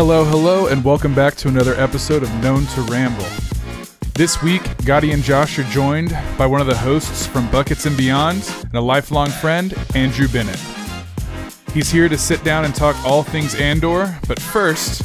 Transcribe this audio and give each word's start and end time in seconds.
Hello, 0.00 0.24
hello, 0.24 0.66
and 0.68 0.82
welcome 0.82 1.14
back 1.14 1.34
to 1.34 1.48
another 1.48 1.74
episode 1.74 2.22
of 2.22 2.34
Known 2.42 2.64
to 2.68 2.80
Ramble. 2.84 3.26
This 4.14 4.42
week, 4.42 4.62
Gadi 4.86 5.12
and 5.12 5.22
Josh 5.22 5.58
are 5.58 5.62
joined 5.64 6.16
by 6.38 6.46
one 6.46 6.62
of 6.62 6.66
the 6.66 6.74
hosts 6.74 7.26
from 7.26 7.50
Buckets 7.50 7.84
and 7.84 7.94
Beyond 7.98 8.50
and 8.62 8.74
a 8.76 8.80
lifelong 8.80 9.28
friend, 9.28 9.74
Andrew 9.94 10.26
Bennett. 10.26 10.58
He's 11.74 11.90
here 11.90 12.08
to 12.08 12.16
sit 12.16 12.42
down 12.42 12.64
and 12.64 12.74
talk 12.74 12.96
all 13.04 13.22
things 13.22 13.54
Andor, 13.54 14.18
but 14.26 14.40
first, 14.40 15.02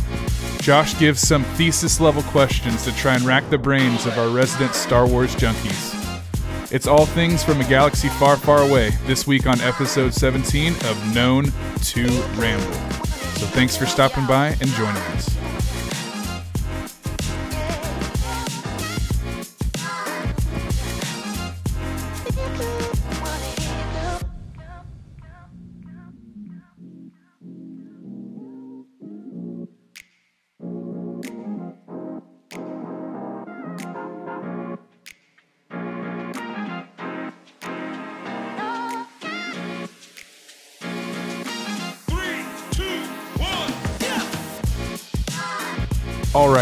Josh 0.61 0.97
gives 0.97 1.19
some 1.19 1.43
thesis 1.43 1.99
level 1.99 2.23
questions 2.23 2.85
to 2.85 2.95
try 2.95 3.15
and 3.15 3.23
rack 3.23 3.49
the 3.49 3.57
brains 3.57 4.05
of 4.05 4.17
our 4.17 4.29
resident 4.29 4.75
Star 4.75 5.05
Wars 5.05 5.35
junkies. 5.35 6.71
It's 6.71 6.87
all 6.87 7.05
things 7.05 7.43
from 7.43 7.59
a 7.59 7.67
galaxy 7.67 8.07
far, 8.07 8.37
far 8.37 8.61
away 8.61 8.91
this 9.07 9.27
week 9.27 9.45
on 9.45 9.59
episode 9.59 10.13
17 10.13 10.71
of 10.85 11.13
Known 11.13 11.51
to 11.81 12.07
Ramble. 12.37 12.94
So 13.35 13.45
thanks 13.47 13.75
for 13.75 13.85
stopping 13.85 14.25
by 14.25 14.47
and 14.47 14.67
joining 14.69 14.95
us. 15.13 15.34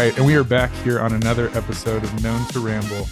Right, 0.04 0.18
and 0.18 0.26
we 0.26 0.34
are 0.34 0.44
back 0.44 0.70
here 0.84 1.00
on 1.00 1.14
another 1.14 1.48
episode 1.54 2.04
of 2.04 2.22
Known 2.22 2.46
to 2.48 2.60
Ramble. 2.60 3.06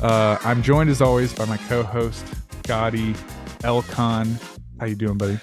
Uh, 0.00 0.36
I'm 0.44 0.62
joined 0.62 0.90
as 0.90 1.00
always 1.00 1.32
by 1.32 1.46
my 1.46 1.56
co-host 1.56 2.26
Gadi 2.64 3.14
Elcon. 3.60 4.38
How 4.78 4.84
you 4.84 4.96
doing, 4.96 5.16
buddy? 5.16 5.38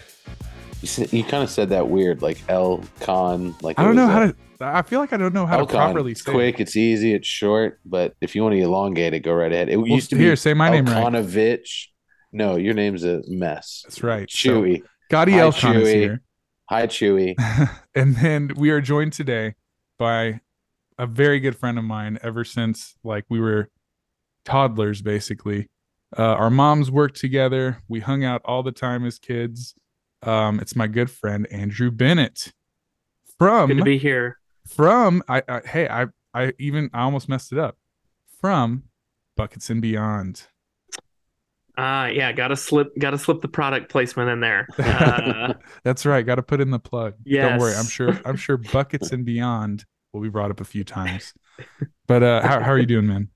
You, 0.82 0.88
said, 0.88 1.12
you 1.12 1.24
kind 1.24 1.42
of 1.42 1.50
said 1.50 1.70
that 1.70 1.88
weird, 1.90 2.22
like 2.22 2.38
El 2.48 2.84
Con. 3.00 3.56
Like 3.64 3.80
I 3.80 3.84
don't 3.86 3.96
know 3.96 4.06
how 4.06 4.26
a- 4.26 4.34
to. 4.34 4.36
I 4.62 4.84
feel 4.84 5.00
like 5.00 5.14
I 5.14 5.18
don't 5.18 5.34
know 5.34 5.48
how 5.48 5.58
to 5.58 5.66
properly 5.66 6.12
It's 6.12 6.24
say. 6.24 6.32
quick, 6.32 6.60
it's 6.60 6.76
easy, 6.76 7.16
it's 7.16 7.28
short. 7.28 7.80
But 7.84 8.14
if 8.22 8.36
you 8.36 8.44
want 8.44 8.54
to 8.54 8.62
elongate 8.62 9.16
it, 9.16 9.22
go 9.22 9.34
right 9.34 9.52
ahead. 9.52 9.70
It 9.70 9.78
Well, 9.78 9.88
used 9.88 10.12
to 10.12 10.16
here, 10.16 10.34
be 10.34 10.36
say 10.36 10.54
my 10.54 10.70
name 10.70 10.86
right. 10.86 11.04
Elkonovich. 11.12 11.88
No, 12.32 12.56
your 12.56 12.76
name's 12.76 13.04
a 13.04 13.24
mess. 13.28 13.82
That's 13.86 14.04
right. 14.04 14.30
So, 14.30 14.62
Chewy. 14.62 14.84
Gadi 15.10 15.32
Hi, 15.32 15.40
Elcon 15.40 15.76
is 15.82 15.88
Chewy. 15.88 15.94
here, 15.96 16.22
Hi, 16.70 16.86
Chewy. 16.86 17.34
and 17.96 18.16
then 18.18 18.52
we 18.56 18.70
are 18.70 18.80
joined 18.80 19.14
today 19.14 19.56
by 19.98 20.40
a 20.98 21.08
very 21.08 21.40
good 21.40 21.56
friend 21.56 21.78
of 21.78 21.84
mine. 21.84 22.20
Ever 22.22 22.44
since 22.44 22.96
like 23.04 23.26
we 23.30 23.40
were 23.40 23.70
toddlers, 24.46 25.02
basically. 25.02 25.70
Uh, 26.18 26.24
our 26.24 26.50
moms 26.52 26.92
worked 26.92 27.20
together. 27.20 27.80
We 27.88 28.00
hung 28.00 28.24
out 28.24 28.42
all 28.46 28.62
the 28.62 28.72
time 28.72 29.06
as 29.06 29.18
kids. 29.18 29.74
Um, 30.22 30.60
it's 30.60 30.76
my 30.76 30.88
good 30.88 31.10
friend 31.10 31.48
Andrew 31.52 31.92
Bennett 31.92 32.54
from 33.38 33.70
Good 33.70 33.78
to 33.78 33.84
be 33.84 33.98
here. 33.98 34.38
from 34.68 35.24
I, 35.28 35.42
I 35.50 35.62
hey 35.66 35.88
I 35.90 36.08
I 36.34 36.54
even 36.60 36.90
I 36.94 37.02
almost 37.02 37.28
messed 37.28 37.52
it 37.52 37.58
up 37.58 37.78
from 38.40 38.84
Buckets 39.36 39.70
and 39.70 39.82
Beyond. 39.82 40.48
Uh 41.76 42.10
yeah, 42.14 42.32
gotta 42.32 42.56
slip 42.56 42.96
gotta 43.00 43.18
slip 43.18 43.42
the 43.42 43.48
product 43.48 43.90
placement 43.92 44.30
in 44.30 44.40
there. 44.40 44.68
Uh, 44.80 45.56
That's 45.84 46.06
right. 46.06 46.26
Got 46.26 46.36
to 46.36 46.44
put 46.44 46.62
in 46.62 46.70
the 46.70 46.80
plug. 46.80 47.16
Don't 47.26 47.60
worry. 47.60 47.76
I'm 47.76 47.86
sure. 47.88 48.18
I'm 48.26 48.38
sure 48.38 48.58
Buckets 48.58 49.12
and 49.12 49.26
Beyond 49.26 49.86
will 50.14 50.22
be 50.22 50.30
brought 50.30 50.52
up 50.52 50.62
a 50.62 50.66
few 50.66 50.84
times. 50.84 51.34
But 52.08 52.24
uh, 52.24 52.42
how 52.42 52.62
how 52.62 52.72
are 52.72 52.80
you 52.80 52.86
doing, 52.86 53.08
man? 53.08 53.30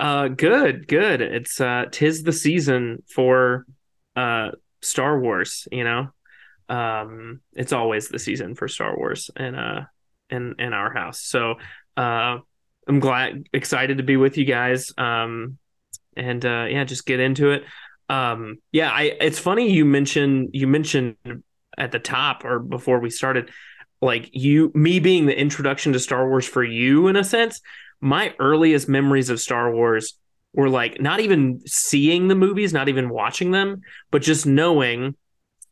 uh 0.00 0.28
good, 0.28 0.88
good. 0.88 1.20
It's 1.20 1.60
uh 1.60 1.86
tis 1.90 2.22
the 2.22 2.32
season 2.32 3.02
for 3.08 3.66
uh 4.16 4.50
Star 4.82 5.18
Wars, 5.18 5.66
you 5.70 5.84
know. 5.84 6.08
Um 6.68 7.40
it's 7.54 7.72
always 7.72 8.08
the 8.08 8.18
season 8.18 8.54
for 8.54 8.68
Star 8.68 8.96
Wars 8.96 9.30
in 9.36 9.54
uh 9.54 9.86
in 10.30 10.56
in 10.58 10.72
our 10.72 10.92
house. 10.92 11.22
So 11.22 11.56
uh 11.96 12.38
I'm 12.86 13.00
glad 13.00 13.44
excited 13.52 13.98
to 13.98 14.04
be 14.04 14.16
with 14.16 14.36
you 14.36 14.44
guys. 14.44 14.92
Um 14.98 15.58
and 16.16 16.44
uh 16.44 16.66
yeah, 16.68 16.84
just 16.84 17.06
get 17.06 17.20
into 17.20 17.50
it. 17.50 17.64
Um 18.08 18.56
yeah, 18.72 18.90
I 18.90 19.16
it's 19.20 19.38
funny 19.38 19.70
you 19.70 19.84
mentioned 19.84 20.50
you 20.52 20.66
mentioned 20.66 21.16
at 21.78 21.92
the 21.92 21.98
top 21.98 22.44
or 22.44 22.58
before 22.58 23.00
we 23.00 23.10
started 23.10 23.50
like 24.04 24.30
you 24.32 24.70
me 24.74 25.00
being 25.00 25.26
the 25.26 25.38
introduction 25.38 25.92
to 25.94 25.98
Star 25.98 26.28
Wars 26.28 26.46
for 26.46 26.62
you 26.62 27.08
in 27.08 27.16
a 27.16 27.24
sense. 27.24 27.60
My 28.00 28.34
earliest 28.38 28.88
memories 28.88 29.30
of 29.30 29.40
Star 29.40 29.72
Wars 29.72 30.18
were 30.52 30.68
like 30.68 31.00
not 31.00 31.20
even 31.20 31.60
seeing 31.66 32.28
the 32.28 32.34
movies, 32.34 32.72
not 32.72 32.88
even 32.88 33.08
watching 33.08 33.50
them, 33.50 33.80
but 34.10 34.22
just 34.22 34.46
knowing 34.46 35.16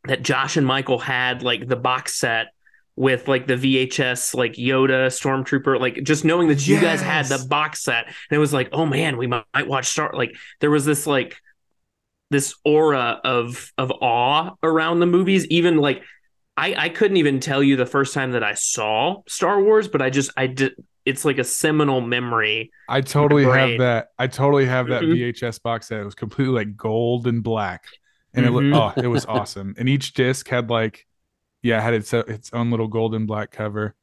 that 0.05 0.23
Josh 0.23 0.57
and 0.57 0.67
Michael 0.67 0.99
had 0.99 1.43
like 1.43 1.67
the 1.67 1.75
box 1.75 2.19
set 2.19 2.47
with 2.95 3.27
like 3.27 3.47
the 3.47 3.55
VHS 3.55 4.35
like 4.35 4.53
Yoda 4.53 5.07
Stormtrooper 5.07 5.79
like 5.79 6.03
just 6.03 6.25
knowing 6.25 6.49
that 6.49 6.67
you 6.67 6.79
guys 6.79 7.01
had 7.01 7.25
the 7.25 7.43
box 7.49 7.81
set 7.83 8.05
and 8.05 8.35
it 8.35 8.37
was 8.37 8.53
like 8.53 8.69
oh 8.71 8.85
man 8.85 9.17
we 9.17 9.25
might, 9.25 9.45
might 9.53 9.67
watch 9.67 9.87
Star 9.87 10.11
like 10.13 10.35
there 10.59 10.69
was 10.69 10.85
this 10.85 11.07
like 11.07 11.37
this 12.29 12.53
aura 12.63 13.19
of 13.23 13.71
of 13.79 13.91
awe 13.91 14.51
around 14.61 14.99
the 14.99 15.07
movies 15.07 15.47
even 15.47 15.77
like 15.77 16.03
I 16.55 16.75
I 16.77 16.89
couldn't 16.89 17.17
even 17.17 17.39
tell 17.39 17.63
you 17.63 17.75
the 17.75 17.85
first 17.85 18.13
time 18.13 18.31
that 18.33 18.43
I 18.43 18.53
saw 18.53 19.21
Star 19.27 19.61
Wars 19.61 19.87
but 19.87 20.01
I 20.01 20.09
just 20.09 20.31
I 20.37 20.47
did 20.47 20.73
it's 21.05 21.25
like 21.25 21.37
a 21.37 21.43
seminal 21.43 21.99
memory 22.01 22.71
I 22.87 23.01
totally 23.01 23.43
have 23.43 23.79
that. 23.79 24.07
I 24.17 24.27
totally 24.27 24.65
have 24.65 24.87
that 24.87 25.03
Mhm. 25.03 25.13
VHS 25.33 25.59
box 25.61 25.87
set. 25.87 25.99
It 25.99 26.05
was 26.05 26.15
completely 26.15 26.53
like 26.53 26.77
gold 26.77 27.27
and 27.27 27.43
black, 27.43 27.85
and 28.33 28.45
it 28.45 28.49
Mhm. 28.51 28.71
looked 28.73 28.97
oh, 28.97 29.01
it 29.03 29.07
was 29.07 29.25
awesome. 29.25 29.75
And 29.77 29.89
each 29.89 30.13
disc 30.13 30.47
had 30.47 30.69
like, 30.69 31.05
yeah, 31.61 31.79
it 31.79 31.81
had 31.81 31.93
its 31.95 32.13
its 32.13 32.51
own 32.53 32.71
little 32.71 32.87
gold 32.87 33.15
and 33.15 33.27
black 33.27 33.51
cover. 33.51 33.95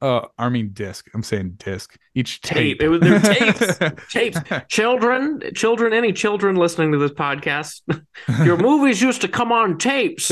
Uh, 0.00 0.26
I 0.36 0.48
mean 0.48 0.70
disc. 0.72 1.08
I'm 1.14 1.22
saying 1.22 1.52
disc. 1.58 1.96
Each 2.14 2.40
tape. 2.40 2.78
tape 2.78 2.82
it 2.82 2.88
was 2.88 3.00
their 3.00 3.20
tapes 3.20 3.78
tapes 4.10 4.38
children 4.68 5.40
children 5.54 5.92
any 5.92 6.12
children 6.12 6.56
listening 6.56 6.92
to 6.92 6.98
this 6.98 7.12
podcast 7.12 7.80
your 8.44 8.56
movies 8.68 9.00
used 9.00 9.20
to 9.20 9.28
come 9.28 9.52
on 9.52 9.78
tapes 9.78 10.30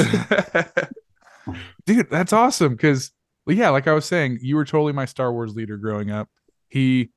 dude 1.87 2.11
that's 2.11 2.33
awesome 2.33 2.73
because 2.73 3.11
yeah 3.47 3.69
like 3.69 3.89
i 3.89 3.93
was 3.93 4.05
saying 4.05 4.39
you 4.41 4.57
were 4.57 4.65
totally 4.65 4.93
my 4.93 5.05
star 5.05 5.33
wars 5.33 5.55
leader 5.55 5.77
growing 5.77 6.11
up. 6.11 6.29
He 6.69 7.11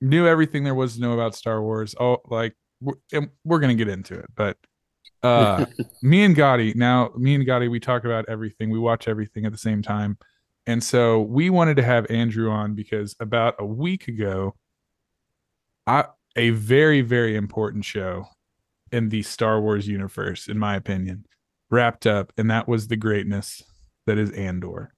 knew 0.00 0.26
everything 0.26 0.64
there 0.64 0.74
was 0.74 0.94
to 0.94 1.00
know 1.00 1.12
about 1.12 1.34
star 1.34 1.62
wars. 1.62 1.94
Oh 1.98 2.18
like 2.26 2.54
we're, 2.80 2.94
and 3.12 3.30
we're 3.44 3.58
gonna 3.58 3.74
get 3.74 3.88
into 3.88 4.14
it 4.14 4.26
but 4.34 4.56
uh 5.22 5.66
me 6.02 6.24
and 6.24 6.34
Gadi 6.34 6.72
now 6.74 7.10
me 7.16 7.34
and 7.34 7.46
Gadi 7.46 7.68
we 7.68 7.80
talk 7.80 8.04
about 8.04 8.26
everything 8.28 8.70
we 8.70 8.78
watch 8.78 9.08
everything 9.08 9.44
at 9.46 9.52
the 9.52 9.58
same 9.58 9.82
time. 9.82 10.18
And 10.66 10.82
so 10.82 11.20
we 11.20 11.50
wanted 11.50 11.76
to 11.76 11.82
have 11.82 12.10
andrew 12.10 12.50
on 12.50 12.74
because 12.74 13.14
about 13.20 13.54
a 13.58 13.66
week 13.66 14.08
ago 14.08 14.54
i 15.86 16.04
a 16.36 16.50
very 16.50 17.00
very 17.00 17.36
important 17.36 17.84
show 17.84 18.26
in 18.92 19.08
the 19.08 19.22
star 19.22 19.60
wars 19.60 19.86
universe 19.86 20.48
in 20.48 20.58
my 20.58 20.76
opinion 20.76 21.24
wrapped 21.70 22.06
up, 22.06 22.32
and 22.36 22.50
that 22.50 22.68
was 22.68 22.88
the 22.88 22.96
greatness 22.96 23.62
that 24.06 24.18
is 24.18 24.30
Andor. 24.32 24.92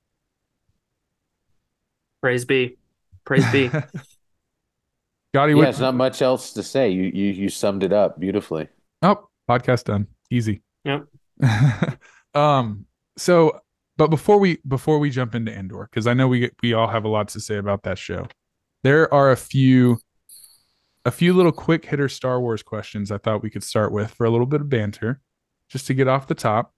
praise 2.21 2.45
be 2.45 2.77
praise 3.25 3.45
be 3.53 3.69
Gadi, 5.35 5.53
Yeah, 5.53 5.57
what? 5.57 5.63
there's 5.65 5.81
not 5.81 5.95
much 5.95 6.23
else 6.23 6.53
to 6.55 6.63
say. 6.63 6.91
You 6.91 7.03
you 7.05 7.27
you 7.33 7.49
summed 7.49 7.83
it 7.83 7.93
up 7.93 8.19
beautifully. 8.19 8.69
oh, 9.03 9.29
podcast 9.49 9.85
done. 9.85 10.07
Easy. 10.31 10.63
Yep. 10.85 11.07
um. 12.35 12.87
So, 13.19 13.61
but 13.97 14.09
before 14.09 14.39
we 14.39 14.59
before 14.67 14.99
we 14.99 15.11
jump 15.11 15.35
into 15.35 15.53
Andor, 15.53 15.89
because 15.91 16.07
I 16.07 16.15
know 16.15 16.27
we 16.29 16.51
we 16.63 16.73
all 16.73 16.89
have 16.89 17.05
a 17.05 17.09
lot 17.09 17.29
to 17.29 17.41
say 17.41 17.57
about 17.57 17.83
that 17.83 17.99
show. 17.99 18.27
There 18.83 19.13
are 19.13 19.31
a 19.31 19.37
few, 19.37 19.99
a 21.05 21.11
few 21.11 21.33
little 21.35 21.53
quick 21.53 21.85
hitter 21.85 22.09
Star 22.09 22.41
Wars 22.41 22.63
questions 22.63 23.11
I 23.11 23.19
thought 23.19 23.43
we 23.43 23.51
could 23.51 23.65
start 23.65 23.93
with 23.93 24.13
for 24.13 24.25
a 24.27 24.31
little 24.31 24.47
bit 24.47 24.61
of 24.63 24.69
banter, 24.71 25.21
just 25.69 25.87
to 25.89 25.95
get 25.95 26.09
off 26.09 26.27
the 26.27 26.35
top. 26.35 26.73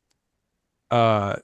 Uh, 0.90 1.36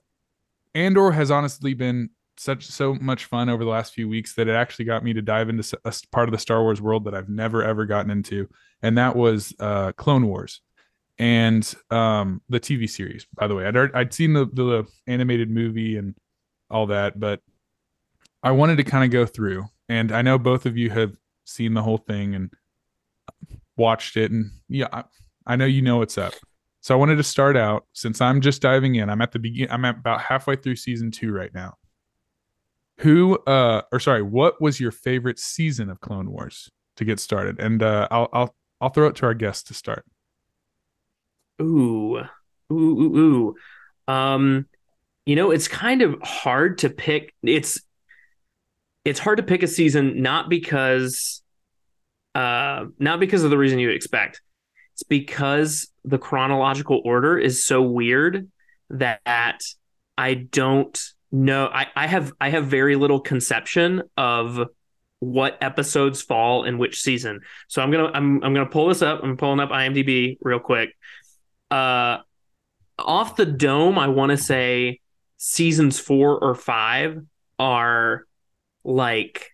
Andor 0.73 1.11
has 1.11 1.31
honestly 1.31 1.73
been 1.73 2.09
such 2.37 2.65
so 2.65 2.95
much 2.95 3.25
fun 3.25 3.49
over 3.49 3.63
the 3.63 3.69
last 3.69 3.93
few 3.93 4.09
weeks 4.09 4.35
that 4.35 4.47
it 4.47 4.55
actually 4.55 4.85
got 4.85 5.03
me 5.03 5.13
to 5.13 5.21
dive 5.21 5.49
into 5.49 5.77
a 5.85 5.93
part 6.11 6.27
of 6.27 6.33
the 6.33 6.37
Star 6.37 6.61
Wars 6.61 6.81
world 6.81 7.05
that 7.05 7.15
I've 7.15 7.29
never 7.29 7.63
ever 7.63 7.85
gotten 7.85 8.11
into, 8.11 8.49
and 8.81 8.97
that 8.97 9.15
was 9.15 9.53
uh, 9.59 9.93
Clone 9.93 10.27
Wars, 10.27 10.61
and 11.17 11.73
um, 11.91 12.41
the 12.49 12.59
TV 12.59 12.89
series. 12.89 13.25
By 13.33 13.47
the 13.47 13.55
way, 13.55 13.65
I'd 13.65 13.77
I'd 13.93 14.13
seen 14.13 14.33
the 14.33 14.45
the 14.45 14.85
animated 15.07 15.49
movie 15.49 15.97
and 15.97 16.15
all 16.69 16.87
that, 16.87 17.19
but 17.19 17.41
I 18.43 18.51
wanted 18.51 18.77
to 18.77 18.83
kind 18.83 19.05
of 19.05 19.11
go 19.11 19.25
through, 19.25 19.65
and 19.87 20.11
I 20.11 20.21
know 20.21 20.37
both 20.37 20.65
of 20.65 20.77
you 20.77 20.89
have 20.89 21.15
seen 21.45 21.73
the 21.73 21.83
whole 21.83 21.97
thing 21.97 22.35
and 22.35 22.51
watched 23.77 24.17
it, 24.17 24.31
and 24.31 24.51
yeah, 24.67 24.87
I, 24.91 25.03
I 25.47 25.55
know 25.55 25.65
you 25.65 25.81
know 25.81 25.97
what's 25.97 26.17
up. 26.17 26.33
So 26.85 26.93
I 26.93 26.99
wanted 26.99 27.15
to 27.15 27.23
start 27.23 27.57
out 27.57 27.87
since 27.93 28.21
I'm 28.21 28.41
just 28.41 28.61
diving 28.61 28.93
in. 28.93 29.09
I'm 29.09 29.19
at 29.19 29.31
the 29.31 29.39
begin. 29.39 29.71
I'm 29.71 29.83
at 29.85 29.97
about 29.97 30.21
halfway 30.21 30.55
through 30.55 30.75
season 30.75 31.09
two 31.09 31.31
right 31.31 31.51
now. 31.51 31.77
Who 32.99 33.39
uh 33.47 33.81
or 33.91 33.99
sorry, 33.99 34.21
what 34.21 34.61
was 34.61 34.79
your 34.79 34.91
favorite 34.91 35.39
season 35.39 35.89
of 35.89 35.99
Clone 35.99 36.29
Wars 36.29 36.69
to 36.97 37.03
get 37.03 37.19
started? 37.19 37.59
And 37.59 37.81
uh 37.81 38.07
I'll 38.11 38.29
I'll 38.31 38.55
I'll 38.79 38.89
throw 38.89 39.07
it 39.07 39.15
to 39.15 39.25
our 39.25 39.33
guest 39.33 39.65
to 39.65 39.73
start. 39.73 40.05
Ooh, 41.59 42.19
ooh, 42.71 42.75
ooh, 42.75 43.17
ooh. 43.17 44.13
Um, 44.13 44.67
you 45.25 45.35
know, 45.35 45.49
it's 45.49 45.67
kind 45.67 46.03
of 46.03 46.21
hard 46.21 46.77
to 46.79 46.91
pick. 46.91 47.33
It's 47.41 47.81
it's 49.03 49.17
hard 49.17 49.37
to 49.37 49.43
pick 49.43 49.63
a 49.63 49.67
season 49.67 50.21
not 50.21 50.51
because 50.51 51.41
uh 52.35 52.85
not 52.99 53.19
because 53.19 53.43
of 53.43 53.49
the 53.49 53.57
reason 53.57 53.79
you 53.79 53.89
expect. 53.89 54.39
It's 54.95 55.03
because 55.03 55.89
the 56.05 56.17
chronological 56.17 57.01
order 57.03 57.37
is 57.37 57.65
so 57.65 57.81
weird 57.81 58.49
that 58.91 59.61
I 60.17 60.33
don't 60.35 60.97
know. 61.33 61.67
I, 61.67 61.87
I 61.97 62.07
have 62.07 62.31
I 62.39 62.47
have 62.47 62.67
very 62.67 62.95
little 62.95 63.19
conception 63.19 64.03
of 64.15 64.69
what 65.19 65.57
episodes 65.59 66.21
fall 66.21 66.63
in 66.63 66.77
which 66.77 67.01
season. 67.01 67.41
So 67.67 67.81
I'm 67.81 67.91
gonna 67.91 68.09
I'm 68.13 68.41
I'm 68.41 68.53
gonna 68.53 68.67
pull 68.67 68.87
this 68.87 69.01
up. 69.01 69.21
I'm 69.21 69.35
pulling 69.35 69.59
up 69.59 69.69
IMDb 69.69 70.37
real 70.39 70.59
quick. 70.59 70.95
Uh, 71.69 72.19
off 72.97 73.35
the 73.35 73.45
dome, 73.45 73.99
I 73.99 74.07
want 74.07 74.29
to 74.29 74.37
say 74.37 75.01
seasons 75.35 75.99
four 75.99 76.39
or 76.41 76.55
five 76.55 77.21
are 77.59 78.25
like 78.85 79.51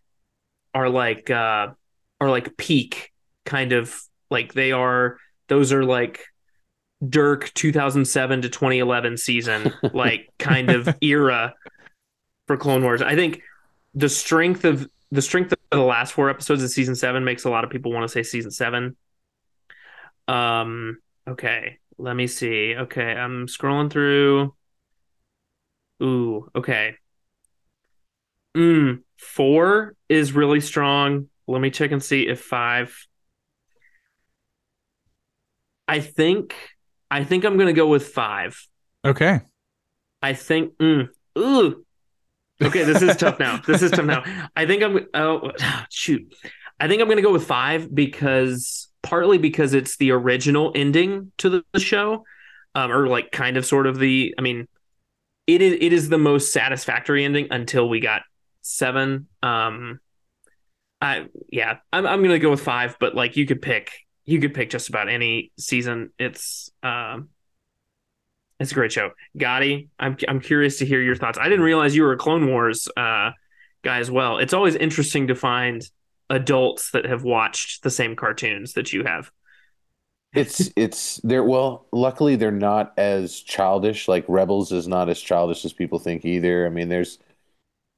are 0.75 0.87
like 0.87 1.31
uh 1.31 1.69
are 2.19 2.29
like 2.29 2.55
peak 2.57 3.11
kind 3.43 3.73
of 3.73 3.99
like 4.29 4.53
they 4.53 4.71
are 4.71 5.17
those 5.51 5.73
are 5.73 5.83
like 5.83 6.27
Dirk 7.07 7.53
2007 7.55 8.43
to 8.43 8.49
2011 8.49 9.17
season 9.17 9.73
like 9.93 10.29
kind 10.39 10.69
of 10.69 10.87
era 11.01 11.53
for 12.47 12.55
Clone 12.55 12.83
Wars. 12.83 13.01
I 13.01 13.15
think 13.15 13.41
the 13.93 14.07
strength 14.07 14.63
of 14.63 14.89
the 15.11 15.21
strength 15.21 15.51
of 15.51 15.59
the 15.69 15.83
last 15.83 16.13
four 16.13 16.29
episodes 16.29 16.63
of 16.63 16.69
season 16.69 16.95
7 16.95 17.25
makes 17.25 17.43
a 17.43 17.49
lot 17.49 17.65
of 17.65 17.69
people 17.69 17.91
want 17.91 18.03
to 18.05 18.07
say 18.07 18.23
season 18.23 18.49
7. 18.49 18.95
Um 20.29 20.99
okay, 21.27 21.79
let 21.97 22.15
me 22.15 22.27
see. 22.27 22.73
Okay, 22.73 23.11
I'm 23.11 23.47
scrolling 23.47 23.91
through 23.91 24.55
Ooh, 26.01 26.49
okay. 26.55 26.95
Mm, 28.55 29.01
4 29.17 29.95
is 30.07 30.31
really 30.31 30.61
strong. 30.61 31.27
Let 31.45 31.59
me 31.59 31.71
check 31.71 31.91
and 31.91 32.01
see 32.01 32.29
if 32.29 32.39
5 32.39 33.05
I 35.91 35.99
think 35.99 36.55
I 37.11 37.25
think 37.25 37.43
I'm 37.43 37.57
gonna 37.57 37.73
go 37.73 37.85
with 37.85 38.07
five. 38.07 38.65
Okay. 39.03 39.41
I 40.21 40.33
think. 40.33 40.77
Mm, 40.77 41.09
ooh. 41.37 41.85
Okay, 42.61 42.85
this 42.85 43.01
is 43.01 43.17
tough 43.17 43.39
now. 43.39 43.57
This 43.67 43.81
is 43.81 43.91
tough 43.91 44.05
now. 44.05 44.23
I 44.55 44.65
think 44.65 44.83
I'm. 44.83 45.05
Oh 45.13 45.51
shoot. 45.89 46.33
I 46.79 46.87
think 46.87 47.01
I'm 47.01 47.09
gonna 47.09 47.21
go 47.21 47.33
with 47.33 47.45
five 47.45 47.93
because 47.93 48.87
partly 49.01 49.37
because 49.37 49.73
it's 49.73 49.97
the 49.97 50.11
original 50.11 50.71
ending 50.75 51.33
to 51.39 51.49
the, 51.49 51.63
the 51.73 51.81
show, 51.81 52.23
um, 52.73 52.89
or 52.89 53.07
like 53.07 53.33
kind 53.33 53.57
of 53.57 53.65
sort 53.65 53.85
of 53.85 53.99
the. 53.99 54.33
I 54.37 54.41
mean, 54.41 54.69
it 55.45 55.61
is 55.61 55.73
it 55.81 55.91
is 55.91 56.07
the 56.07 56.17
most 56.17 56.53
satisfactory 56.53 57.25
ending 57.25 57.47
until 57.51 57.89
we 57.89 57.99
got 57.99 58.21
seven. 58.61 59.27
Um, 59.43 59.99
I 61.01 61.25
yeah, 61.51 61.79
I'm 61.91 62.07
I'm 62.07 62.21
gonna 62.21 62.39
go 62.39 62.51
with 62.51 62.61
five, 62.61 62.95
but 62.97 63.13
like 63.13 63.35
you 63.35 63.45
could 63.45 63.61
pick 63.61 63.91
you 64.25 64.39
could 64.39 64.53
pick 64.53 64.69
just 64.69 64.89
about 64.89 65.09
any 65.09 65.51
season. 65.57 66.11
It's 66.19 66.71
um, 66.83 67.29
it's 68.59 68.71
a 68.71 68.75
great 68.75 68.91
show. 68.91 69.11
Gadi, 69.37 69.89
I'm 69.99 70.17
I'm 70.27 70.39
curious 70.39 70.77
to 70.79 70.85
hear 70.85 71.01
your 71.01 71.15
thoughts. 71.15 71.37
I 71.39 71.49
didn't 71.49 71.65
realize 71.65 71.95
you 71.95 72.03
were 72.03 72.13
a 72.13 72.17
Clone 72.17 72.47
Wars 72.49 72.87
uh, 72.95 73.31
guy 73.83 73.97
as 73.99 74.11
well. 74.11 74.37
It's 74.37 74.53
always 74.53 74.75
interesting 74.75 75.27
to 75.27 75.35
find 75.35 75.81
adults 76.29 76.91
that 76.91 77.05
have 77.05 77.23
watched 77.23 77.83
the 77.83 77.89
same 77.89 78.15
cartoons 78.15 78.73
that 78.73 78.93
you 78.93 79.03
have. 79.03 79.31
It's 80.33 80.69
it's 80.77 81.17
they're 81.23 81.43
well, 81.43 81.87
luckily 81.91 82.35
they're 82.35 82.51
not 82.51 82.93
as 82.97 83.41
childish. 83.41 84.07
Like 84.07 84.23
Rebels 84.27 84.71
is 84.71 84.87
not 84.87 85.09
as 85.09 85.19
childish 85.19 85.65
as 85.65 85.73
people 85.73 85.99
think 85.99 86.23
either. 86.23 86.65
I 86.65 86.69
mean, 86.69 86.87
there's 86.87 87.17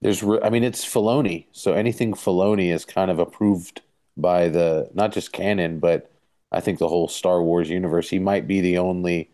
there's 0.01 0.23
I 0.23 0.49
mean, 0.49 0.63
it's 0.63 0.85
Filoni, 0.85 1.45
so 1.51 1.73
anything 1.73 2.13
Filoni 2.13 2.73
is 2.73 2.85
kind 2.85 3.11
of 3.11 3.19
approved 3.19 3.81
by 4.17 4.49
the 4.49 4.89
not 4.93 5.11
just 5.11 5.31
canon, 5.31 5.79
but 5.79 6.12
I 6.53 6.59
think 6.59 6.79
the 6.79 6.87
whole 6.87 7.07
Star 7.07 7.41
Wars 7.41 7.69
universe. 7.69 8.09
He 8.09 8.19
might 8.19 8.47
be 8.47 8.61
the 8.61 8.77
only 8.77 9.31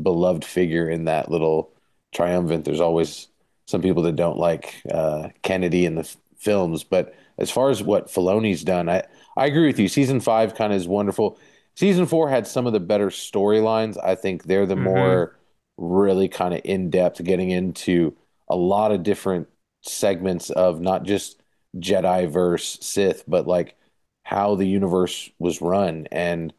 beloved 0.00 0.44
figure 0.44 0.88
in 0.88 1.04
that 1.04 1.30
little 1.30 1.72
triumvirate. 2.12 2.64
There's 2.64 2.80
always 2.80 3.28
some 3.66 3.82
people 3.82 4.02
that 4.04 4.16
don't 4.16 4.38
like 4.38 4.82
uh, 4.92 5.28
Kennedy 5.42 5.84
in 5.84 5.94
the 5.96 6.02
f- 6.02 6.16
films, 6.38 6.84
but 6.84 7.14
as 7.38 7.50
far 7.50 7.70
as 7.70 7.82
what 7.82 8.08
Filoni's 8.08 8.64
done, 8.64 8.88
I 8.88 9.02
I 9.36 9.46
agree 9.46 9.66
with 9.66 9.78
you. 9.78 9.88
Season 9.88 10.20
five 10.20 10.54
kind 10.54 10.72
of 10.72 10.76
is 10.76 10.88
wonderful. 10.88 11.38
Season 11.74 12.06
four 12.06 12.28
had 12.28 12.46
some 12.46 12.66
of 12.66 12.72
the 12.72 12.80
better 12.80 13.08
storylines. 13.08 13.96
I 14.02 14.14
think 14.14 14.44
they're 14.44 14.66
the 14.66 14.74
mm-hmm. 14.74 14.84
more 14.84 15.38
really 15.78 16.28
kind 16.28 16.52
of 16.52 16.60
in 16.64 16.90
depth, 16.90 17.22
getting 17.24 17.50
into 17.50 18.16
a 18.48 18.56
lot 18.56 18.92
of 18.92 19.02
different 19.02 19.48
segments 19.82 20.50
of 20.50 20.80
not 20.80 21.04
just 21.04 21.40
Jedi 21.76 22.28
verse 22.28 22.78
Sith, 22.80 23.24
but 23.26 23.46
like 23.46 23.76
how 24.24 24.54
the 24.56 24.66
universe 24.66 25.30
was 25.38 25.62
run. 25.62 26.06
And 26.12 26.52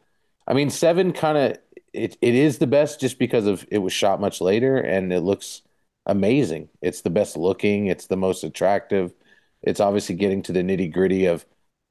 I 0.52 0.54
mean, 0.54 0.68
seven 0.68 1.14
kind 1.14 1.38
of 1.38 1.56
it, 1.94 2.18
it 2.20 2.34
is 2.34 2.58
the 2.58 2.66
best 2.66 3.00
just 3.00 3.18
because 3.18 3.46
of 3.46 3.66
it 3.70 3.78
was 3.78 3.94
shot 3.94 4.20
much 4.20 4.42
later 4.42 4.76
and 4.76 5.10
it 5.10 5.20
looks 5.20 5.62
amazing. 6.04 6.68
It's 6.82 7.00
the 7.00 7.08
best 7.08 7.38
looking, 7.38 7.86
it's 7.86 8.06
the 8.06 8.18
most 8.18 8.44
attractive. 8.44 9.14
It's 9.62 9.80
obviously 9.80 10.14
getting 10.14 10.42
to 10.42 10.52
the 10.52 10.60
nitty 10.60 10.92
gritty 10.92 11.24
of 11.24 11.46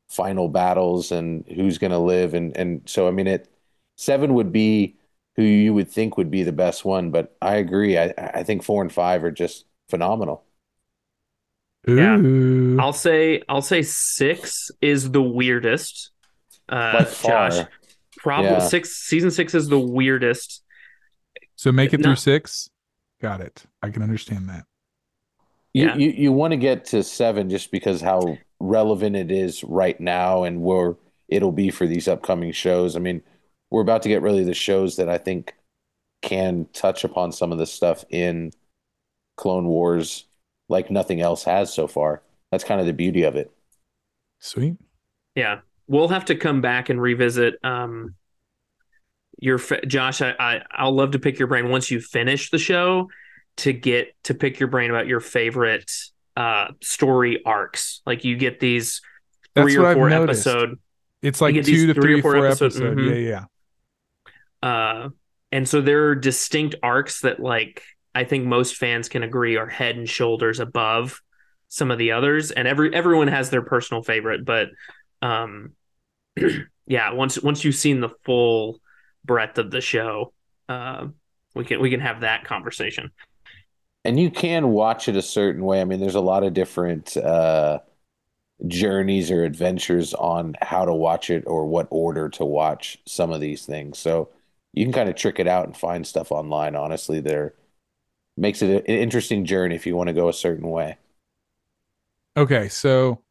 final 0.10 0.48
battles 0.48 1.12
and 1.12 1.44
who's 1.48 1.80
going 1.80 1.90
to 1.90 1.98
live. 1.98 2.36
And, 2.36 2.56
and 2.56 2.84
so, 2.86 3.08
I 3.08 3.12
mean, 3.12 3.26
it 3.26 3.52
seven 3.98 4.36
would 4.36 4.52
be 4.52 4.96
who 5.38 5.42
you 5.42 5.74
would 5.74 5.90
think 5.90 6.16
would 6.16 6.30
be 6.30 6.44
the 6.44 6.52
best 6.52 6.86
one, 6.86 7.10
but 7.10 7.36
I 7.42 7.56
agree. 7.56 7.98
I, 7.98 8.14
I 8.16 8.44
think 8.44 8.62
four 8.62 8.84
and 8.84 8.94
five 8.94 9.24
are 9.24 9.32
just 9.32 9.66
phenomenal. 9.90 10.44
Ooh. 11.90 12.78
Yeah, 12.78 12.84
I'll 12.84 12.94
say 12.94 13.42
I'll 13.50 13.64
say 13.64 13.82
six 13.82 14.70
is 14.82 15.10
the 15.10 15.24
weirdest. 15.24 16.12
Uh, 16.70 17.06
Josh, 17.24 17.66
probably 18.22 18.52
yeah. 18.52 18.60
six. 18.60 18.96
Season 18.96 19.32
six 19.32 19.54
is 19.54 19.68
the 19.68 19.80
weirdest. 19.80 20.64
So 21.56 21.72
make 21.72 21.94
it 21.94 22.04
through 22.04 22.16
six. 22.16 22.70
Got 23.22 23.42
it. 23.42 23.64
I 23.82 23.90
can 23.90 24.02
understand 24.02 24.50
that. 24.50 24.66
You, 25.74 25.86
yeah. 25.86 25.96
you 25.96 26.10
you 26.10 26.32
want 26.32 26.52
to 26.52 26.58
get 26.58 26.86
to 26.86 27.04
seven 27.04 27.50
just 27.50 27.72
because 27.72 28.02
how 28.02 28.38
relevant 28.60 29.16
it 29.16 29.32
is 29.32 29.64
right 29.64 30.00
now 30.00 30.44
and 30.44 30.62
where 30.62 30.96
it'll 31.30 31.52
be 31.52 31.70
for 31.70 31.88
these 31.88 32.08
upcoming 32.08 32.52
shows. 32.52 32.96
I 32.96 33.00
mean, 33.00 33.22
we're 33.70 33.82
about 33.82 34.02
to 34.04 34.10
get 34.10 34.22
really 34.22 34.44
the 34.44 34.54
shows 34.54 34.98
that 34.98 35.10
I 35.10 35.18
think 35.18 35.54
can 36.22 36.68
touch 36.74 37.04
upon 37.04 37.32
some 37.32 37.52
of 37.52 37.58
the 37.58 37.66
stuff 37.66 38.04
in 38.10 38.52
Clone 39.38 39.66
Wars 39.66 40.26
like 40.68 40.92
nothing 40.92 41.22
else 41.22 41.44
has 41.44 41.74
so 41.74 41.88
far. 41.88 42.22
That's 42.52 42.64
kind 42.64 42.82
of 42.82 42.88
the 42.88 42.94
beauty 42.94 43.24
of 43.24 43.36
it. 43.36 43.52
Sweet. 44.40 44.78
Yeah, 45.36 45.62
we'll 45.92 46.08
have 46.08 46.26
to 46.26 46.36
come 46.36 46.62
back 46.62 46.88
and 46.90 47.02
revisit 47.02 47.56
um, 47.66 48.16
your 49.38 49.60
Josh. 49.86 50.22
I, 50.22 50.34
I 50.40 50.62
I'll 50.72 50.96
love 50.96 51.12
to 51.12 51.20
pick 51.20 51.38
your 51.38 51.50
brain 51.50 51.70
once 51.70 51.92
you 51.92 52.00
finish 52.00 52.50
the 52.50 52.58
show 52.58 53.10
to 53.58 53.74
get 53.74 54.16
to 54.24 54.34
pick 54.34 54.60
your 54.60 54.70
brain 54.70 54.90
about 54.90 55.08
your 55.08 55.20
favorite 55.20 55.92
uh, 56.38 56.68
story 56.82 57.44
arcs. 57.46 58.02
Like 58.06 58.24
you 58.24 58.38
get 58.38 58.62
these 58.62 59.02
three 59.54 59.76
That's 59.76 59.76
or 59.76 59.94
four 59.94 60.10
episode. 60.10 60.80
It's 61.22 61.42
like 61.42 61.56
two 61.56 61.88
to 61.88 61.94
three, 61.94 62.02
three 62.02 62.20
or 62.20 62.22
four, 62.22 62.36
four 62.36 62.46
episodes. 62.48 62.78
Episode. 62.78 62.98
Mm-hmm. 62.98 63.14
Yeah, 63.14 63.46
yeah. 64.64 64.68
Uh, 64.68 65.10
and 65.52 65.68
so 65.68 65.82
there 65.82 66.08
are 66.08 66.16
distinct 66.16 66.76
arcs 66.82 67.22
that 67.22 67.42
like 67.42 67.84
I 68.16 68.24
think 68.24 68.46
most 68.46 68.78
fans 68.78 69.10
can 69.10 69.24
agree 69.24 69.58
are 69.58 69.68
head 69.68 69.98
and 69.98 70.10
shoulders 70.10 70.62
above 70.62 71.22
some 71.68 71.92
of 71.92 71.98
the 71.98 72.14
others, 72.14 72.52
and 72.52 72.66
every 72.66 72.96
everyone 72.96 73.28
has 73.28 73.50
their 73.50 73.62
personal 73.62 74.04
favorite. 74.04 74.46
But 74.46 74.70
um, 75.22 75.74
yeah, 76.88 77.12
once 77.14 77.42
once 77.42 77.64
you've 77.64 77.76
seen 77.76 78.02
the 78.02 78.10
full 78.24 78.80
breadth 79.24 79.58
of 79.58 79.72
the 79.72 79.82
show, 79.82 80.34
uh, 80.70 81.08
we 81.56 81.66
can 81.66 81.82
we 81.82 81.90
can 81.90 82.00
have 82.00 82.22
that 82.22 82.44
conversation. 82.44 83.12
And 84.04 84.20
you 84.20 84.32
can 84.32 84.70
watch 84.70 85.08
it 85.08 85.16
a 85.16 85.22
certain 85.22 85.64
way. 85.64 85.80
I 85.80 85.86
mean, 85.86 86.00
there's 86.00 86.16
a 86.16 86.22
lot 86.22 86.44
of 86.44 86.54
different 86.54 87.16
uh, 87.16 87.80
journeys 88.68 89.30
or 89.30 89.44
adventures 89.44 90.14
on 90.16 90.56
how 90.62 90.86
to 90.86 90.94
watch 90.94 91.30
it 91.30 91.44
or 91.46 91.66
what 91.66 91.88
order 91.92 92.30
to 92.30 92.46
watch 92.46 92.98
some 93.06 93.32
of 93.32 93.42
these 93.42 93.66
things. 93.66 94.00
So 94.00 94.30
you 94.74 94.86
can 94.86 94.94
kind 94.94 95.10
of 95.10 95.16
trick 95.16 95.40
it 95.40 95.48
out 95.48 95.66
and 95.66 95.78
find 95.78 96.06
stuff 96.06 96.32
online. 96.32 96.76
Honestly, 96.76 97.20
there 97.20 97.54
makes 98.38 98.62
it 98.62 98.70
an 98.70 98.86
interesting 98.86 99.46
journey 99.46 99.76
if 99.76 99.86
you 99.86 99.96
want 99.96 100.08
to 100.08 100.14
go 100.14 100.30
a 100.30 100.34
certain 100.34 100.70
way. 100.70 100.98
Okay, 102.38 102.70
so 102.70 103.22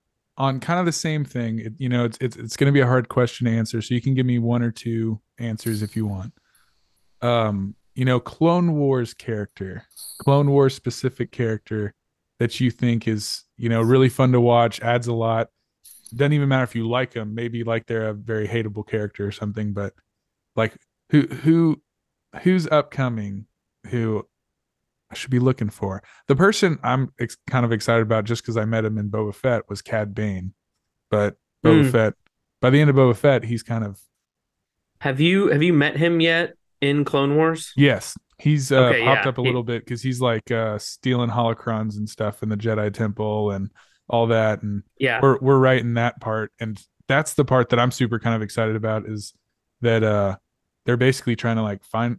on 0.41 0.59
kind 0.59 0.81
of 0.81 0.87
the 0.87 0.93
same 0.93 1.23
thing, 1.23 1.59
it, 1.59 1.75
you 1.77 1.91
know, 1.91 2.07
it's 2.07 2.17
it's 2.19 2.35
it's 2.35 2.57
going 2.57 2.67
to 2.67 2.73
be 2.73 2.81
a 2.81 2.87
hard 2.87 3.11
question 3.11 3.47
to 3.47 3.53
answer, 3.53 3.83
so 3.83 3.95
you 3.95 4.01
can 4.01 4.15
give 4.15 4.25
me 4.25 4.39
one 4.39 4.63
or 4.63 4.71
two 4.71 5.21
answers 5.39 5.83
if 5.83 5.95
you 5.95 6.07
want. 6.07 6.33
Um, 7.21 7.75
you 7.95 8.07
know, 8.07 8.19
Clone 8.19 8.73
Wars 8.77 9.13
character, 9.13 9.85
Clone 10.19 10.51
Wars 10.51 10.75
specific 10.75 11.31
character 11.31 11.93
that 12.39 12.59
you 12.59 12.71
think 12.71 13.07
is 13.07 13.45
you 13.59 13.69
know 13.69 13.83
really 13.83 14.09
fun 14.09 14.33
to 14.33 14.41
watch, 14.41 14.81
adds 14.81 15.09
a 15.09 15.13
lot. 15.13 15.49
Doesn't 16.17 16.33
even 16.33 16.49
matter 16.49 16.65
if 16.65 16.75
you 16.75 16.89
like 16.89 17.13
them. 17.13 17.35
Maybe 17.35 17.63
like 17.63 17.87
they're 17.87 18.09
a 18.09 18.15
very 18.15 18.49
hateable 18.49 18.87
character 18.89 19.27
or 19.27 19.33
something, 19.33 19.75
but 19.75 19.93
like 20.57 20.75
who 21.11 21.27
who 21.27 21.83
who's 22.41 22.67
upcoming 22.67 23.45
who 23.89 24.27
I 25.11 25.15
should 25.15 25.31
be 25.31 25.39
looking 25.41 25.71
for. 25.71 26.03
The 26.29 26.37
person 26.37 26.79
I'm 26.83 27.13
ex- 27.21 27.37
kind 27.49 27.65
of 27.65 27.73
excited 27.73 28.03
about 28.03 28.25
just 28.25 28.43
because 28.43 28.57
I 28.57 28.65
met 28.65 28.85
him 28.85 28.97
in 28.99 29.11
Boba 29.11 29.35
Fett 29.35 29.69
was 29.69 29.83
Cad 29.83 30.15
Bane, 30.15 30.55
but 31.11 31.37
Boba 31.65 31.85
Mm. 31.85 31.91
Fett. 31.93 32.15
By 32.61 32.71
the 32.71 32.81
end 32.81 32.91
of 32.91 32.97
Boba 32.97 33.17
Fett, 33.17 33.45
he's 33.45 33.63
kind 33.63 33.85
of 33.85 34.01
Have 35.01 35.21
you 35.21 35.49
have 35.49 35.63
you 35.63 35.73
met 35.73 35.97
him 35.97 36.21
yet 36.21 36.55
in 36.81 37.05
Clone 37.05 37.37
Wars? 37.37 37.73
yes, 37.77 38.17
he's 38.39 38.71
uh, 38.71 38.77
Okay, 38.87 39.05
popped 39.05 39.25
yeah. 39.25 39.29
up 39.31 39.39
a 39.39 39.41
He- 39.43 39.47
little 39.49 39.63
bit 39.65 39.85
because 39.85 40.03
he's 40.03 40.21
like 40.21 40.51
uh, 40.51 40.79
stealing 40.79 41.31
holocrons 41.31 41.97
and 41.97 42.09
stuff 42.09 42.43
in 42.43 42.49
the 42.49 42.57
Jedi 42.57 42.93
Temple 42.93 43.51
and 43.51 43.71
all 44.09 44.27
that, 44.29 44.63
and 44.63 44.83
Yeah. 44.99 45.21
we're 45.23 45.39
we're 45.41 45.59
right 45.59 45.81
in 45.81 45.95
that 45.95 46.21
part, 46.21 46.53
and 46.61 46.81
that's 47.09 47.35
the 47.35 47.45
part 47.45 47.71
that 47.71 47.79
I'm 47.81 47.91
super 47.91 48.19
kind 48.21 48.37
of 48.37 48.43
excited 48.43 48.77
about 48.77 49.07
is 49.07 49.33
that 49.81 50.03
uh 50.05 50.37
they're 50.87 50.97
basically 50.97 51.35
trying 51.37 51.57
to 51.57 51.63
like 51.63 51.83
find. 51.85 52.19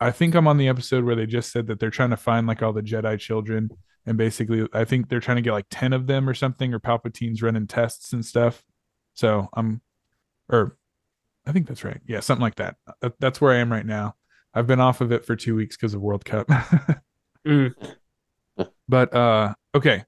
I, 0.00 0.08
I 0.08 0.10
think 0.10 0.34
I'm 0.34 0.48
on 0.48 0.58
the 0.58 0.68
episode 0.68 1.04
where 1.04 1.14
they 1.16 1.26
just 1.26 1.52
said 1.52 1.66
that 1.68 1.78
they're 1.80 1.90
trying 1.90 2.10
to 2.10 2.16
find 2.16 2.46
like 2.46 2.62
all 2.62 2.72
the 2.72 2.82
Jedi 2.82 3.18
children, 3.18 3.70
and 4.06 4.16
basically 4.18 4.66
I 4.72 4.84
think 4.84 5.08
they're 5.08 5.20
trying 5.20 5.36
to 5.36 5.42
get 5.42 5.52
like 5.52 5.66
ten 5.70 5.92
of 5.92 6.06
them 6.06 6.28
or 6.28 6.34
something, 6.34 6.72
or 6.74 6.80
Palpatine's 6.80 7.42
running 7.42 7.66
tests 7.66 8.12
and 8.12 8.24
stuff. 8.24 8.62
So 9.14 9.48
I'm, 9.54 9.80
or 10.48 10.76
I 11.46 11.52
think 11.52 11.66
that's 11.68 11.84
right. 11.84 12.00
Yeah, 12.06 12.20
something 12.20 12.42
like 12.42 12.56
that. 12.56 12.76
That- 13.00 13.18
That's 13.20 13.40
where 13.40 13.52
I 13.52 13.56
am 13.58 13.72
right 13.72 13.86
now. 13.86 14.16
I've 14.54 14.66
been 14.66 14.80
off 14.80 15.00
of 15.00 15.12
it 15.12 15.24
for 15.26 15.36
two 15.36 15.54
weeks 15.54 15.76
because 15.76 15.94
of 15.94 16.00
World 16.00 16.24
Cup. 16.24 16.48
Mm. 17.46 17.72
but 18.88 19.14
uh 19.14 19.54
okay. 19.72 20.02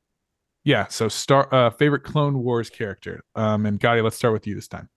Yeah, 0.65 0.89
so 0.89 1.07
star 1.09 1.49
uh 1.55 1.71
favorite 1.71 2.03
Clone 2.03 2.43
Wars 2.43 2.69
character. 2.69 3.23
Um 3.37 3.65
and 3.65 3.79
Gadi, 3.79 4.01
let's 4.01 4.17
start 4.17 4.33
with 4.33 4.45
you 4.45 4.57
this 4.57 4.67
time. 4.67 4.89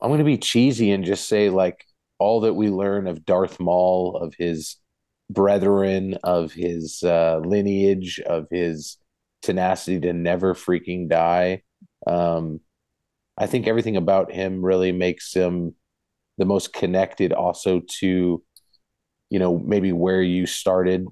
I'm 0.00 0.08
going 0.08 0.18
to 0.20 0.24
be 0.24 0.38
cheesy 0.38 0.90
and 0.92 1.04
just 1.04 1.28
say 1.28 1.50
like 1.50 1.84
all 2.18 2.40
that 2.40 2.54
we 2.54 2.68
learn 2.68 3.06
of 3.06 3.24
Darth 3.24 3.60
Maul, 3.60 4.16
of 4.16 4.34
his 4.34 4.76
brethren, 5.30 6.18
of 6.24 6.52
his 6.52 7.02
uh, 7.02 7.40
lineage, 7.44 8.20
of 8.20 8.46
his 8.50 8.96
tenacity 9.42 10.00
to 10.00 10.12
never 10.12 10.54
freaking 10.54 11.08
die. 11.08 11.62
Um, 12.06 12.60
I 13.36 13.46
think 13.46 13.66
everything 13.66 13.96
about 13.96 14.32
him 14.32 14.64
really 14.64 14.92
makes 14.92 15.32
him 15.32 15.74
the 16.38 16.44
most 16.44 16.72
connected 16.72 17.32
also 17.32 17.82
to, 18.00 18.42
you 19.30 19.38
know, 19.38 19.58
maybe 19.58 19.92
where 19.92 20.22
you 20.22 20.46
started. 20.46 21.06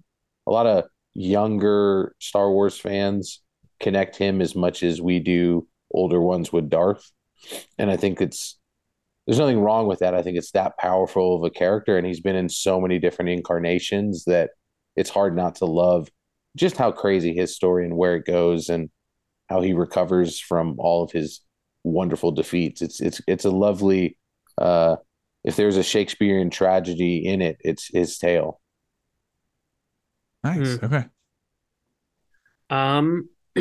A 0.47 0.51
lot 0.51 0.67
of 0.67 0.85
younger 1.15 2.15
Star 2.19 2.51
Wars 2.51 2.79
fans 2.79 3.43
connect 3.81 4.17
him 4.17 4.41
as 4.41 4.55
much 4.55 4.83
as 4.83 5.01
we 5.01 5.21
do 5.21 5.69
older 5.93 6.21
ones 6.21 6.53
with 6.53 6.71
Darth. 6.71 7.11
And 7.79 7.91
I 7.91 7.97
think 7.97 8.21
it's 8.21 8.59
there's 9.27 9.39
nothing 9.39 9.61
wrong 9.61 9.87
with 9.87 9.99
that. 10.01 10.15
I 10.15 10.23
think 10.23 10.39
it's 10.39 10.53
that 10.53 10.79
powerful 10.79 11.37
of 11.37 11.45
a 11.45 11.51
character, 11.51 11.97
and 11.97 12.07
he's 12.07 12.21
been 12.21 12.37
in 12.37 12.49
so 12.49 12.81
many 12.81 12.99
different 12.99 13.31
incarnations 13.31 14.25
that 14.25 14.51
it's 14.95 15.11
hard 15.11 15.35
not 15.37 15.57
to 15.57 15.67
love 15.67 16.09
just 16.57 16.77
how 16.77 16.93
crazy 16.93 17.35
his 17.35 17.55
story 17.55 17.85
and 17.85 17.97
where 17.97 18.17
it 18.17 18.25
goes 18.25 18.69
and 18.69 18.89
how 19.49 19.61
he 19.61 19.73
recovers 19.73 20.41
from 20.41 20.77
all 20.79 21.03
of 21.03 21.13
his 21.13 21.41
wonderful 21.85 22.33
defeats. 22.33 22.83
It's 22.83 23.01
it's 23.01 23.21
it's 23.27 23.45
a 23.45 23.51
lovely 23.51 24.19
uh 24.59 24.97
if 25.45 25.55
there's 25.55 25.77
a 25.77 25.83
Shakespearean 25.83 26.51
tragedy 26.51 27.25
in 27.25 27.41
it, 27.41 27.59
it's 27.61 27.89
his 27.93 28.19
tale. 28.19 28.61
Nice. 30.43 30.79
Okay. 30.83 31.05
Um, 32.69 33.29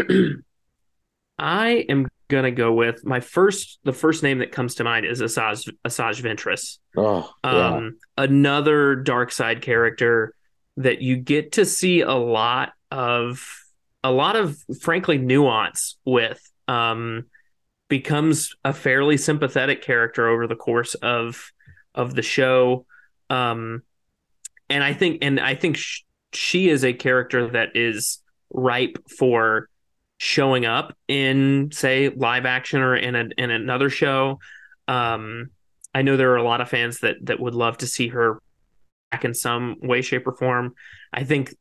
I 1.37 1.85
am 1.87 2.07
gonna 2.27 2.51
go 2.51 2.73
with 2.73 3.05
my 3.05 3.19
first. 3.19 3.79
The 3.83 3.93
first 3.93 4.23
name 4.23 4.39
that 4.39 4.51
comes 4.51 4.75
to 4.75 4.83
mind 4.83 5.05
is 5.05 5.21
Asajj 5.21 5.69
Asajj 5.85 6.21
Ventress. 6.21 6.79
Oh, 6.97 7.29
yeah. 7.43 7.75
Um, 7.75 7.97
another 8.17 8.95
dark 8.95 9.31
side 9.31 9.61
character 9.61 10.33
that 10.77 11.01
you 11.01 11.17
get 11.17 11.53
to 11.53 11.65
see 11.65 12.01
a 12.01 12.13
lot 12.13 12.73
of, 12.91 13.45
a 14.03 14.11
lot 14.11 14.35
of 14.35 14.57
frankly 14.81 15.17
nuance 15.17 15.97
with. 16.05 16.41
Um, 16.67 17.25
becomes 17.87 18.55
a 18.63 18.73
fairly 18.73 19.17
sympathetic 19.17 19.81
character 19.81 20.27
over 20.27 20.47
the 20.47 20.55
course 20.55 20.95
of 20.95 21.51
of 21.93 22.15
the 22.15 22.21
show. 22.21 22.85
Um, 23.29 23.83
and 24.69 24.83
I 24.83 24.93
think, 24.93 25.19
and 25.21 25.39
I 25.39 25.55
think 25.55 25.77
sh- 25.77 26.01
she 26.33 26.69
is 26.69 26.83
a 26.83 26.93
character 26.93 27.51
that 27.51 27.75
is 27.75 28.19
ripe 28.49 28.97
for 29.17 29.69
showing 30.17 30.65
up 30.65 30.95
in 31.07 31.69
say 31.71 32.09
live 32.09 32.45
action 32.45 32.81
or 32.81 32.95
in 32.95 33.15
a, 33.15 33.29
in 33.37 33.51
another 33.51 33.89
show. 33.89 34.39
Um 34.87 35.49
i 35.93 36.01
know 36.01 36.17
there 36.17 36.31
are 36.31 36.37
a 36.37 36.43
lot 36.43 36.61
of 36.61 36.69
fans 36.69 36.99
that 36.99 37.15
that 37.23 37.39
would 37.39 37.55
love 37.55 37.77
to 37.77 37.87
see 37.87 38.09
her 38.09 38.41
back 39.11 39.25
in 39.25 39.33
some 39.33 39.77
way 39.81 40.01
shape 40.01 40.27
or 40.27 40.35
form. 40.35 40.73
I 41.11 41.23
think 41.23 41.53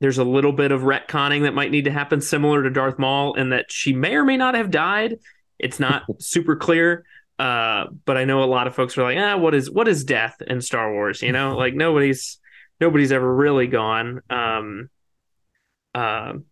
there's 0.00 0.18
a 0.18 0.24
little 0.24 0.52
bit 0.52 0.72
of 0.72 0.82
retconning 0.82 1.42
that 1.42 1.54
might 1.54 1.70
need 1.70 1.84
to 1.84 1.90
happen 1.90 2.20
similar 2.20 2.62
to 2.62 2.70
darth 2.70 2.98
maul 2.98 3.34
in 3.34 3.50
that 3.50 3.70
she 3.70 3.92
may 3.92 4.14
or 4.14 4.24
may 4.24 4.36
not 4.36 4.54
have 4.54 4.70
died. 4.70 5.18
It's 5.58 5.80
not 5.80 6.04
super 6.18 6.56
clear 6.56 7.04
uh 7.38 7.86
but 8.04 8.18
i 8.18 8.24
know 8.26 8.44
a 8.44 8.44
lot 8.44 8.66
of 8.66 8.74
folks 8.74 8.98
are 8.98 9.02
like 9.02 9.16
ah 9.16 9.34
what 9.34 9.54
is 9.54 9.70
what 9.70 9.88
is 9.88 10.04
death 10.04 10.36
in 10.46 10.60
star 10.60 10.92
wars? 10.92 11.22
You 11.22 11.32
know 11.32 11.56
like 11.56 11.74
nobody's 11.74 12.38
nobody's 12.80 13.12
ever 13.12 13.34
really 13.34 13.66
gone. 13.66 14.20
Um 14.28 14.90
um 15.94 16.44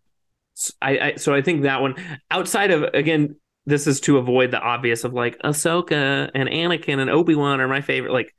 s- 0.58 0.72
I, 0.82 0.98
I 0.98 1.14
so 1.16 1.34
I 1.34 1.42
think 1.42 1.62
that 1.62 1.80
one 1.80 1.94
outside 2.30 2.70
of 2.70 2.82
again 2.94 3.36
this 3.66 3.86
is 3.86 4.00
to 4.00 4.18
avoid 4.18 4.50
the 4.50 4.60
obvious 4.60 5.04
of 5.04 5.12
like 5.12 5.38
Ahsoka 5.40 6.30
and 6.34 6.48
Anakin 6.48 6.98
and 6.98 7.10
Obi 7.10 7.34
Wan 7.34 7.60
are 7.60 7.68
my 7.68 7.80
favorite 7.80 8.12
like 8.12 8.34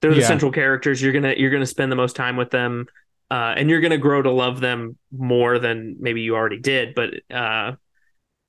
they're 0.00 0.14
the 0.14 0.20
Yeah. 0.20 0.26
central 0.26 0.52
characters 0.52 1.00
you're 1.02 1.12
gonna 1.12 1.34
you're 1.36 1.50
gonna 1.50 1.66
spend 1.66 1.92
the 1.92 1.96
most 1.96 2.16
time 2.16 2.36
with 2.36 2.50
them 2.50 2.86
uh, 3.30 3.54
and 3.56 3.70
you're 3.70 3.80
gonna 3.80 3.98
grow 3.98 4.20
to 4.22 4.30
love 4.30 4.60
them 4.60 4.96
more 5.10 5.58
than 5.58 5.96
maybe 6.00 6.22
you 6.22 6.34
already 6.36 6.58
did 6.58 6.94
but 6.94 7.10
uh, 7.30 7.72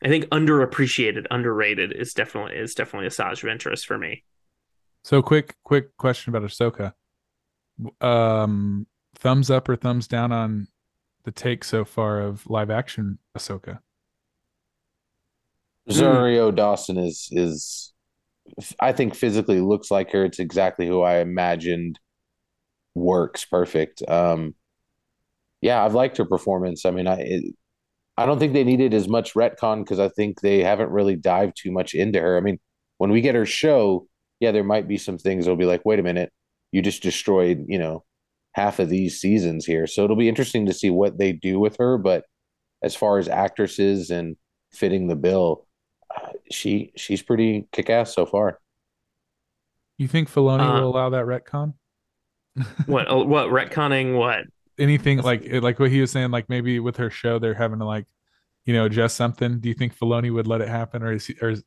I 0.03 0.08
think 0.08 0.25
underappreciated 0.25 1.27
underrated 1.32 1.93
is 1.93 2.13
definitely 2.13 2.55
is 2.58 2.75
definitely 2.75 3.08
Asajj 3.10 3.43
Ventress 3.43 3.86
for 3.86 3.98
me 3.98 4.24
So 5.03 5.22
quick 5.22 5.55
quick 5.63 5.96
question 5.98 6.36
about 6.36 6.48
Ahsoka. 6.50 6.93
Um 8.01 8.88
thumbs 9.15 9.50
up 9.51 9.70
or 9.70 9.75
thumbs 9.75 10.08
down 10.08 10.32
on 10.32 10.67
the 11.24 11.32
take 11.32 11.63
so 11.63 11.86
far 11.86 12.22
of 12.22 12.48
live 12.50 12.70
action 12.70 13.20
Ahsoka? 13.38 13.80
Rosario 15.88 16.51
Dawson 16.51 16.98
is 16.98 17.27
is 17.32 17.94
I 18.80 18.92
think 18.92 19.15
physically 19.15 19.62
looks 19.62 19.92
like 19.92 20.12
her. 20.12 20.25
It's 20.25 20.39
exactly 20.39 20.88
who 20.88 21.01
I 21.01 21.20
imagined 21.20 22.00
works 22.96 23.46
perfect. 23.46 24.01
Um 24.08 24.56
yeah, 25.62 25.84
I've 25.84 25.94
liked 25.94 26.18
her 26.18 26.25
performance. 26.25 26.86
I 26.86 26.92
mean, 26.92 27.08
I 27.08 27.15
it, 27.20 27.56
I 28.18 28.25
don't 28.25 28.39
think 28.39 28.53
they 28.53 28.63
needed 28.63 28.94
as 28.94 29.08
much 29.08 29.34
retcon 29.34 29.84
because 29.84 30.00
I 30.00 30.10
think 30.10 30.42
they 30.42 30.62
haven't 30.62 30.92
really 30.92 31.15
dived 31.15 31.58
too 31.58 31.72
much 31.72 31.94
into 31.94 32.20
her. 32.20 32.38
I 32.38 32.42
mean, 32.42 32.60
when 32.98 33.12
we 33.12 33.22
get 33.22 33.36
her 33.36 33.46
show, 33.46 34.08
yeah, 34.39 34.51
there 34.51 34.63
might 34.63 34.88
be 34.88 34.98
some 34.98 35.18
things 35.18 35.46
that'll 35.46 35.58
be 35.58 35.65
like, 35.65 35.86
wait 35.86 36.00
a 36.00 36.03
minute, 36.03 36.32
you 36.72 36.82
just 36.82 37.01
destroyed, 37.01 37.65
you 37.68 37.80
know, 37.80 38.03
half 38.53 38.79
of 38.79 38.89
these 38.89 39.19
seasons 39.19 39.65
here. 39.65 39.88
So 39.88 40.03
it'll 40.03 40.15
be 40.15 40.29
interesting 40.29 40.65
to 40.67 40.74
see 40.74 40.89
what 40.89 41.17
they 41.17 41.33
do 41.33 41.60
with 41.60 41.77
her. 41.77 41.98
But 41.98 42.25
as 42.81 42.95
far 42.95 43.17
as 43.17 43.27
actresses 43.27 44.10
and 44.10 44.36
fitting 44.72 45.07
the 45.07 45.15
bill, 45.15 45.67
uh, 46.15 46.29
she 46.51 46.91
she's 46.95 47.22
pretty 47.22 47.67
kick 47.72 47.89
ass 47.89 48.13
so 48.13 48.25
far. 48.25 48.60
You 49.98 50.07
think 50.07 50.29
Filoni 50.29 50.62
Uh, 50.62 50.81
will 50.81 50.89
allow 50.89 51.10
that 51.10 51.25
retcon? 51.25 51.74
what 52.86 53.12
uh, 53.12 53.17
what 53.17 53.48
retconning 53.50 54.17
what 54.17 54.45
Anything 54.79 55.19
like 55.19 55.43
like 55.51 55.77
what 55.79 55.91
he 55.91 56.01
was 56.01 56.12
saying, 56.12 56.31
like 56.31 56.50
maybe 56.50 56.79
with 56.79 56.98
her 56.98 57.12
show 57.12 57.38
they're 57.38 57.53
having 57.53 57.79
to 57.79 57.86
like, 57.86 58.05
you 58.65 58.74
know, 58.74 58.86
adjust 58.86 59.15
something. 59.15 59.60
Do 59.60 59.69
you 59.69 59.75
think 59.75 59.95
Filoni 59.98 60.33
would 60.33 60.48
let 60.48 60.62
it 60.62 60.67
happen, 60.67 61.03
or 61.03 61.13
is 61.13 61.27
he, 61.27 61.36
or 61.41 61.50
is, 61.51 61.63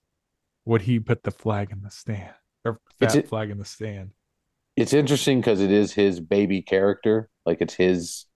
would 0.65 0.83
he 0.83 0.99
put 0.99 1.23
the 1.23 1.31
flag 1.31 1.71
in 1.71 1.83
the 1.83 1.91
stand 1.91 2.35
or 2.65 2.81
that 2.99 3.15
a- 3.15 3.23
flag 3.23 3.51
in 3.51 3.59
the 3.59 3.65
stand? 3.65 4.11
It's 4.77 4.93
interesting 4.93 5.41
because 5.41 5.61
it 5.61 5.71
is 5.71 5.93
his 5.93 6.21
baby 6.21 6.63
character, 6.63 7.29
like 7.47 7.61
it's 7.61 7.75
his, 7.75 8.27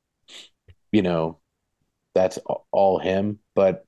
you 0.90 1.02
know, 1.02 1.38
that's 2.14 2.38
all 2.72 2.98
him. 2.98 3.38
But 3.54 3.84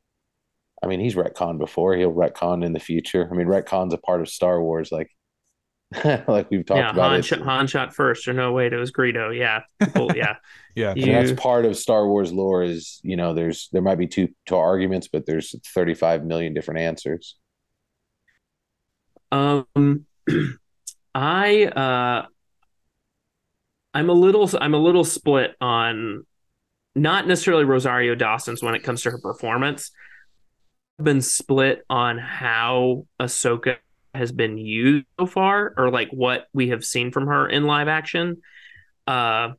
I 0.82 0.86
mean, 0.86 1.00
he's 1.00 1.14
retconned 1.14 1.58
before. 1.58 1.94
He'll 1.94 2.12
retcon 2.12 2.64
in 2.64 2.72
the 2.72 2.80
future. 2.80 3.28
I 3.30 3.34
mean, 3.34 3.46
retcon's 3.46 3.94
a 3.94 3.98
part 3.98 4.20
of 4.20 4.28
Star 4.28 4.60
Wars, 4.60 4.92
like 4.92 5.10
like 6.26 6.50
we've 6.50 6.64
talked 6.64 6.78
yeah 6.78 6.90
about 6.90 7.10
Han, 7.10 7.20
it. 7.20 7.24
shot, 7.24 7.40
Han 7.40 7.66
shot 7.66 7.94
first 7.94 8.26
or 8.26 8.32
no 8.32 8.52
wait 8.52 8.72
it 8.72 8.78
was 8.78 8.90
Greedo 8.92 9.36
yeah 9.36 9.60
yeah 10.14 10.36
Yeah, 10.74 10.94
You- 10.96 11.04
that's 11.12 11.32
part 11.38 11.66
of 11.66 11.76
Star 11.76 12.06
Wars 12.08 12.32
lore 12.32 12.62
is, 12.62 12.98
you 13.02 13.16
know, 13.16 13.34
there's 13.34 13.68
there 13.72 13.82
might 13.82 13.98
be 13.98 14.06
two 14.06 14.28
two 14.46 14.56
arguments, 14.56 15.08
but 15.12 15.26
there's 15.26 15.54
35 15.74 16.24
million 16.24 16.54
different 16.54 16.80
answers. 16.80 17.36
Um, 19.30 20.06
I 21.14 21.64
uh, 21.66 22.26
I'm 23.94 24.08
a 24.08 24.14
little 24.14 24.48
I'm 24.60 24.74
a 24.74 24.78
little 24.78 25.04
split 25.04 25.54
on 25.60 26.24
not 26.94 27.26
necessarily 27.26 27.64
Rosario 27.64 28.14
Dawson's 28.14 28.62
when 28.62 28.74
it 28.74 28.82
comes 28.82 29.02
to 29.02 29.10
her 29.10 29.18
performance. 29.18 29.90
I've 30.98 31.04
Been 31.04 31.20
split 31.20 31.84
on 31.88 32.18
how 32.18 33.06
Ahsoka 33.20 33.76
has 34.14 34.30
been 34.30 34.58
used 34.58 35.06
so 35.18 35.26
far, 35.26 35.72
or 35.76 35.90
like 35.90 36.10
what 36.10 36.46
we 36.52 36.68
have 36.68 36.84
seen 36.84 37.10
from 37.10 37.26
her 37.26 37.48
in 37.48 37.64
live 37.64 37.88
action. 37.88 38.42
Uh, 39.06 39.52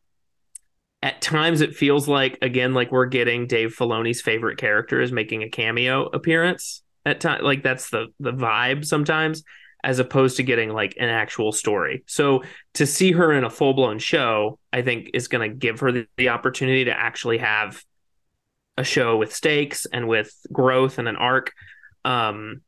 at 1.01 1.21
times, 1.21 1.61
it 1.61 1.75
feels 1.75 2.07
like 2.07 2.37
again, 2.41 2.73
like 2.73 2.91
we're 2.91 3.07
getting 3.07 3.47
Dave 3.47 3.75
Filoni's 3.75 4.21
favorite 4.21 4.57
character 4.57 5.01
is 5.01 5.11
making 5.11 5.43
a 5.43 5.49
cameo 5.49 6.05
appearance. 6.05 6.81
At 7.05 7.19
time, 7.19 7.43
like 7.43 7.63
that's 7.63 7.89
the 7.89 8.07
the 8.19 8.31
vibe 8.31 8.85
sometimes, 8.85 9.43
as 9.83 9.99
opposed 9.99 10.37
to 10.37 10.43
getting 10.43 10.69
like 10.69 10.95
an 10.99 11.09
actual 11.09 11.51
story. 11.51 12.03
So 12.07 12.43
to 12.75 12.85
see 12.85 13.11
her 13.11 13.33
in 13.33 13.43
a 13.43 13.49
full 13.49 13.73
blown 13.73 13.99
show, 13.99 14.57
I 14.71 14.81
think 14.81 15.09
is 15.13 15.27
going 15.27 15.49
to 15.49 15.55
give 15.55 15.81
her 15.81 15.91
the, 15.91 16.07
the 16.17 16.29
opportunity 16.29 16.85
to 16.85 16.97
actually 16.97 17.39
have 17.39 17.83
a 18.77 18.83
show 18.83 19.17
with 19.17 19.33
stakes 19.33 19.85
and 19.85 20.07
with 20.07 20.33
growth 20.51 20.97
and 20.99 21.07
an 21.07 21.15
arc. 21.15 21.51
Um, 22.05 22.61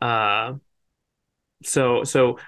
uh, 0.00 0.54
so 1.62 2.04
so 2.04 2.38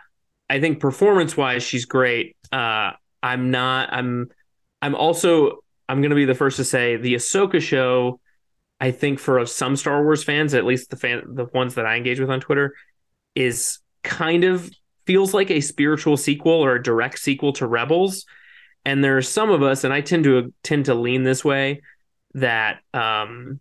I 0.49 0.61
think 0.61 0.81
performance 0.81 1.37
wise, 1.37 1.63
she's 1.63 1.85
great. 1.85 2.37
Uh, 2.53 2.93
I'm 3.23 3.51
not. 3.51 3.93
I'm. 3.93 4.29
I'm 4.83 4.95
also. 4.95 5.59
I'm 5.89 6.01
going 6.01 6.11
to 6.11 6.17
be 6.17 6.25
the 6.25 6.35
first 6.35 6.57
to 6.59 6.65
say 6.65 6.97
the 6.97 7.15
Ahsoka 7.15 7.61
show. 7.61 8.21
I 8.81 8.93
think 8.93 9.19
for 9.19 9.45
some 9.47 9.77
Star 9.77 10.03
Wars 10.03 10.25
fans, 10.25 10.55
at 10.55 10.65
least 10.65 10.91
the 10.91 10.97
fan, 10.97 11.23
the 11.35 11.47
ones 11.53 11.75
that 11.75 11.87
I 11.87 11.97
engage 11.97 12.19
with 12.19 12.31
on 12.31 12.41
Twitter, 12.41 12.75
is 13.35 13.79
kind 14.03 14.45
of 14.45 14.71
feels 15.07 15.35
like 15.35 15.51
a 15.51 15.61
spiritual 15.61 16.17
sequel 16.17 16.53
or 16.53 16.77
a 16.77 16.83
direct 16.83 17.19
sequel 17.19 17.53
to 17.55 17.67
Rebels. 17.67 18.27
And 18.85 19.05
there 19.05 19.17
are 19.17 19.23
some 19.23 19.51
of 19.51 19.63
us, 19.63 19.85
and 19.85 19.93
I 19.93 20.01
tend 20.01 20.25
to 20.25 20.53
tend 20.63 20.87
to 20.87 20.95
lean 20.95 21.23
this 21.23 21.45
way, 21.45 21.83
that 22.35 22.79
um, 22.95 23.61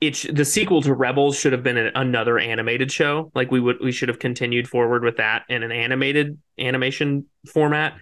it 0.00 0.24
the 0.32 0.44
sequel 0.44 0.82
to 0.82 0.94
Rebels 0.94 1.38
should 1.38 1.52
have 1.52 1.62
been 1.62 1.76
an, 1.76 1.92
another 1.94 2.38
animated 2.38 2.90
show. 2.90 3.30
Like 3.34 3.50
we 3.50 3.60
would 3.60 3.76
we 3.80 3.92
should 3.92 4.08
have 4.08 4.18
continued 4.18 4.68
forward 4.68 5.04
with 5.04 5.16
that 5.18 5.44
in 5.48 5.62
an 5.62 5.72
animated 5.72 6.38
animation 6.58 7.26
format. 7.52 7.94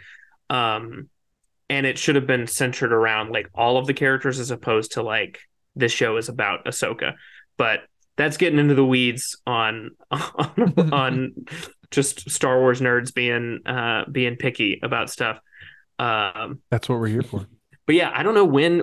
Um, 0.51 1.09
and 1.71 1.87
it 1.87 1.99
should 1.99 2.17
have 2.17 2.27
been 2.27 2.47
centered 2.47 2.93
around 2.93 3.31
like 3.31 3.49
all 3.55 3.79
of 3.79 3.87
the 3.87 3.95
characters 3.95 4.39
as 4.39 4.51
opposed 4.51 4.93
to 4.93 5.03
like 5.03 5.41
this 5.75 5.93
show 5.93 6.19
is 6.19 6.29
about 6.29 6.67
Ahsoka. 6.67 7.15
But 7.57 7.81
that's 8.17 8.37
getting 8.37 8.59
into 8.59 8.75
the 8.75 8.85
weeds 8.85 9.37
on 9.47 9.91
on, 10.11 10.75
on 10.93 11.33
just 11.91 12.31
Star 12.31 12.59
Wars 12.61 12.81
nerds 12.81 13.15
being 13.15 13.61
uh 13.67 14.05
being 14.11 14.37
picky 14.37 14.81
about 14.83 15.11
stuff. 15.11 15.39
Um, 15.99 16.61
that's 16.71 16.89
what 16.89 16.99
we're 16.99 17.09
here 17.09 17.23
for. 17.23 17.47
But 17.87 17.95
yeah, 17.95 18.11
I 18.15 18.23
don't 18.23 18.35
know 18.35 18.45
when 18.45 18.83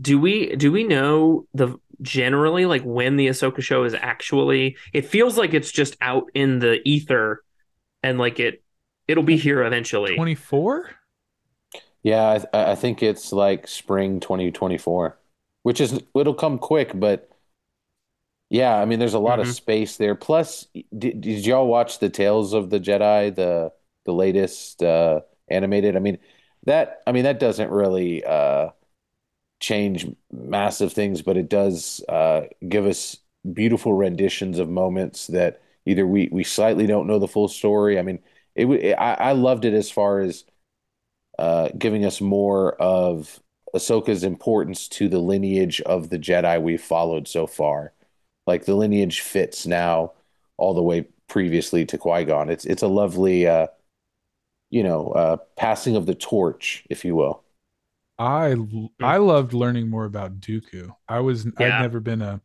do 0.00 0.18
we 0.18 0.56
do 0.56 0.72
we 0.72 0.84
know 0.84 1.46
the 1.54 1.76
generally 2.00 2.66
like 2.66 2.82
when 2.82 3.16
the 3.16 3.28
Ahsoka 3.28 3.62
show 3.62 3.84
is 3.84 3.94
actually 3.94 4.76
it 4.92 5.06
feels 5.06 5.36
like 5.36 5.54
it's 5.54 5.70
just 5.70 5.96
out 6.00 6.24
in 6.34 6.58
the 6.58 6.80
ether 6.88 7.42
and 8.02 8.18
like 8.18 8.40
it 8.40 8.62
it'll 9.06 9.22
be 9.22 9.36
here 9.36 9.62
eventually 9.62 10.16
24 10.16 10.90
yeah 12.02 12.40
I, 12.52 12.72
I 12.72 12.74
think 12.74 13.02
it's 13.02 13.32
like 13.32 13.68
spring 13.68 14.18
2024 14.18 15.18
which 15.62 15.80
is 15.80 16.00
it'll 16.16 16.34
come 16.34 16.58
quick 16.58 16.90
but 16.94 17.28
yeah 18.52 18.76
i 18.76 18.84
mean 18.84 18.98
there's 18.98 19.14
a 19.14 19.18
lot 19.18 19.38
mm-hmm. 19.38 19.48
of 19.48 19.54
space 19.54 19.96
there 19.96 20.14
plus 20.14 20.66
did, 20.96 21.20
did 21.20 21.46
y'all 21.46 21.66
watch 21.66 21.98
the 21.98 22.08
tales 22.10 22.52
of 22.52 22.70
the 22.70 22.80
jedi 22.80 23.34
the 23.34 23.72
the 24.04 24.12
latest 24.12 24.82
uh 24.82 25.20
animated 25.48 25.96
i 25.96 25.98
mean 25.98 26.18
that 26.64 27.02
i 27.06 27.12
mean 27.12 27.24
that 27.24 27.40
doesn't 27.40 27.70
really 27.70 28.24
uh 28.24 28.68
change 29.62 30.06
massive 30.30 30.92
things, 30.92 31.22
but 31.22 31.38
it 31.38 31.48
does 31.48 32.04
uh, 32.08 32.42
give 32.68 32.84
us 32.84 33.16
beautiful 33.52 33.94
renditions 33.94 34.58
of 34.58 34.68
moments 34.68 35.28
that 35.28 35.62
either 35.86 36.06
we 36.06 36.28
we 36.30 36.44
slightly 36.44 36.86
don't 36.86 37.06
know 37.06 37.18
the 37.18 37.28
full 37.28 37.48
story. 37.48 37.98
I 37.98 38.02
mean, 38.02 38.18
it, 38.54 38.66
it 38.66 38.94
I, 38.94 39.14
I 39.14 39.32
loved 39.32 39.64
it 39.64 39.72
as 39.72 39.90
far 39.90 40.20
as 40.20 40.44
uh, 41.38 41.70
giving 41.78 42.04
us 42.04 42.20
more 42.20 42.74
of 42.74 43.40
Ahsoka's 43.74 44.24
importance 44.24 44.88
to 44.88 45.08
the 45.08 45.20
lineage 45.20 45.80
of 45.82 46.10
the 46.10 46.18
Jedi 46.18 46.60
we've 46.60 46.82
followed 46.82 47.26
so 47.26 47.46
far. 47.46 47.92
Like 48.46 48.64
the 48.64 48.74
lineage 48.74 49.20
fits 49.20 49.66
now 49.66 50.12
all 50.56 50.74
the 50.74 50.82
way 50.82 51.06
previously 51.28 51.84
to 51.86 51.98
Qui 51.98 52.24
Gon. 52.24 52.50
It's 52.50 52.64
it's 52.64 52.82
a 52.82 52.88
lovely, 52.88 53.46
uh, 53.46 53.68
you 54.70 54.82
know, 54.82 55.08
uh, 55.08 55.36
passing 55.56 55.96
of 55.96 56.06
the 56.06 56.14
torch, 56.14 56.84
if 56.90 57.04
you 57.04 57.14
will. 57.14 57.42
I 58.18 58.52
hmm. 58.52 58.86
I 59.00 59.16
loved 59.16 59.52
learning 59.52 59.88
more 59.88 60.04
about 60.04 60.40
Dooku. 60.40 60.94
I 61.08 61.20
was 61.20 61.44
yeah. 61.44 61.78
I'd 61.78 61.82
never 61.82 62.00
been 62.00 62.22
a 62.22 62.40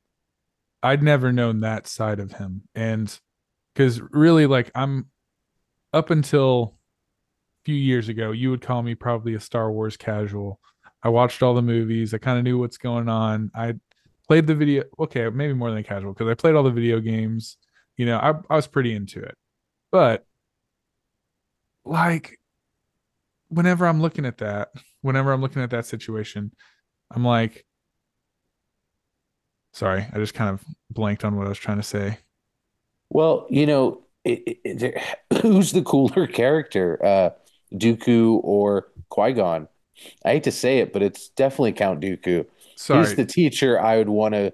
I'd 0.82 1.04
never 1.04 1.32
known 1.32 1.62
that 1.62 1.88
side 1.88 2.20
of 2.20 2.34
him. 2.34 2.64
And 2.74 3.18
cuz 3.76 4.02
really 4.12 4.46
like 4.46 4.72
I'm 4.74 5.08
up 5.94 6.10
until 6.10 6.76
a 7.62 7.66
few 7.66 7.76
years 7.76 8.10
ago, 8.10 8.32
you 8.32 8.50
would 8.50 8.62
call 8.62 8.82
me 8.82 8.96
probably 8.96 9.34
a 9.34 9.40
Star 9.40 9.72
Wars 9.72 9.98
casual. 9.98 10.60
I 11.04 11.10
watched 11.10 11.44
all 11.44 11.54
the 11.54 11.62
movies. 11.62 12.14
I 12.14 12.18
kind 12.18 12.38
of 12.38 12.44
knew 12.44 12.58
what's 12.58 12.78
going 12.78 13.10
on. 13.10 13.52
I 13.54 13.76
played 14.28 14.48
the 14.48 14.56
video 14.56 14.84
okay, 15.00 15.30
maybe 15.30 15.54
more 15.54 15.72
than 15.72 15.84
casual 15.84 16.14
cuz 16.14 16.28
I 16.28 16.34
played 16.34 16.56
all 16.56 16.64
the 16.64 16.72
video 16.72 17.00
games. 17.00 17.58
You 17.98 18.06
know, 18.06 18.18
I 18.18 18.34
I 18.50 18.56
was 18.56 18.68
pretty 18.68 18.94
into 18.94 19.22
it. 19.22 19.36
But 19.92 20.26
like 21.86 22.38
whenever 23.50 23.88
I'm 23.88 24.02
looking 24.02 24.26
at 24.26 24.40
that, 24.40 24.70
whenever 25.02 25.32
I'm 25.32 25.42
looking 25.42 25.62
at 25.62 25.70
that 25.72 25.86
situation, 25.86 26.52
I'm 27.12 27.24
like, 27.24 27.66
sorry, 29.74 30.06
I 30.12 30.18
just 30.18 30.34
kind 30.34 30.50
of 30.50 30.64
blanked 30.90 31.24
on 31.24 31.36
what 31.36 31.46
I 31.46 31.50
was 31.50 31.58
trying 31.58 31.78
to 31.78 31.84
say. 31.84 32.20
Well, 33.10 33.48
you 33.50 33.66
know, 33.66 34.04
it, 34.24 34.60
it, 34.64 35.02
who's 35.42 35.72
the 35.72 35.82
cooler 35.82 36.28
character, 36.28 37.04
uh, 37.04 37.30
Dooku 37.74 38.42
or 38.44 38.88
Qui 39.10 39.34
Gon? 39.34 39.68
I 40.24 40.34
hate 40.34 40.44
to 40.44 40.52
say 40.52 40.80
it, 40.80 40.94
but 40.94 41.02
it's 41.02 41.30
definitely 41.30 41.74
Count 41.74 42.02
Dooku. 42.02 42.46
Sorry. 42.78 43.06
He's 43.06 43.16
the 43.16 43.26
teacher 43.26 43.80
I 43.80 43.98
would 43.98 44.10
want 44.10 44.34
to 44.36 44.54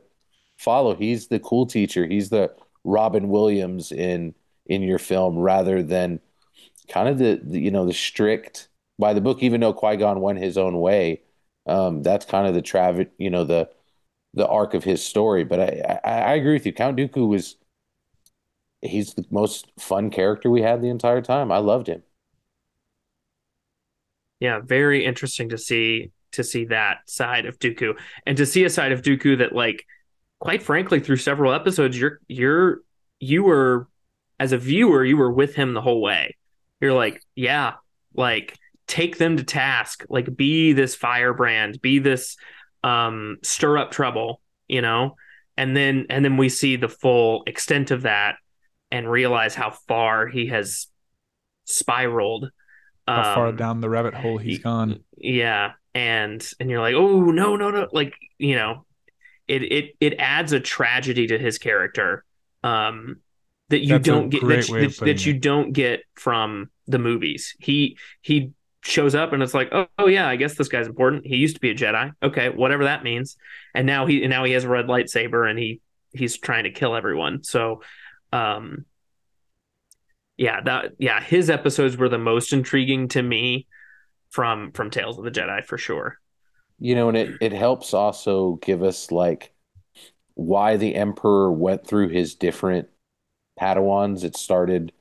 follow. 0.58 0.96
He's 0.96 1.28
the 1.28 1.40
cool 1.40 1.66
teacher. 1.66 2.08
He's 2.08 2.30
the 2.30 2.54
Robin 2.84 3.30
Williams 3.30 3.92
in 3.92 4.34
in 4.66 4.82
your 4.82 5.00
film, 5.00 5.38
rather 5.38 5.84
than 5.84 6.20
kind 6.90 7.10
of 7.10 7.18
the, 7.18 7.40
the 7.44 7.60
you 7.60 7.72
know 7.72 7.86
the 7.86 7.94
strict 7.94 8.70
by 9.00 9.14
the 9.14 9.22
book, 9.22 9.44
even 9.44 9.62
though 9.62 9.74
Qui 9.74 9.98
Gon 9.98 10.22
went 10.22 10.40
his 10.40 10.58
own 10.58 10.80
way. 10.80 11.22
Um, 11.66 12.04
that's 12.04 12.26
kind 12.26 12.48
of 12.48 12.54
the 12.54 12.62
trav, 12.62 13.10
you 13.18 13.30
know, 13.30 13.44
the 13.46 13.70
the 14.34 14.48
arc 14.48 14.74
of 14.74 14.84
his 14.84 15.06
story. 15.06 15.44
But 15.44 15.60
I, 15.60 16.00
I, 16.04 16.22
I 16.22 16.34
agree 16.36 16.54
with 16.54 16.66
you. 16.66 16.74
Count 16.74 16.98
Dooku 16.98 17.28
was 17.28 17.58
he's 18.82 19.14
the 19.14 19.26
most 19.32 19.72
fun 19.80 20.10
character 20.10 20.50
we 20.50 20.62
had 20.62 20.82
the 20.82 20.90
entire 20.90 21.22
time. 21.22 21.52
I 21.52 21.58
loved 21.58 21.88
him. 21.88 22.04
Yeah, 24.40 24.60
very 24.60 25.06
interesting 25.06 25.50
to 25.50 25.58
see 25.58 26.12
to 26.34 26.43
see 26.43 26.65
that 26.65 26.98
side 27.08 27.46
of 27.46 27.60
Dooku 27.60 27.93
and 28.26 28.38
to 28.38 28.46
see 28.46 28.63
a 28.63 28.69
side 28.69 28.91
of 28.91 29.02
Dooku 29.02 29.39
that 29.39 29.54
like 29.54 29.86
quite 30.39 30.62
frankly 30.62 31.00
through 31.00 31.17
several 31.17 31.54
episodes 31.54 31.98
you're 31.98 32.19
you're 32.28 32.82
you 33.19 33.43
were 33.43 33.88
as 34.39 34.52
a 34.52 34.58
viewer 34.58 35.06
you 35.06 35.17
were 35.17 35.32
with 35.32 35.56
him 35.56 35.74
the 35.74 35.82
whole 35.82 36.02
way. 36.02 36.36
You're 36.82 36.93
like, 36.93 37.24
yeah, 37.36 37.76
like 38.13 38.58
take 38.88 39.17
them 39.17 39.38
to 39.38 39.43
task 39.43 40.06
like 40.10 40.36
be 40.36 40.74
this 40.74 40.96
firebrand 40.96 41.82
be 41.82 42.00
this 42.00 42.36
um 42.84 43.38
stir 43.41 43.78
up 43.78 43.91
trouble 43.91 44.41
you 44.67 44.82
know 44.82 45.15
and 45.58 45.76
then 45.76 46.06
and 46.10 46.24
then 46.24 46.38
we 46.38 46.50
see 46.50 46.76
the 46.76 46.89
full 46.89 47.43
extent 47.48 47.91
of 47.91 48.04
that 48.04 48.36
and 48.91 49.10
realize 49.10 49.56
how 49.56 49.72
far 49.88 50.28
he 50.28 50.48
has 50.48 50.88
spiraled 51.65 52.50
how 53.08 53.30
um, 53.30 53.36
far 53.36 53.52
down 53.52 53.82
the 53.82 53.89
rabbit 53.89 54.13
hole 54.13 54.38
he's 54.38 54.60
gone 54.60 55.04
yeah 55.18 55.74
and 55.94 56.48
and 56.60 56.70
you're 56.70 56.82
like 56.82 56.96
oh 56.96 57.22
no 57.26 57.56
no 57.56 57.70
no 57.72 57.88
like 57.92 58.13
you 58.38 58.56
know 58.56 58.86
it 59.48 59.63
it 59.63 59.96
it 60.00 60.16
adds 60.20 60.54
a 60.54 60.60
tragedy 60.60 61.28
to 61.28 61.38
his 61.38 61.58
character 61.58 62.24
um 62.63 63.18
that 63.70 63.82
you 63.82 63.89
That's 63.89 64.06
don't 64.06 64.30
get 64.30 64.42
that, 64.42 64.68
that, 64.68 65.06
that 65.06 65.26
you 65.26 65.34
don't 65.34 65.74
get 65.74 66.02
from 66.16 66.70
the 66.88 67.00
movies 67.00 67.56
he 67.60 67.98
he 68.22 68.54
shows 68.84 69.16
up 69.16 69.34
and 69.34 69.42
it's 69.42 69.54
like, 69.54 69.70
oh, 69.72 69.88
oh, 69.98 70.08
yeah, 70.08 70.28
I 70.28 70.36
guess 70.36 70.56
this 70.56 70.68
guy's 70.68 70.88
important. 70.88 71.26
He 71.26 71.38
used 71.38 71.56
to 71.56 71.62
be 71.62 71.70
a 71.70 71.76
Jedi. 71.76 72.12
Okay, 72.22 72.50
whatever 72.50 72.84
that 72.86 73.04
means. 73.04 73.38
And 73.74 73.88
now 73.88 74.06
he 74.06 74.24
and 74.24 74.30
now 74.30 74.44
he 74.44 74.52
has 74.54 74.63
a 74.63 74.70
red 74.70 74.88
lightsaber 74.88 75.50
and 75.50 75.58
he 75.58 75.82
he's 76.12 76.38
trying 76.38 76.66
to 76.66 76.72
kill 76.72 76.96
everyone. 76.96 77.44
So 77.44 77.82
um 78.32 78.86
yeah, 80.38 80.62
that 80.62 80.93
yeah, 80.98 81.22
his 81.22 81.50
episodes 81.50 81.98
were 81.98 82.10
the 82.10 82.17
most 82.17 82.54
intriguing 82.54 83.08
to 83.10 83.22
me 83.22 83.67
from 84.32 84.72
from 84.72 84.89
Tales 84.89 85.17
of 85.17 85.24
the 85.26 85.32
Jedi 85.32 85.63
for 85.65 85.78
sure. 85.78 86.19
You 86.80 86.96
know, 86.96 87.08
and 87.10 87.17
it 87.17 87.38
it 87.39 87.52
helps 87.54 87.93
also 87.93 88.56
give 88.56 88.84
us 88.84 89.12
like 89.12 89.54
why 90.36 90.78
the 90.78 90.96
Emperor 90.96 91.52
went 91.52 91.88
through 91.88 92.10
his 92.10 92.36
different 92.36 92.89
Padawans. 93.60 94.24
It 94.24 94.36
started, 94.38 94.93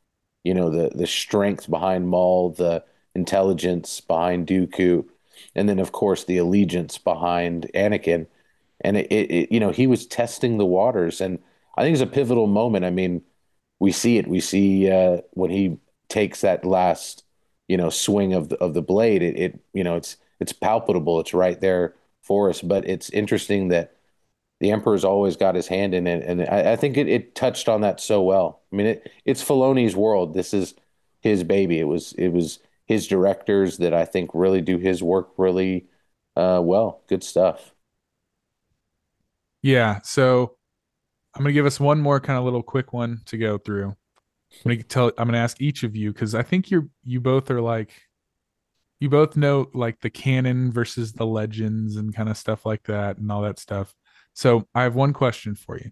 you 0.45 0.55
know, 0.55 0.71
the 0.71 0.91
the 0.95 1.07
strength 1.07 1.71
behind 1.71 2.09
Maul, 2.09 2.53
the 2.53 2.85
intelligence 3.15 4.01
behind 4.01 4.47
Dooku. 4.47 5.07
and 5.55 5.69
then 5.69 5.79
of 5.79 5.93
course 5.93 6.25
the 6.25 6.39
allegiance 6.39 6.99
behind 6.99 7.71
Anakin, 7.75 8.27
and 8.81 8.97
it, 8.99 9.13
it, 9.13 9.31
it 9.31 9.53
you 9.53 9.61
know 9.61 9.71
he 9.71 9.87
was 9.87 10.07
testing 10.07 10.59
the 10.59 10.67
waters, 10.67 11.21
and 11.21 11.39
I 11.77 11.83
think 11.83 11.95
it's 11.95 12.03
a 12.03 12.07
pivotal 12.07 12.47
moment. 12.47 12.85
I 12.85 12.91
mean, 12.91 13.23
we 13.83 13.91
see 13.91 14.17
it. 14.17 14.29
We 14.29 14.39
see 14.39 14.89
uh, 14.89 15.23
when 15.33 15.51
he 15.51 15.79
takes 16.09 16.43
that 16.43 16.65
last 16.65 17.25
you 17.67 17.77
know 17.77 17.91
swing 17.91 18.33
of 18.33 18.49
the, 18.49 18.57
of 18.59 18.75
the 18.75 18.81
blade. 18.81 19.23
It, 19.23 19.37
it 19.37 19.61
you 19.75 19.83
know 19.83 19.97
it's 19.97 20.17
it's 20.39 20.53
palpable. 20.53 21.19
It's 21.19 21.35
right 21.35 21.61
there 21.61 21.97
for 22.23 22.49
us. 22.49 22.63
But 22.63 22.89
it's 22.89 23.11
interesting 23.11 23.69
that 23.69 23.97
the 24.61 24.71
emperor's 24.71 25.05
always 25.05 25.37
got 25.37 25.57
his 25.57 25.67
hand 25.67 25.95
in 25.95 26.07
it, 26.07 26.23
and 26.25 26.43
I, 26.43 26.73
I 26.73 26.77
think 26.77 26.97
it, 26.97 27.09
it 27.09 27.35
touched 27.35 27.69
on 27.69 27.81
that 27.81 28.01
so 28.01 28.23
well. 28.23 28.63
I 28.73 28.77
mean, 28.77 28.87
it, 28.87 29.11
it's 29.25 29.43
Filoni's 29.43 29.97
world. 29.97 30.33
This 30.33 30.55
is 30.55 30.75
his 31.21 31.43
baby. 31.43 31.81
It 31.81 31.89
was 31.89 32.13
it 32.13 32.29
was 32.29 32.61
his 32.87 33.09
directors 33.09 33.79
that 33.79 33.93
I 33.93 34.05
think 34.05 34.31
really 34.33 34.61
do 34.61 34.79
his 34.79 35.03
work 35.03 35.31
really 35.37 35.87
uh, 36.37 36.61
well. 36.63 37.03
Good 37.09 37.25
stuff. 37.25 37.75
Yeah. 39.61 40.03
So 40.05 40.55
I'm 41.35 41.43
gonna 41.43 41.53
give 41.53 41.67
us 41.67 41.81
one 41.81 42.01
more 42.01 42.21
kind 42.21 42.39
of 42.39 42.45
little 42.45 42.63
quick 42.63 42.93
one 42.93 43.21
to 43.27 43.39
go 43.39 43.59
through. 43.59 43.95
I'm 44.65 44.71
gonna 44.71 44.83
tell. 44.83 45.13
I'm 45.19 45.29
gonna 45.29 45.39
ask 45.39 45.61
each 45.61 45.83
of 45.83 45.97
you 45.97 46.13
because 46.13 46.35
I 46.35 46.43
think 46.43 46.71
you're 46.71 46.89
you 47.05 47.21
both 47.21 47.51
are 47.51 47.61
like 47.61 47.93
you 49.01 49.09
both 49.09 49.37
know 49.37 49.69
like 49.75 50.01
the 50.01 50.11
canon 50.11 50.71
versus 50.71 51.13
the 51.13 51.27
legends 51.27 51.97
and 51.97 52.15
kind 52.15 52.29
of 52.29 52.37
stuff 52.37 52.65
like 52.67 52.85
that 52.85 53.19
and 53.19 53.33
all 53.33 53.43
that 53.43 53.59
stuff. 53.59 53.95
So 54.35 54.69
I 54.75 54.83
have 54.83 54.95
one 54.95 55.13
question 55.13 55.55
for 55.55 55.79
you. 55.79 55.91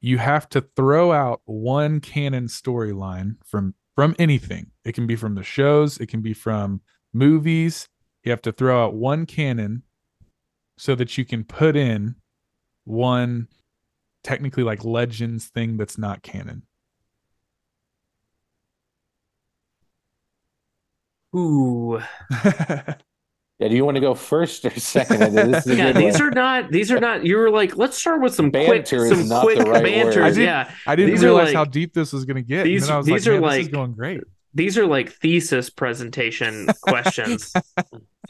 You 0.00 0.18
have 0.18 0.48
to 0.50 0.60
throw 0.76 1.12
out 1.12 1.40
one 1.46 2.00
canon 2.00 2.46
storyline 2.46 3.36
from 3.44 3.74
from 3.96 4.14
anything. 4.18 4.70
It 4.84 4.92
can 4.92 5.06
be 5.06 5.16
from 5.16 5.34
the 5.34 5.42
shows, 5.42 5.98
it 5.98 6.06
can 6.06 6.20
be 6.20 6.34
from 6.34 6.82
movies. 7.12 7.88
You 8.22 8.30
have 8.30 8.42
to 8.42 8.52
throw 8.52 8.84
out 8.84 8.94
one 8.94 9.26
canon 9.26 9.82
so 10.76 10.94
that 10.94 11.16
you 11.18 11.24
can 11.24 11.42
put 11.42 11.74
in 11.74 12.14
one 12.84 13.48
technically 14.24 14.62
like 14.62 14.84
legends 14.84 15.46
thing 15.46 15.76
that's 15.76 15.98
not 15.98 16.22
canon. 16.22 16.62
Ooh. 21.36 22.00
Yeah, 23.58 23.66
do 23.66 23.74
you 23.74 23.84
want 23.84 23.96
to 23.96 24.00
go 24.00 24.14
first 24.14 24.64
or 24.64 24.70
second? 24.78 25.34
This 25.34 25.66
is 25.66 25.78
yeah, 25.78 25.90
these 25.90 26.14
one. 26.14 26.28
are 26.28 26.30
not. 26.30 26.70
These 26.70 26.92
are 26.92 27.00
not. 27.00 27.24
You 27.24 27.36
were 27.38 27.50
like, 27.50 27.76
let's 27.76 27.98
start 27.98 28.22
with 28.22 28.32
some 28.32 28.50
banter 28.50 29.08
quick, 29.08 29.16
some 29.16 29.40
quick 29.40 29.58
right 29.58 29.82
banter. 29.82 30.22
I 30.22 30.28
didn't, 30.28 30.44
yeah, 30.44 30.72
I 30.86 30.94
didn't 30.94 31.10
these 31.10 31.24
realize 31.24 31.46
like, 31.46 31.56
how 31.56 31.64
deep 31.64 31.92
this 31.92 32.12
was 32.12 32.24
going 32.24 32.36
to 32.36 32.42
get. 32.42 32.64
These, 32.64 32.86
these 32.86 33.26
like, 33.26 33.26
are 33.26 33.40
like 33.40 33.72
going 33.72 33.94
great. 33.94 34.20
These 34.54 34.78
are 34.78 34.86
like 34.86 35.10
thesis 35.10 35.70
presentation 35.70 36.68
questions. 36.82 37.52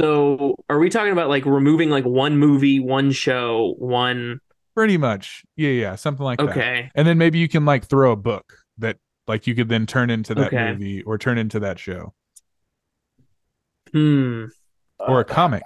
so, 0.00 0.56
are 0.70 0.78
we 0.78 0.88
talking 0.88 1.12
about 1.12 1.28
like 1.28 1.44
removing 1.44 1.90
like 1.90 2.04
one 2.04 2.38
movie, 2.38 2.80
one 2.80 3.12
show, 3.12 3.74
one? 3.76 4.40
Pretty 4.78 4.96
much, 4.96 5.44
yeah, 5.56 5.70
yeah, 5.70 5.94
something 5.96 6.24
like 6.24 6.40
okay. 6.40 6.52
that. 6.52 6.60
Okay, 6.60 6.90
and 6.94 7.08
then 7.08 7.18
maybe 7.18 7.40
you 7.40 7.48
can 7.48 7.64
like 7.64 7.86
throw 7.86 8.12
a 8.12 8.16
book 8.16 8.54
that 8.78 8.96
like 9.26 9.48
you 9.48 9.56
could 9.56 9.68
then 9.68 9.86
turn 9.86 10.08
into 10.08 10.36
that 10.36 10.46
okay. 10.48 10.70
movie 10.70 11.02
or 11.02 11.18
turn 11.18 11.36
into 11.36 11.58
that 11.58 11.80
show. 11.80 12.14
Hmm 13.92 14.44
or 15.00 15.20
a 15.20 15.24
comic, 15.24 15.62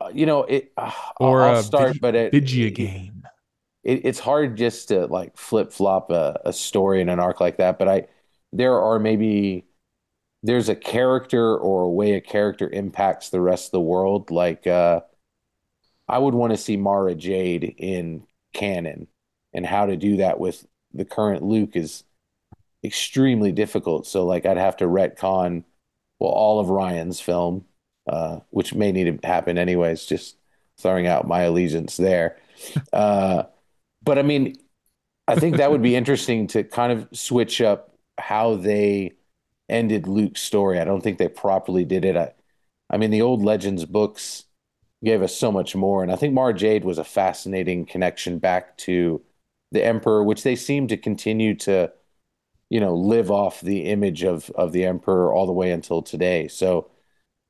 uh, 0.00 0.10
you 0.12 0.26
know 0.26 0.44
it. 0.44 0.72
Uh, 0.76 0.90
or 1.18 1.42
I'll 1.42 1.58
a 1.58 1.62
start, 1.62 1.92
vid- 1.92 2.00
but 2.00 2.14
it, 2.14 2.32
video 2.32 2.68
it, 2.68 2.74
game. 2.74 3.22
It, 3.82 4.04
it's 4.04 4.18
hard 4.18 4.56
just 4.56 4.88
to 4.88 5.06
like 5.06 5.36
flip 5.36 5.72
flop 5.72 6.10
a, 6.10 6.40
a 6.44 6.52
story 6.52 7.00
in 7.00 7.08
an 7.08 7.18
arc 7.18 7.40
like 7.40 7.56
that. 7.58 7.78
But 7.78 7.88
I, 7.88 8.06
there 8.52 8.78
are 8.78 8.98
maybe 8.98 9.66
there's 10.42 10.68
a 10.68 10.76
character 10.76 11.56
or 11.56 11.82
a 11.82 11.90
way 11.90 12.14
a 12.14 12.20
character 12.20 12.68
impacts 12.68 13.30
the 13.30 13.40
rest 13.40 13.68
of 13.68 13.72
the 13.72 13.80
world. 13.80 14.30
Like 14.30 14.66
uh, 14.66 15.00
I 16.10 16.18
would 16.18 16.34
want 16.34 16.52
to 16.52 16.56
see 16.56 16.76
Mara 16.76 17.14
Jade 17.14 17.74
in 17.78 18.26
canon, 18.52 19.06
and 19.52 19.64
how 19.64 19.86
to 19.86 19.96
do 19.96 20.18
that 20.18 20.40
with 20.40 20.66
the 20.92 21.04
current 21.04 21.42
Luke 21.42 21.76
is 21.76 22.04
extremely 22.84 23.52
difficult. 23.52 24.06
So 24.06 24.24
like 24.26 24.46
I'd 24.46 24.56
have 24.56 24.76
to 24.78 24.86
retcon 24.86 25.64
well 26.18 26.30
all 26.30 26.60
of 26.60 26.68
Rian's 26.68 27.20
film 27.20 27.64
uh, 28.10 28.40
which 28.50 28.74
may 28.74 28.92
need 28.92 29.22
to 29.22 29.26
happen 29.26 29.56
anyways. 29.56 30.04
Just 30.04 30.36
throwing 30.78 31.06
out 31.06 31.26
my 31.28 31.42
allegiance 31.42 31.96
there. 31.96 32.36
Uh, 32.92 33.44
but 34.02 34.18
I 34.18 34.22
mean, 34.22 34.54
I 35.26 35.34
think 35.36 35.56
that 35.56 35.70
would 35.70 35.80
be 35.80 35.96
interesting 36.00 36.46
to 36.48 36.62
kind 36.62 36.92
of 36.92 37.08
switch 37.14 37.62
up 37.62 37.94
how 38.18 38.56
they 38.56 39.12
ended 39.66 40.06
Luke's 40.06 40.42
story. 40.42 40.78
I 40.78 40.84
don't 40.84 41.00
think 41.00 41.16
they 41.16 41.28
properly 41.28 41.86
did 41.86 42.04
it. 42.04 42.16
I, 42.18 42.34
I 42.90 42.98
mean, 42.98 43.10
the 43.10 43.22
old 43.22 43.42
Legends 43.42 43.86
books 43.86 44.44
gave 45.04 45.22
us 45.22 45.34
so 45.34 45.50
much 45.50 45.74
more, 45.74 46.02
and 46.02 46.12
I 46.12 46.16
think 46.16 46.34
Mara 46.34 46.54
Jade 46.54 46.84
was 46.84 46.98
a 46.98 47.04
fascinating 47.04 47.86
connection 47.86 48.38
back 48.38 48.76
to 48.78 49.22
the 49.72 49.84
Emperor, 49.84 50.22
which 50.24 50.42
they 50.42 50.56
seem 50.56 50.88
to 50.88 50.96
continue 50.96 51.54
to, 51.56 51.92
you 52.68 52.80
know, 52.80 52.94
live 52.94 53.30
off 53.30 53.60
the 53.60 53.86
image 53.86 54.24
of 54.24 54.50
of 54.50 54.72
the 54.72 54.84
Emperor 54.84 55.32
all 55.32 55.46
the 55.46 55.52
way 55.52 55.70
until 55.72 56.02
today. 56.02 56.48
So 56.48 56.90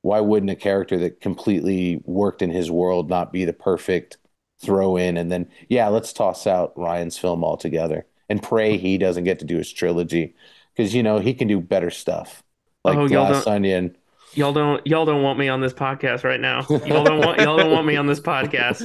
why 0.01 0.19
wouldn't 0.19 0.51
a 0.51 0.55
character 0.55 0.97
that 0.99 1.21
completely 1.21 2.01
worked 2.05 2.41
in 2.41 2.49
his 2.51 2.71
world 2.71 3.09
not 3.09 3.31
be 3.31 3.45
the 3.45 3.53
perfect 3.53 4.17
throw 4.61 4.95
in 4.95 5.17
and 5.17 5.31
then 5.31 5.49
yeah 5.69 5.87
let's 5.87 6.13
toss 6.13 6.45
out 6.45 6.75
Rian's 6.77 7.17
film 7.17 7.43
altogether 7.43 8.05
and 8.29 8.43
pray 8.43 8.77
he 8.77 8.97
doesn't 8.97 9.23
get 9.23 9.39
to 9.39 9.45
do 9.45 9.57
his 9.57 9.73
trilogy 9.73 10.35
because 10.75 10.93
you 10.95 11.03
know 11.03 11.19
he 11.19 11.33
can 11.33 11.47
do 11.47 11.59
better 11.59 11.89
stuff. 11.89 12.43
Oh, 12.85 12.89
like 12.89 12.97
oh, 12.97 13.07
glass 13.07 13.45
onion 13.45 13.95
y'all 14.33 14.53
don't 14.53 14.85
y'all 14.85 15.05
don't 15.05 15.23
want 15.23 15.37
me 15.37 15.47
on 15.49 15.61
this 15.61 15.73
podcast 15.73 16.23
right 16.23 16.39
now 16.39 16.65
y'all 16.85 17.03
don't 17.03 17.19
want 17.19 17.39
y'all 17.39 17.57
don't 17.57 17.71
want 17.71 17.85
me 17.85 17.95
on 17.95 18.07
this 18.07 18.19
podcast 18.19 18.83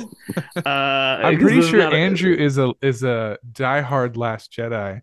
uh 0.65 1.27
i'm 1.27 1.39
pretty 1.39 1.63
sure 1.63 1.83
andrew 1.95 2.35
a, 2.35 2.43
is 2.43 2.59
a 2.59 2.73
is 2.83 3.03
a 3.03 3.39
diehard 3.53 4.17
last 4.17 4.53
jedi 4.53 5.01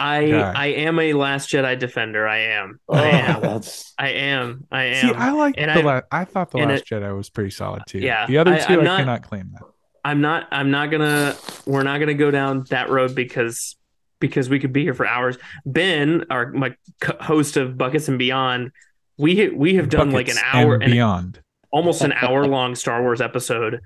I 0.00 0.28
guy. 0.28 0.52
I 0.54 0.66
am 0.66 0.98
a 0.98 1.12
Last 1.12 1.50
Jedi 1.50 1.78
defender. 1.78 2.26
I 2.26 2.38
am. 2.38 2.80
Oh, 2.88 2.96
I 2.96 3.08
am. 3.10 3.40
That's... 3.40 3.94
I 3.96 4.08
am. 4.08 4.66
I 4.70 4.84
am. 4.84 5.08
See, 5.08 5.14
I 5.14 5.30
like 5.30 5.54
and 5.56 5.70
the 5.70 5.88
I, 5.88 5.94
la- 5.94 6.00
I 6.10 6.24
thought 6.24 6.50
the 6.50 6.58
Last 6.58 6.80
it, 6.80 6.86
Jedi 6.86 7.16
was 7.16 7.30
pretty 7.30 7.50
solid 7.50 7.84
too. 7.86 8.00
Yeah. 8.00 8.26
The 8.26 8.38
other 8.38 8.58
two, 8.58 8.74
I, 8.74 8.80
I 8.80 8.82
not, 8.82 8.98
cannot 8.98 9.22
claim 9.22 9.52
that. 9.52 9.62
I'm 10.04 10.20
not. 10.20 10.48
I'm 10.50 10.70
not 10.70 10.90
gonna. 10.90 11.36
We're 11.64 11.84
not 11.84 12.00
gonna 12.00 12.14
go 12.14 12.30
down 12.30 12.64
that 12.70 12.90
road 12.90 13.14
because 13.14 13.76
because 14.20 14.48
we 14.48 14.58
could 14.58 14.72
be 14.72 14.82
here 14.82 14.94
for 14.94 15.06
hours. 15.06 15.38
Ben, 15.64 16.24
our 16.28 16.50
my 16.52 16.74
host 17.20 17.56
of 17.56 17.78
Buckets 17.78 18.08
and 18.08 18.18
Beyond, 18.18 18.72
we 19.18 19.48
we 19.50 19.74
have 19.76 19.88
done 19.88 20.10
like 20.10 20.28
an 20.28 20.36
hour 20.42 20.74
and 20.74 20.92
beyond, 20.92 21.40
almost 21.70 22.02
an 22.02 22.12
hour 22.12 22.46
long 22.46 22.74
Star 22.74 23.02
Wars 23.02 23.20
episode, 23.20 23.80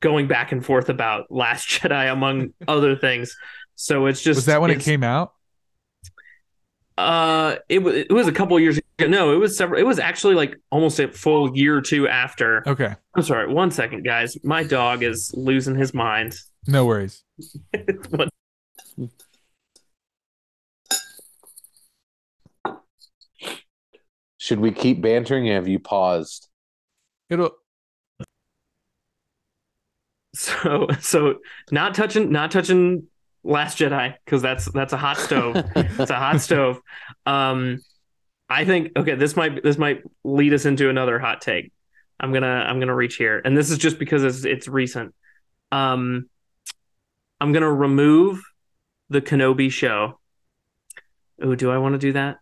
going 0.00 0.26
back 0.28 0.52
and 0.52 0.64
forth 0.64 0.88
about 0.88 1.30
Last 1.30 1.68
Jedi 1.68 2.12
among 2.12 2.54
other 2.68 2.96
things. 2.96 3.36
So 3.74 4.06
it's 4.06 4.22
just 4.22 4.38
was 4.38 4.46
that 4.46 4.60
when 4.60 4.70
it 4.70 4.80
came 4.80 5.02
out? 5.02 5.32
Uh, 6.98 7.56
it 7.68 7.78
was 7.78 7.94
it 7.94 8.12
was 8.12 8.28
a 8.28 8.32
couple 8.32 8.58
years 8.60 8.78
ago. 8.78 9.08
No, 9.08 9.32
it 9.32 9.36
was 9.36 9.56
several. 9.56 9.80
It 9.80 9.84
was 9.84 9.98
actually 9.98 10.34
like 10.34 10.56
almost 10.70 11.00
a 11.00 11.08
full 11.08 11.56
year 11.56 11.76
or 11.76 11.80
two 11.80 12.06
after. 12.06 12.62
Okay. 12.68 12.94
I'm 13.14 13.22
sorry. 13.22 13.52
One 13.52 13.70
second, 13.70 14.04
guys. 14.04 14.36
My 14.44 14.62
dog 14.62 15.02
is 15.02 15.32
losing 15.34 15.74
his 15.74 15.94
mind. 15.94 16.34
No 16.66 16.84
worries. 16.86 17.24
Should 24.52 24.60
we 24.60 24.70
keep 24.70 25.00
bantering? 25.00 25.46
have 25.46 25.66
you 25.66 25.78
paused? 25.78 26.50
It'll. 27.30 27.52
So 30.34 30.88
so 31.00 31.36
not 31.70 31.94
touching 31.94 32.30
not 32.32 32.50
touching 32.50 33.06
Last 33.44 33.78
Jedi 33.78 34.14
because 34.24 34.42
that's 34.42 34.70
that's 34.72 34.92
a 34.92 34.98
hot 34.98 35.16
stove. 35.16 35.56
it's 35.76 36.10
a 36.10 36.16
hot 36.16 36.42
stove. 36.42 36.80
Um, 37.24 37.78
I 38.48 38.66
think 38.66 38.92
okay. 38.96 39.14
This 39.14 39.36
might 39.36 39.62
this 39.62 39.78
might 39.78 40.02
lead 40.22 40.52
us 40.52 40.66
into 40.66 40.90
another 40.90 41.18
hot 41.18 41.40
take. 41.40 41.72
I'm 42.20 42.32
gonna 42.32 42.46
I'm 42.46 42.78
gonna 42.78 42.94
reach 42.94 43.16
here, 43.16 43.40
and 43.42 43.56
this 43.56 43.70
is 43.70 43.78
just 43.78 43.98
because 43.98 44.22
it's 44.22 44.44
it's 44.44 44.68
recent. 44.68 45.14
Um, 45.70 46.28
I'm 47.40 47.52
gonna 47.52 47.72
remove 47.72 48.42
the 49.08 49.22
Kenobi 49.22 49.70
show. 49.70 50.18
Oh, 51.42 51.54
do 51.54 51.70
I 51.70 51.78
want 51.78 51.94
to 51.94 51.98
do 51.98 52.12
that? 52.12 52.38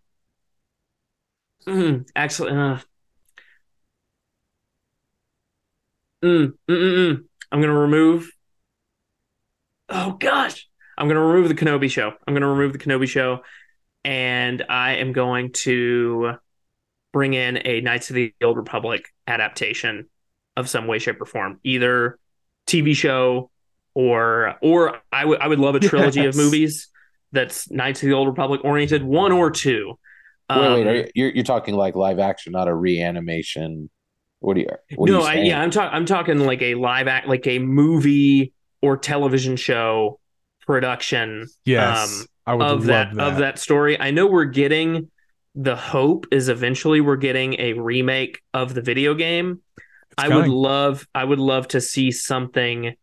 Mm, 1.67 2.09
actually, 2.17 2.53
uh, 2.53 2.79
mm, 6.23 6.47
mm, 6.47 6.53
mm, 6.69 6.69
mm. 6.69 7.25
I'm 7.53 7.61
gonna 7.61 7.79
remove. 7.79 8.31
Oh 9.89 10.13
gosh, 10.13 10.69
I'm 11.01 11.09
going 11.09 11.17
to 11.17 11.23
remove 11.23 11.49
the 11.49 11.55
Kenobi 11.55 11.91
show. 11.91 12.13
I'm 12.29 12.35
going 12.35 12.43
to 12.43 12.47
remove 12.47 12.75
the 12.75 12.79
Kenobi 12.79 13.09
show, 13.09 13.41
and 14.05 14.63
I 14.69 14.97
am 14.97 15.13
going 15.13 15.53
to 15.53 16.35
bring 17.11 17.33
in 17.33 17.59
a 17.67 17.81
Knights 17.81 18.11
of 18.11 18.17
the 18.17 18.35
Old 18.45 18.59
Republic 18.59 19.07
adaptation 19.27 20.11
of 20.59 20.69
some 20.69 20.87
way, 20.87 20.99
shape, 20.99 21.19
or 21.19 21.25
form, 21.25 21.59
either 21.65 22.19
TV 22.67 22.95
show 22.95 23.51
or 23.95 24.57
or 24.61 24.99
I 25.11 25.25
would 25.25 25.41
I 25.41 25.49
would 25.49 25.59
love 25.59 25.75
a 25.75 25.81
trilogy 25.81 26.21
yes. 26.21 26.37
of 26.37 26.45
movies 26.45 26.89
that's 27.33 27.71
Knights 27.71 28.03
of 28.03 28.09
the 28.09 28.13
Old 28.13 28.29
Republic 28.29 28.61
oriented, 28.63 29.03
one 29.03 29.33
or 29.33 29.51
two. 29.51 29.99
Um, 30.51 30.61
wait, 30.61 30.85
wait, 30.85 30.87
um, 30.87 30.95
you, 30.97 31.11
you're 31.15 31.31
you're 31.37 31.45
talking 31.45 31.75
like 31.75 31.95
live 31.95 32.19
action, 32.19 32.53
not 32.53 32.69
a 32.69 32.75
reanimation. 32.75 33.91
What 34.41 34.55
do 34.55 34.61
you? 34.61 34.69
What 34.97 35.09
are 35.09 35.13
no, 35.13 35.21
you 35.21 35.27
I, 35.27 35.35
yeah, 35.35 35.61
I'm 35.61 35.71
talking. 35.71 35.95
I'm 35.95 36.07
talking 36.07 36.41
like 36.41 36.63
a 36.63 36.75
live 36.75 37.09
act, 37.09 37.29
like 37.29 37.47
a 37.47 37.59
movie 37.59 38.53
or 38.83 38.97
television 38.97 39.57
show 39.57 40.19
production 40.67 41.47
Yes, 41.65 42.21
um, 42.21 42.27
I 42.47 42.55
would 42.55 42.67
of 42.67 42.71
love 42.71 42.85
that, 42.87 43.15
that. 43.15 43.33
of 43.33 43.39
that 43.39 43.59
story. 43.59 44.01
I 44.01 44.11
know 44.11 44.27
we're 44.27 44.45
getting 44.45 45.11
the 45.55 45.77
hope 45.77 46.27
is 46.31 46.49
eventually 46.49 47.01
we're 47.01 47.17
getting 47.17 47.61
a 47.61 47.75
remake 47.75 48.41
of 48.55 48.75
the 48.75 48.83
video 48.83 49.15
game. 49.15 49.61
It's 49.77 50.25
I 50.25 50.29
would 50.35 50.49
love 50.49 51.07
I 51.15 51.25
would 51.25 51.39
love 51.39 51.69
to 51.69 51.81
see 51.81 52.11
something 52.11 52.95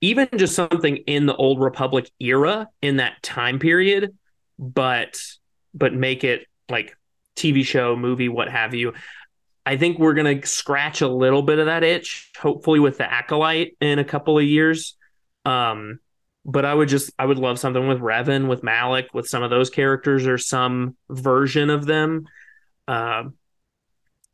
even 0.00 0.28
just 0.36 0.54
something 0.54 0.96
in 0.98 1.26
the 1.26 1.36
old 1.36 1.60
republic 1.60 2.10
era 2.18 2.68
in 2.80 2.96
that 2.96 3.22
time 3.22 3.58
period 3.58 4.16
but 4.58 5.20
but 5.74 5.94
make 5.94 6.24
it 6.24 6.46
like 6.70 6.96
TV 7.36 7.64
show, 7.64 7.96
movie, 7.96 8.28
what 8.28 8.48
have 8.48 8.74
you. 8.74 8.94
I 9.66 9.76
think 9.76 9.98
we're 9.98 10.14
going 10.14 10.40
to 10.40 10.46
scratch 10.46 11.00
a 11.00 11.08
little 11.08 11.42
bit 11.42 11.58
of 11.58 11.66
that 11.66 11.84
itch 11.84 12.30
hopefully 12.38 12.80
with 12.80 12.98
the 12.98 13.10
acolyte 13.10 13.76
in 13.80 13.98
a 13.98 14.04
couple 14.04 14.38
of 14.38 14.44
years. 14.44 14.96
Um 15.44 16.00
but 16.44 16.64
I 16.64 16.72
would 16.72 16.88
just 16.88 17.10
I 17.18 17.26
would 17.26 17.38
love 17.38 17.58
something 17.58 17.86
with 17.86 17.98
Revan, 17.98 18.48
with 18.48 18.62
Malak, 18.62 19.12
with 19.12 19.28
some 19.28 19.42
of 19.42 19.50
those 19.50 19.70
characters 19.70 20.26
or 20.26 20.38
some 20.38 20.96
version 21.08 21.70
of 21.70 21.86
them 21.86 22.26
uh, 22.88 23.24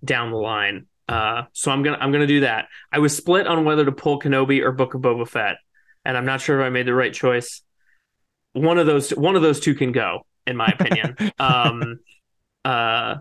down 0.05 0.31
the 0.31 0.37
line. 0.37 0.87
Uh, 1.09 1.45
so 1.53 1.71
I'm 1.71 1.83
gonna 1.83 1.99
I'm 2.01 2.13
gonna 2.13 2.27
do 2.27 2.41
that. 2.41 2.69
I 2.93 2.99
was 2.99 3.17
split 3.17 3.47
on 3.47 3.65
whether 3.65 3.85
to 3.85 3.93
pull 3.93 4.21
Kenobi 4.21 4.63
or 4.63 4.73
Book 4.73 4.95
of 4.95 5.03
Boba 5.03 5.29
Fett, 5.29 5.57
and 6.05 6.17
I'm 6.17 6.25
not 6.25 6.41
sure 6.41 6.61
if 6.61 6.67
I 6.67 6.71
made 6.71 6.87
the 6.87 6.95
right 6.95 7.13
choice. 7.13 7.63
One 8.53 8.79
of 8.79 8.87
those 8.87 9.11
one 9.11 9.37
of 9.37 9.43
those 9.43 9.61
two 9.61 9.75
can 9.75 9.93
go, 9.93 10.27
in 10.47 10.57
my 10.57 10.67
opinion. 10.67 11.17
um, 11.39 12.01
uh, 12.67 13.19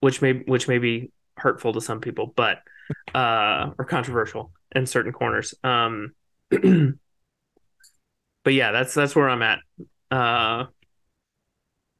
which 0.00 0.20
may 0.20 0.32
which 0.32 0.66
may 0.66 0.78
be 0.78 1.12
hurtful 1.36 1.72
to 1.72 1.80
some 1.80 2.00
people, 2.00 2.32
but 2.34 2.58
uh, 3.14 3.70
or 3.78 3.84
controversial 3.84 4.50
in 4.74 4.86
certain 4.86 5.12
corners. 5.12 5.54
Um, 5.62 6.12
but 6.50 6.94
yeah, 8.52 8.72
that's 8.72 8.92
that's 8.92 9.14
where 9.14 9.28
I'm 9.28 9.42
at. 9.42 9.60
Uh, 10.10 10.66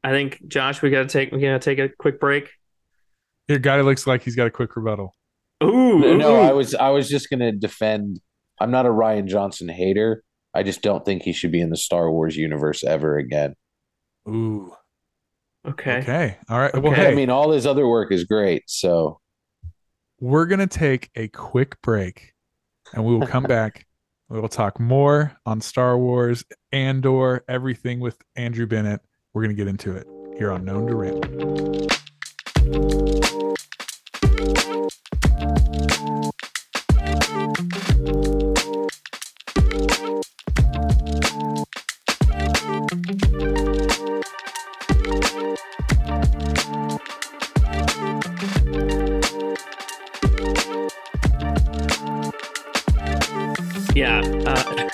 I 0.02 0.10
think 0.10 0.46
Josh, 0.48 0.82
we 0.82 0.90
gotta 0.90 1.08
take 1.08 1.30
we 1.30 1.40
gotta 1.40 1.60
take 1.60 1.78
a 1.78 1.88
quick 1.88 2.18
break. 2.18 2.50
Your 3.48 3.60
guy 3.60 3.80
looks 3.82 4.06
like 4.06 4.22
he's 4.22 4.36
got 4.36 4.48
a 4.48 4.50
quick 4.50 4.74
rebuttal. 4.74 5.14
Ooh, 5.62 5.98
No, 5.98 6.16
no. 6.16 6.40
I 6.40 6.52
was 6.52 6.74
I 6.74 6.88
was 6.90 7.08
just 7.08 7.30
gonna 7.30 7.52
defend. 7.52 8.20
I'm 8.60 8.72
not 8.72 8.86
a 8.86 8.90
Rian 8.90 9.26
Johnson 9.26 9.68
hater. 9.68 10.24
I 10.54 10.64
just 10.64 10.82
don't 10.82 11.04
think 11.04 11.22
he 11.22 11.32
should 11.32 11.52
be 11.52 11.60
in 11.60 11.70
the 11.70 11.76
Star 11.76 12.10
Wars 12.10 12.36
universe 12.36 12.82
ever 12.82 13.16
again. 13.16 13.54
Ooh. 14.28 14.72
Okay. 15.66 15.98
Okay. 15.98 16.36
All 16.48 16.58
right. 16.58 16.76
Well, 16.76 16.92
hey, 16.92 17.08
I 17.08 17.14
mean, 17.14 17.30
all 17.30 17.50
his 17.50 17.66
other 17.66 17.86
work 17.86 18.12
is 18.12 18.24
great. 18.24 18.64
So 18.66 19.20
we're 20.20 20.46
gonna 20.46 20.66
take 20.66 21.10
a 21.14 21.28
quick 21.28 21.80
break, 21.82 22.34
and 22.92 23.04
we 23.04 23.16
will 23.16 23.26
come 23.26 23.42
back. 23.48 23.86
We 24.28 24.40
will 24.40 24.48
talk 24.48 24.78
more 24.78 25.36
on 25.44 25.60
Star 25.60 25.98
Wars, 25.98 26.44
Andor, 26.72 27.44
everything 27.48 28.00
with 28.00 28.16
Andrew 28.36 28.66
Bennett. 28.66 29.00
We're 29.34 29.42
gonna 29.42 29.54
get 29.54 29.68
into 29.68 29.96
it 29.96 30.06
here 30.38 30.52
on 30.52 30.64
Known 30.64 30.86
to 30.86 30.94
Ramble. 30.94 31.88
Yeah. 53.94 54.20
Uh, 54.46 54.88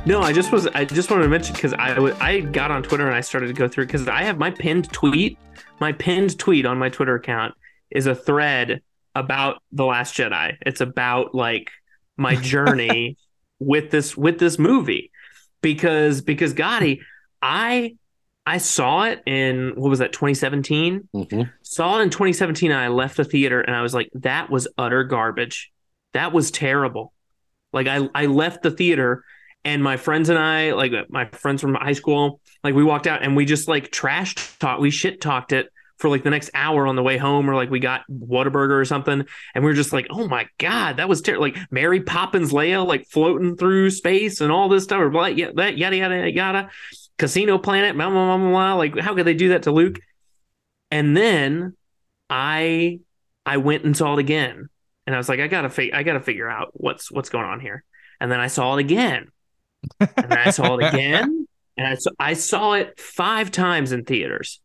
no, 0.06 0.20
I 0.20 0.32
just 0.32 0.50
was. 0.50 0.66
I 0.68 0.84
just 0.84 1.10
wanted 1.10 1.22
to 1.24 1.28
mention 1.28 1.54
because 1.54 1.72
I 1.74 1.98
wa- 1.98 2.16
I 2.20 2.40
got 2.40 2.70
on 2.70 2.82
Twitter 2.82 3.06
and 3.06 3.14
I 3.14 3.20
started 3.20 3.46
to 3.46 3.52
go 3.52 3.68
through 3.68 3.86
because 3.86 4.08
I 4.08 4.22
have 4.22 4.38
my 4.38 4.50
pinned 4.50 4.92
tweet. 4.92 5.38
My 5.80 5.92
pinned 5.92 6.38
tweet 6.38 6.66
on 6.66 6.78
my 6.78 6.88
Twitter 6.88 7.14
account 7.14 7.54
is 7.90 8.06
a 8.06 8.14
thread 8.14 8.82
about 9.14 9.62
the 9.72 9.84
Last 9.84 10.16
Jedi. 10.16 10.56
It's 10.66 10.80
about 10.80 11.34
like 11.34 11.70
my 12.16 12.34
journey 12.34 13.16
with 13.60 13.90
this 13.90 14.16
with 14.16 14.38
this 14.38 14.58
movie 14.58 15.10
because 15.62 16.22
because 16.22 16.54
Gadi, 16.54 17.02
I 17.40 17.96
I 18.46 18.58
saw 18.58 19.04
it 19.04 19.22
in 19.26 19.74
what 19.76 19.90
was 19.90 20.00
that 20.00 20.12
2017 20.12 21.08
mhm. 21.14 21.52
saw 21.62 21.98
it 21.98 22.02
in 22.02 22.10
2017 22.10 22.70
and 22.70 22.80
I 22.80 22.88
left 22.88 23.16
the 23.16 23.24
theater 23.24 23.60
and 23.60 23.76
I 23.76 23.82
was 23.82 23.94
like, 23.94 24.10
that 24.14 24.50
was 24.50 24.66
utter 24.76 25.04
garbage. 25.04 25.70
That 26.12 26.32
was 26.32 26.50
terrible. 26.50 27.12
Like 27.72 27.86
I, 27.86 28.08
I 28.14 28.26
left 28.26 28.62
the 28.62 28.70
theater 28.70 29.24
and 29.64 29.82
my 29.82 29.96
friends 29.96 30.28
and 30.28 30.38
I, 30.38 30.72
like 30.72 30.92
my 31.10 31.26
friends 31.26 31.60
from 31.60 31.74
high 31.74 31.92
school, 31.92 32.40
like 32.64 32.74
we 32.74 32.82
walked 32.82 33.06
out 33.06 33.22
and 33.22 33.36
we 33.36 33.44
just 33.44 33.68
like 33.68 33.90
trash 33.90 34.34
talk, 34.58 34.80
we 34.80 34.90
shit 34.90 35.20
talked 35.20 35.52
it 35.52 35.68
for 35.98 36.08
like 36.08 36.24
the 36.24 36.30
next 36.30 36.50
hour 36.54 36.86
on 36.86 36.96
the 36.96 37.02
way 37.02 37.18
home, 37.18 37.48
or 37.48 37.54
like 37.54 37.68
we 37.68 37.78
got 37.78 38.00
Whataburger 38.10 38.80
or 38.80 38.86
something, 38.86 39.22
and 39.54 39.64
we 39.64 39.70
were 39.70 39.76
just 39.76 39.92
like, 39.92 40.06
oh 40.08 40.26
my 40.26 40.48
god, 40.56 40.96
that 40.96 41.10
was 41.10 41.20
terrible. 41.20 41.44
Like 41.44 41.58
Mary 41.70 42.00
Poppins 42.00 42.52
Leia 42.52 42.86
like 42.86 43.06
floating 43.08 43.54
through 43.54 43.90
space 43.90 44.40
and 44.40 44.50
all 44.50 44.70
this 44.70 44.84
stuff, 44.84 44.98
or 44.98 45.10
blah, 45.10 45.26
yeah, 45.26 45.50
that 45.56 45.76
yada 45.76 45.96
yada 45.96 46.32
yada, 46.32 46.70
Casino 47.18 47.58
Planet, 47.58 47.94
blah 47.94 48.08
blah 48.08 48.38
blah. 48.38 48.48
blah. 48.48 48.74
Like 48.74 48.98
how 48.98 49.14
could 49.14 49.26
they 49.26 49.34
do 49.34 49.50
that 49.50 49.64
to 49.64 49.72
Luke? 49.72 50.00
And 50.90 51.14
then 51.14 51.76
I 52.30 53.00
I 53.44 53.58
went 53.58 53.84
and 53.84 53.94
saw 53.94 54.14
it 54.14 54.20
again, 54.20 54.70
and 55.10 55.16
I 55.16 55.18
was 55.18 55.28
like, 55.28 55.40
I 55.40 55.48
gotta 55.48 55.68
fi- 55.68 55.92
I 55.92 56.04
gotta 56.04 56.20
figure 56.20 56.48
out 56.48 56.68
what's 56.74 57.10
what's 57.10 57.28
going 57.30 57.44
on 57.46 57.58
here. 57.58 57.82
And 58.20 58.30
then 58.30 58.38
I 58.38 58.46
saw 58.46 58.76
it 58.76 58.80
again, 58.80 59.26
and 59.98 60.08
then 60.16 60.38
I 60.38 60.50
saw 60.50 60.76
it 60.78 60.84
again, 60.94 61.46
and 61.76 61.86
I 61.86 61.94
saw, 61.96 62.10
I 62.20 62.34
saw 62.34 62.72
it 62.74 63.00
five 63.00 63.50
times 63.50 63.90
in 63.92 64.04
theaters. 64.04 64.60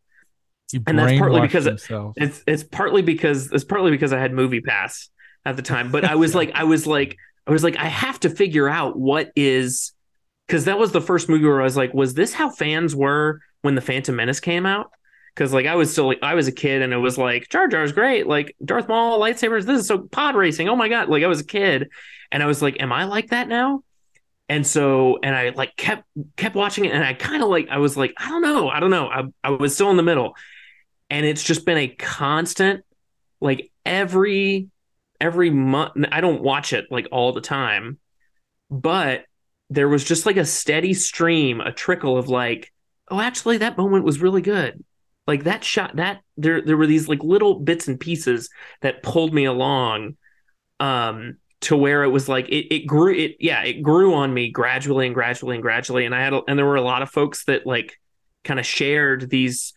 He 0.70 0.78
And 0.86 0.96
that's 0.98 1.10
partly 1.18 1.40
because 1.48 1.66
it- 1.66 1.72
It's 2.16 2.44
it's 2.46 2.62
partly 2.62 3.02
because 3.02 3.50
it's 3.50 3.64
partly 3.64 3.90
because 3.90 4.12
I 4.12 4.18
had 4.20 4.32
Movie 4.32 4.60
Pass 4.60 5.10
at 5.44 5.56
the 5.56 5.62
time, 5.62 5.90
but 5.90 6.04
I 6.04 6.14
was 6.14 6.34
like 6.34 6.52
I 6.54 6.62
was 6.64 6.86
like 6.86 7.16
I 7.46 7.50
was 7.50 7.64
like 7.64 7.76
I 7.76 7.86
have 7.86 8.20
to 8.20 8.30
figure 8.30 8.68
out 8.68 8.96
what 8.98 9.30
is 9.34 9.92
because 10.46 10.66
that 10.66 10.78
was 10.78 10.92
the 10.92 11.00
first 11.00 11.28
movie 11.28 11.44
where 11.46 11.60
I 11.60 11.64
was 11.64 11.76
like, 11.76 11.92
was 11.92 12.14
this 12.14 12.32
how 12.32 12.50
fans 12.50 12.94
were 12.94 13.40
when 13.62 13.74
the 13.74 13.80
Phantom 13.80 14.14
Menace 14.14 14.38
came 14.38 14.64
out? 14.66 14.90
Because 15.36 15.52
like 15.52 15.66
I 15.66 15.74
was 15.74 15.92
still 15.92 16.06
like 16.06 16.20
I 16.22 16.34
was 16.34 16.48
a 16.48 16.52
kid 16.52 16.80
and 16.80 16.94
it 16.94 16.98
was 16.98 17.18
like 17.18 17.48
Jar 17.50 17.68
Jar's 17.68 17.92
great, 17.92 18.26
like 18.26 18.56
Darth 18.64 18.88
Maul 18.88 19.20
lightsabers. 19.20 19.66
This 19.66 19.82
is 19.82 19.86
so 19.86 19.98
pod 19.98 20.34
racing. 20.34 20.68
Oh 20.68 20.76
my 20.76 20.88
god! 20.88 21.10
Like 21.10 21.22
I 21.22 21.26
was 21.26 21.40
a 21.40 21.46
kid 21.46 21.90
and 22.32 22.42
I 22.42 22.46
was 22.46 22.62
like, 22.62 22.80
am 22.80 22.92
I 22.92 23.04
like 23.04 23.28
that 23.28 23.46
now? 23.46 23.82
And 24.48 24.66
so 24.66 25.18
and 25.22 25.34
I 25.34 25.50
like 25.50 25.76
kept 25.76 26.04
kept 26.36 26.54
watching 26.54 26.86
it 26.86 26.92
and 26.92 27.04
I 27.04 27.12
kind 27.12 27.42
of 27.42 27.50
like 27.50 27.68
I 27.70 27.78
was 27.78 27.96
like 27.96 28.14
I 28.16 28.28
don't 28.28 28.42
know 28.42 28.70
I 28.70 28.80
don't 28.80 28.90
know 28.90 29.08
I 29.08 29.24
I 29.44 29.50
was 29.50 29.74
still 29.74 29.90
in 29.90 29.98
the 29.98 30.02
middle, 30.02 30.34
and 31.10 31.26
it's 31.26 31.44
just 31.44 31.66
been 31.66 31.78
a 31.78 31.88
constant 31.88 32.84
like 33.40 33.70
every 33.84 34.68
every 35.20 35.50
month. 35.50 35.92
I 36.10 36.20
don't 36.20 36.42
watch 36.42 36.72
it 36.72 36.86
like 36.90 37.08
all 37.12 37.32
the 37.32 37.40
time, 37.42 37.98
but 38.70 39.24
there 39.70 39.88
was 39.88 40.04
just 40.04 40.26
like 40.26 40.36
a 40.36 40.44
steady 40.44 40.94
stream, 40.94 41.60
a 41.60 41.72
trickle 41.72 42.16
of 42.16 42.28
like, 42.28 42.72
oh, 43.08 43.20
actually, 43.20 43.58
that 43.58 43.76
moment 43.76 44.04
was 44.04 44.20
really 44.20 44.42
good. 44.42 44.82
Like 45.26 45.44
that 45.44 45.64
shot, 45.64 45.96
that 45.96 46.20
there 46.36 46.62
there 46.62 46.76
were 46.76 46.86
these 46.86 47.08
like 47.08 47.22
little 47.22 47.58
bits 47.60 47.88
and 47.88 47.98
pieces 47.98 48.48
that 48.82 49.02
pulled 49.02 49.34
me 49.34 49.44
along, 49.44 50.16
um, 50.78 51.38
to 51.62 51.76
where 51.76 52.04
it 52.04 52.10
was 52.10 52.28
like 52.28 52.48
it 52.48 52.72
it 52.74 52.86
grew 52.86 53.12
it 53.12 53.36
yeah 53.40 53.62
it 53.62 53.82
grew 53.82 54.14
on 54.14 54.32
me 54.32 54.50
gradually 54.50 55.06
and 55.06 55.14
gradually 55.14 55.56
and 55.56 55.62
gradually, 55.62 56.04
and 56.04 56.14
I 56.14 56.20
had 56.20 56.32
a, 56.32 56.42
and 56.46 56.58
there 56.58 56.66
were 56.66 56.76
a 56.76 56.82
lot 56.82 57.02
of 57.02 57.10
folks 57.10 57.44
that 57.46 57.66
like 57.66 57.98
kind 58.44 58.60
of 58.60 58.66
shared 58.66 59.28
these 59.28 59.74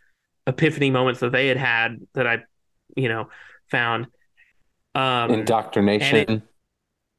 epiphany 0.47 0.91
moments 0.91 1.21
that 1.21 1.31
they 1.31 1.47
had 1.47 1.57
had 1.57 1.97
that 2.13 2.27
I, 2.27 2.39
you 2.95 3.09
know, 3.09 3.29
found. 3.71 4.07
Um, 4.95 5.31
indoctrination. 5.31 6.43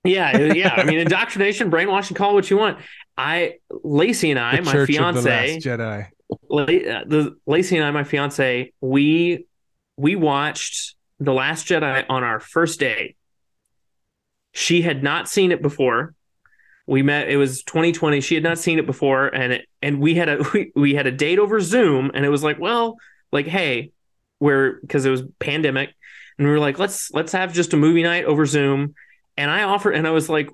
yeah, 0.05 0.53
yeah. 0.53 0.75
I 0.77 0.85
mean, 0.85 0.99
indoctrination, 0.99 1.71
brainwashing, 1.71 2.17
call 2.17 2.35
what 2.35 2.51
you 2.51 2.57
want. 2.57 2.79
I, 3.17 3.55
Lacey 3.71 4.31
and 4.31 4.39
I, 4.39 4.57
the 4.57 4.63
my 4.63 4.73
Church 4.73 4.91
of 4.91 5.15
the 5.15 5.23
fiance, 5.23 5.55
Last 5.55 5.67
Jedi. 5.67 6.09
Uh, 6.31 6.37
the 6.47 7.37
Lacey 7.47 7.77
and 7.77 7.85
I, 7.85 7.91
my 7.91 8.05
fiance, 8.05 8.73
we 8.81 9.47
we 9.97 10.17
watched 10.17 10.95
The 11.19 11.33
Last 11.33 11.67
Jedi 11.67 12.05
on 12.09 12.25
our 12.25 12.41
first 12.41 12.81
date. 12.81 13.17
She 14.53 14.83
had 14.83 15.03
not 15.03 15.29
seen 15.29 15.53
it 15.53 15.63
before. 15.63 16.15
We 16.87 17.03
met. 17.03 17.29
It 17.29 17.37
was 17.37 17.63
2020. 17.65 18.21
She 18.21 18.35
had 18.35 18.43
not 18.43 18.59
seen 18.59 18.79
it 18.79 18.87
before, 18.87 19.29
and 19.29 19.53
it, 19.55 19.69
and 19.83 20.01
we 20.01 20.15
had 20.15 20.29
a 20.29 20.45
we, 20.55 20.73
we 20.75 20.95
had 20.95 21.07
a 21.07 21.13
date 21.13 21.39
over 21.39 21.61
Zoom, 21.61 22.11
and 22.15 22.25
it 22.25 22.31
was 22.31 22.43
like, 22.43 22.59
well, 22.59 22.97
like, 23.33 23.47
hey, 23.47 23.93
we're 24.41 24.81
because 24.81 25.05
it 25.05 25.11
was 25.11 25.23
pandemic, 25.39 25.95
and 26.39 26.47
we 26.47 26.53
were 26.53 26.59
like, 26.59 26.79
let's 26.79 27.11
let's 27.13 27.33
have 27.33 27.53
just 27.53 27.75
a 27.75 27.77
movie 27.77 28.03
night 28.03 28.25
over 28.25 28.47
Zoom. 28.47 28.95
And 29.37 29.51
I 29.51 29.63
offered, 29.63 29.93
and 29.93 30.07
I 30.07 30.11
was 30.11 30.29
like, 30.29 30.51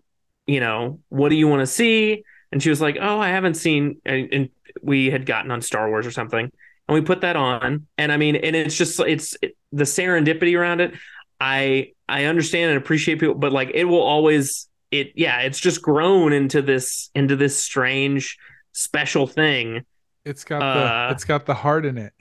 you 0.46 0.60
know, 0.60 1.00
what 1.08 1.30
do 1.30 1.36
you 1.36 1.48
want 1.48 1.60
to 1.60 1.66
see? 1.66 2.22
And 2.52 2.62
she 2.62 2.70
was 2.70 2.80
like, 2.80 2.96
oh, 3.00 3.18
I 3.18 3.28
haven't 3.28 3.54
seen, 3.54 4.00
and, 4.04 4.28
and 4.32 4.48
we 4.82 5.10
had 5.10 5.26
gotten 5.26 5.50
on 5.50 5.60
Star 5.62 5.88
Wars 5.88 6.06
or 6.06 6.10
something, 6.10 6.50
and 6.88 6.94
we 6.94 7.00
put 7.00 7.20
that 7.22 7.36
on. 7.36 7.86
And 7.98 8.10
I 8.12 8.16
mean, 8.16 8.36
and 8.36 8.54
it's 8.56 8.76
just 8.76 8.98
it's 9.00 9.36
it, 9.42 9.56
the 9.72 9.84
serendipity 9.84 10.58
around 10.58 10.80
it. 10.80 10.94
I 11.40 11.92
I 12.08 12.24
understand 12.24 12.70
and 12.72 12.78
appreciate 12.78 13.20
people, 13.20 13.34
but 13.34 13.52
like 13.52 13.70
it 13.74 13.84
will 13.84 14.02
always 14.02 14.68
it 14.90 15.12
yeah, 15.16 15.40
it's 15.40 15.58
just 15.60 15.82
grown 15.82 16.32
into 16.32 16.62
this 16.62 17.10
into 17.14 17.36
this 17.36 17.56
strange 17.56 18.38
special 18.72 19.26
thing. 19.26 19.84
It's 20.24 20.44
got 20.44 20.62
Uh, 20.62 21.08
the 21.08 21.12
it's 21.14 21.24
got 21.24 21.46
the 21.46 21.54
heart 21.54 21.84
in 21.86 21.98
it. 21.98 22.12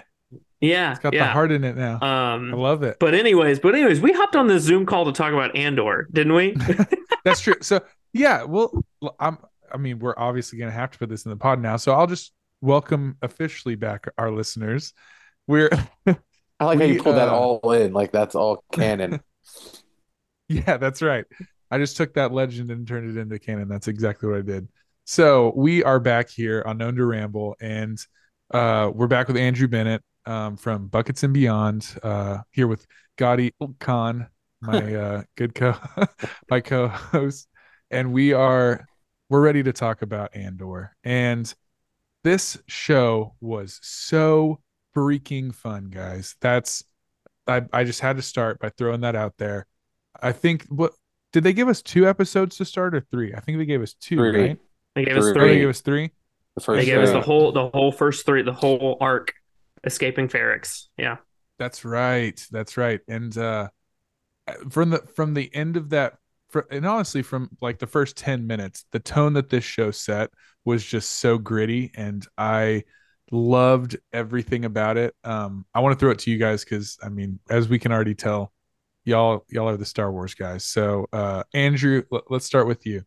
Yeah, 0.62 0.92
It's 0.92 1.00
got 1.00 1.14
yeah. 1.14 1.26
the 1.28 1.32
heart 1.32 1.52
in 1.52 1.64
it 1.64 1.76
now. 1.76 1.96
Um, 2.02 2.54
I 2.54 2.58
love 2.58 2.82
it. 2.82 2.98
but 3.00 3.14
anyways, 3.14 3.60
but 3.60 3.76
anyways, 3.76 4.02
we 4.02 4.14
hopped 4.14 4.36
on 4.36 4.48
this 4.48 4.64
Zoom 4.64 4.86
call 4.86 5.06
to 5.06 5.12
talk 5.12 5.32
about 5.34 5.56
Andor, 5.56 6.08
didn't 6.12 6.34
we? 6.34 6.56
That's 7.26 7.40
true. 7.42 7.56
So 7.62 7.82
yeah, 8.14 8.44
well, 8.44 8.72
I'm. 9.20 9.38
I 9.72 9.78
mean, 9.78 10.00
we're 10.00 10.14
obviously 10.18 10.58
going 10.58 10.72
to 10.72 10.76
have 10.76 10.92
to 10.92 10.98
put 10.98 11.10
this 11.10 11.26
in 11.26 11.30
the 11.32 11.36
pod 11.36 11.60
now. 11.62 11.76
So 11.78 11.92
I'll 11.92 12.08
just 12.08 12.32
welcome 12.62 13.18
officially 13.22 13.76
back 13.76 14.08
our 14.18 14.32
listeners. 14.32 14.94
We're 15.48 15.70
I 16.60 16.66
like 16.66 16.80
how 16.80 16.86
you 16.86 17.04
pulled 17.04 17.18
that 17.18 17.30
uh, 17.30 17.36
all 17.36 17.72
in, 17.72 17.94
like 17.94 18.12
that's 18.12 18.36
all 18.36 18.64
canon. 18.72 19.22
yeah, 20.48 20.78
that's 20.78 21.02
right. 21.02 21.26
I 21.70 21.78
just 21.78 21.98
took 21.98 22.14
that 22.14 22.32
legend 22.32 22.72
and 22.72 22.88
turned 22.88 23.10
it 23.10 23.20
into 23.20 23.38
canon. 23.40 23.68
That's 23.68 23.88
exactly 23.88 24.30
what 24.30 24.40
I 24.40 24.42
did. 24.42 24.68
So 25.06 25.54
we 25.56 25.84
are 25.84 26.00
back 26.00 26.30
here 26.30 26.64
on 26.66 26.78
Known 26.78 26.96
to 26.96 27.06
Ramble, 27.06 27.56
and 27.60 27.98
uh, 28.52 28.92
we're 28.94 29.08
back 29.08 29.28
with 29.28 29.38
Andrew 29.38 29.68
Bennett 29.68 30.02
um, 30.26 30.58
from 30.58 30.88
Buckets 30.88 31.24
and 31.24 31.34
Beyond. 31.34 31.88
Uh, 32.02 32.40
here 32.52 32.68
with 32.68 32.86
Gadi 33.18 33.54
Khan, 33.80 34.28
my 34.62 34.96
uh, 34.96 35.24
good 35.36 35.54
co, 35.54 35.76
my 36.50 36.62
co-host, 36.62 37.48
and 37.92 38.14
we 38.14 38.34
are 38.34 38.88
we're 39.30 39.42
ready 39.42 39.64
to 39.64 39.74
talk 39.74 40.02
about 40.02 40.36
Andor. 40.36 40.96
And 41.04 41.54
this 42.26 42.58
show 42.66 43.36
was 43.40 43.80
so 43.84 44.60
freaking 44.96 45.54
fun, 45.54 45.92
guys. 45.92 46.36
That's 46.42 46.84
I 47.48 47.62
I 47.72 47.84
just 47.84 48.02
had 48.02 48.18
to 48.18 48.24
start 48.24 48.60
by 48.60 48.70
throwing 48.70 49.02
that 49.02 49.16
out 49.16 49.36
there. 49.38 49.68
I 50.22 50.32
think 50.32 50.66
what 50.66 50.94
did 51.32 51.44
they 51.44 51.54
give 51.54 51.68
us 51.68 51.84
two 51.84 52.10
episodes 52.10 52.58
to 52.58 52.66
start 52.66 52.96
or 52.96 53.02
three? 53.12 53.36
I 53.36 53.42
think 53.42 53.60
they 53.60 53.66
gave 53.66 53.84
us 53.84 53.94
two, 53.94 54.18
Three. 54.18 54.42
right? 54.42 54.60
They 54.96 55.06
gave 55.06 55.18
us 55.18 55.32
Three. 55.34 55.50
They 55.50 55.60
gave 55.60 55.70
us 55.70 55.82
three. 55.82 56.12
The 56.56 56.62
first 56.62 56.80
They 56.80 56.86
gave 56.86 57.00
us 57.00 57.12
the 57.12 57.22
whole 57.22 57.52
the 57.52 57.70
whole 57.70 57.92
first 57.92 58.26
three, 58.26 58.42
the 58.42 58.54
whole 58.54 58.98
arc, 59.00 59.34
escaping 59.84 60.28
Ferrix. 60.28 60.88
Yeah. 60.98 61.18
That's 61.60 61.86
right. 61.86 62.44
That's 62.52 62.76
right. 62.76 63.02
And 63.08 63.38
uh 63.38 63.68
from 64.72 64.90
the 64.90 65.00
from 65.16 65.36
the 65.36 65.54
end 65.54 65.78
of 65.78 65.92
that 65.92 66.16
fr 66.50 66.62
and 66.72 66.88
honestly 66.88 67.22
from 67.22 67.50
like 67.62 67.78
the 67.78 67.88
first 67.88 68.18
10 68.18 68.48
minutes, 68.48 68.86
the 68.92 69.00
tone 69.00 69.34
that 69.34 69.50
this 69.50 69.64
show 69.64 69.92
set 69.92 70.32
was 70.66 70.84
just 70.84 71.12
so 71.12 71.38
gritty 71.38 71.92
and 71.96 72.26
I 72.38 72.84
loved 73.32 73.98
everything 74.12 74.66
about 74.66 74.98
it. 74.98 75.16
Um 75.24 75.66
I 75.74 75.80
want 75.80 75.94
to 75.94 76.00
throw 76.00 76.12
it 76.12 76.20
to 76.20 76.32
you 76.32 76.38
guys 76.38 76.66
cuz 76.66 76.98
I 77.02 77.10
mean, 77.10 77.40
as 77.50 77.70
we 77.70 77.80
can 77.80 77.92
already 77.92 78.16
tell, 78.16 78.52
y'all 79.04 79.46
y'all 79.50 79.70
are 79.70 79.78
the 79.78 79.86
Star 79.86 80.12
Wars 80.12 80.34
guys. 80.34 80.66
So, 80.66 81.08
uh 81.14 81.44
Andrew, 81.54 82.04
l- 82.12 82.24
let's 82.30 82.46
start 82.46 82.68
with 82.68 82.86
you. 82.86 83.04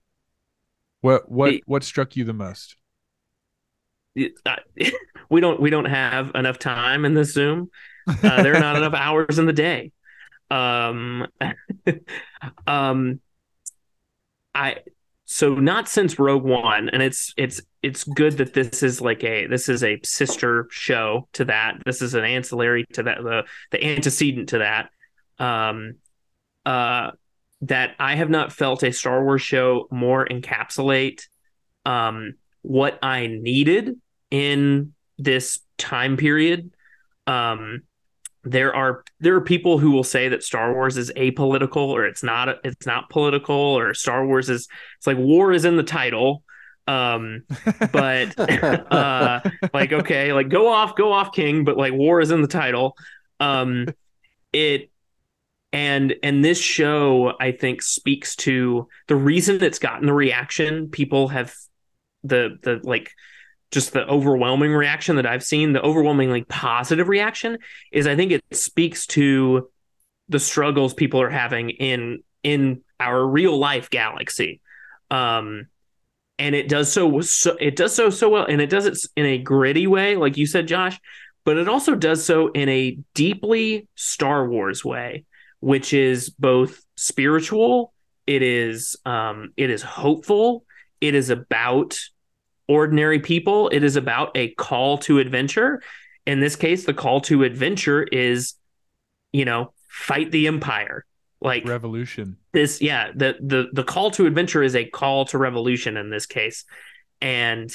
What 1.01 1.31
what 1.31 1.55
what 1.67 1.85
struck 1.85 2.17
you 2.17 2.25
the 2.25 2.33
most? 2.33 2.77
we 5.31 5.41
don't 5.41 5.61
we 5.61 5.71
don't 5.71 5.85
have 5.85 6.33
enough 6.35 6.59
time 6.59 7.05
in 7.05 7.15
this 7.15 7.33
Zoom. 7.33 7.71
Uh, 8.09 8.43
there 8.43 8.57
are 8.57 8.61
not 8.61 8.77
enough 8.83 8.95
hours 8.95 9.39
in 9.39 9.47
the 9.47 9.53
day. 9.53 9.93
Um, 10.51 11.27
um, 12.67 13.21
I 14.55 14.79
so 15.31 15.55
not 15.55 15.91
since 15.91 16.19
Rogue 16.19 16.43
One, 16.43 16.89
and 16.89 17.03
it's 17.03 17.35
it's 17.37 17.61
it's 17.83 18.03
good 18.03 18.39
that 18.39 18.55
this 18.55 18.83
is 18.83 19.03
like 19.03 19.23
a 19.25 19.47
this 19.47 19.69
is 19.69 19.85
a 19.85 20.01
sister 20.03 20.67
show 20.71 21.29
to 21.35 21.45
that. 21.45 21.83
This 21.85 22.01
is 22.01 22.15
an 22.15 22.25
ancillary 22.25 22.87
to 22.95 23.03
that 23.03 23.19
the 23.19 23.45
the 23.71 23.85
antecedent 23.85 24.49
to 24.49 24.59
that. 24.59 24.89
Um, 25.39 25.97
uh, 26.65 27.11
that 27.61 27.95
I 27.99 28.15
have 28.15 28.31
not 28.31 28.55
felt 28.55 28.83
a 28.83 28.91
Star 28.91 29.23
Wars 29.23 29.43
show 29.43 29.87
more 29.91 30.27
encapsulate 30.27 31.21
um 31.85 32.35
what 32.63 32.99
I 33.03 33.27
needed 33.27 34.01
in 34.31 34.95
this 35.19 35.61
time 35.77 36.17
period. 36.17 36.71
Um, 37.27 37.83
there 38.45 38.75
are 38.75 39.05
there 39.21 39.35
are 39.35 39.41
people 39.41 39.79
who 39.79 39.91
will 39.91 40.05
say 40.05 40.29
that 40.29 40.43
Star 40.43 40.73
Wars 40.73 40.97
is 40.97 41.13
apolitical 41.17 41.89
or 41.89 42.07
it's 42.07 42.23
not 42.23 42.49
it's 42.65 42.87
not 42.87 43.11
political 43.11 43.55
or 43.55 43.95
Star 43.95 44.27
Wars 44.27 44.49
is 44.49 44.69
it's 44.97 45.07
like 45.07 45.17
war 45.17 45.53
is 45.53 45.65
in 45.65 45.77
the 45.77 45.83
title. 45.83 46.43
Um, 46.87 47.45
but 47.93 48.39
uh, 48.39 49.41
like 49.75 49.93
okay, 49.93 50.33
like 50.33 50.49
go 50.49 50.69
off, 50.69 50.97
go 50.97 51.13
off, 51.13 51.33
King, 51.33 51.65
but 51.65 51.77
like 51.77 51.93
war 51.93 52.21
is 52.21 52.31
in 52.31 52.41
the 52.43 52.49
title. 52.49 52.97
Um, 53.41 53.87
it 54.53 54.91
and 55.73 56.15
and 56.23 56.45
this 56.45 56.61
show 56.61 57.35
I 57.41 57.53
think 57.53 57.83
speaks 57.83 58.37
to 58.37 58.89
the 59.07 59.17
reason 59.17 59.63
it's 59.63 59.79
gotten 59.79 60.07
the 60.07 60.15
reaction 60.15 60.89
people 60.89 61.29
have 61.29 61.55
the 62.25 62.59
the 62.63 62.81
like 62.83 63.13
just 63.71 63.93
the 63.93 64.07
overwhelming 64.07 64.73
reaction 64.73 65.17
that 65.17 65.27
I've 65.27 65.45
seen, 65.45 65.73
the 65.73 65.83
overwhelmingly 65.83 66.45
positive 66.45 67.09
reaction 67.09 67.59
is 67.93 68.07
I 68.07 68.17
think 68.17 68.33
it 68.33 68.43
speaks 68.53 69.07
to 69.09 69.69
the 70.29 70.39
struggles 70.39 70.95
people 70.95 71.21
are 71.21 71.31
having 71.31 71.71
in 71.71 72.23
in 72.43 72.83
our 73.01 73.25
real 73.27 73.59
life 73.59 73.91
galaxy. 73.91 74.61
Um 75.11 75.67
and 76.41 76.55
it 76.55 76.69
does 76.69 76.93
so, 76.93 77.21
so 77.21 77.57
it 77.59 77.75
does 77.75 77.95
so 77.95 78.11
so 78.11 78.29
well 78.29 78.47
and 78.47 78.61
it 78.61 78.71
does 78.71 78.87
it 78.87 78.97
in 79.17 79.27
a 79.27 79.39
gritty 79.39 79.87
way 79.87 80.17
like 80.17 80.37
you 80.37 80.47
said 80.47 80.69
Josh, 80.69 80.99
but 81.45 81.59
it 81.59 81.69
also 81.69 81.95
does 81.95 82.25
so 82.25 82.49
in 82.49 82.69
a 82.69 82.99
deeply 83.15 83.89
Star 83.97 84.49
Wars 84.49 84.85
way, 84.85 85.25
which 85.61 85.93
is 85.93 86.31
both 86.31 86.85
spiritual, 86.97 87.93
it 88.27 88.43
is 88.43 88.97
um 89.05 89.53
it 89.57 89.69
is 89.69 89.83
hopeful, 89.83 90.65
it 91.01 91.15
is 91.15 91.29
about 91.29 91.99
ordinary 92.69 93.19
people. 93.19 93.69
It 93.71 93.83
is 93.83 93.97
about 93.97 94.37
a 94.37 94.51
call 94.55 94.99
to 94.99 95.19
adventure. 95.19 95.83
In 96.27 96.41
this 96.41 96.57
case, 96.57 96.85
the 96.85 96.95
call 96.95 97.21
to 97.23 97.43
adventure 97.43 98.03
is, 98.03 98.55
you 99.33 99.45
know, 99.45 99.73
fight 99.89 100.31
the 100.31 100.47
empire. 100.47 101.05
Like 101.41 101.67
Revolution. 101.67 102.37
this, 102.53 102.83
yeah. 102.83 103.13
The 103.15 103.37
the 103.41 103.69
the 103.73 103.85
call 103.85 104.11
to 104.13 104.27
adventure 104.27 104.63
is 104.63 104.75
a 104.75 104.85
call 104.85 105.25
to 105.27 105.39
revolution 105.39 105.97
in 105.97 106.11
this 106.11 106.27
case, 106.27 106.65
and 107.21 107.71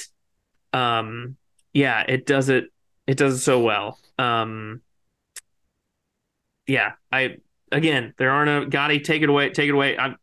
um, 0.74 1.36
yeah, 1.72 2.04
it 2.06 2.26
does 2.26 2.50
it. 2.50 2.66
It 3.06 3.16
does 3.16 3.36
it 3.36 3.38
so 3.40 3.60
well. 3.60 3.98
Um, 4.18 4.82
yeah, 6.66 6.92
I 7.10 7.36
again, 7.72 8.12
there 8.18 8.30
aren't 8.30 8.66
a 8.66 8.68
Gadi. 8.68 9.00
Take 9.00 9.22
it 9.22 9.30
away. 9.30 9.48
Take 9.48 9.70
it 9.70 9.74
away. 9.74 9.96
I 9.98 10.14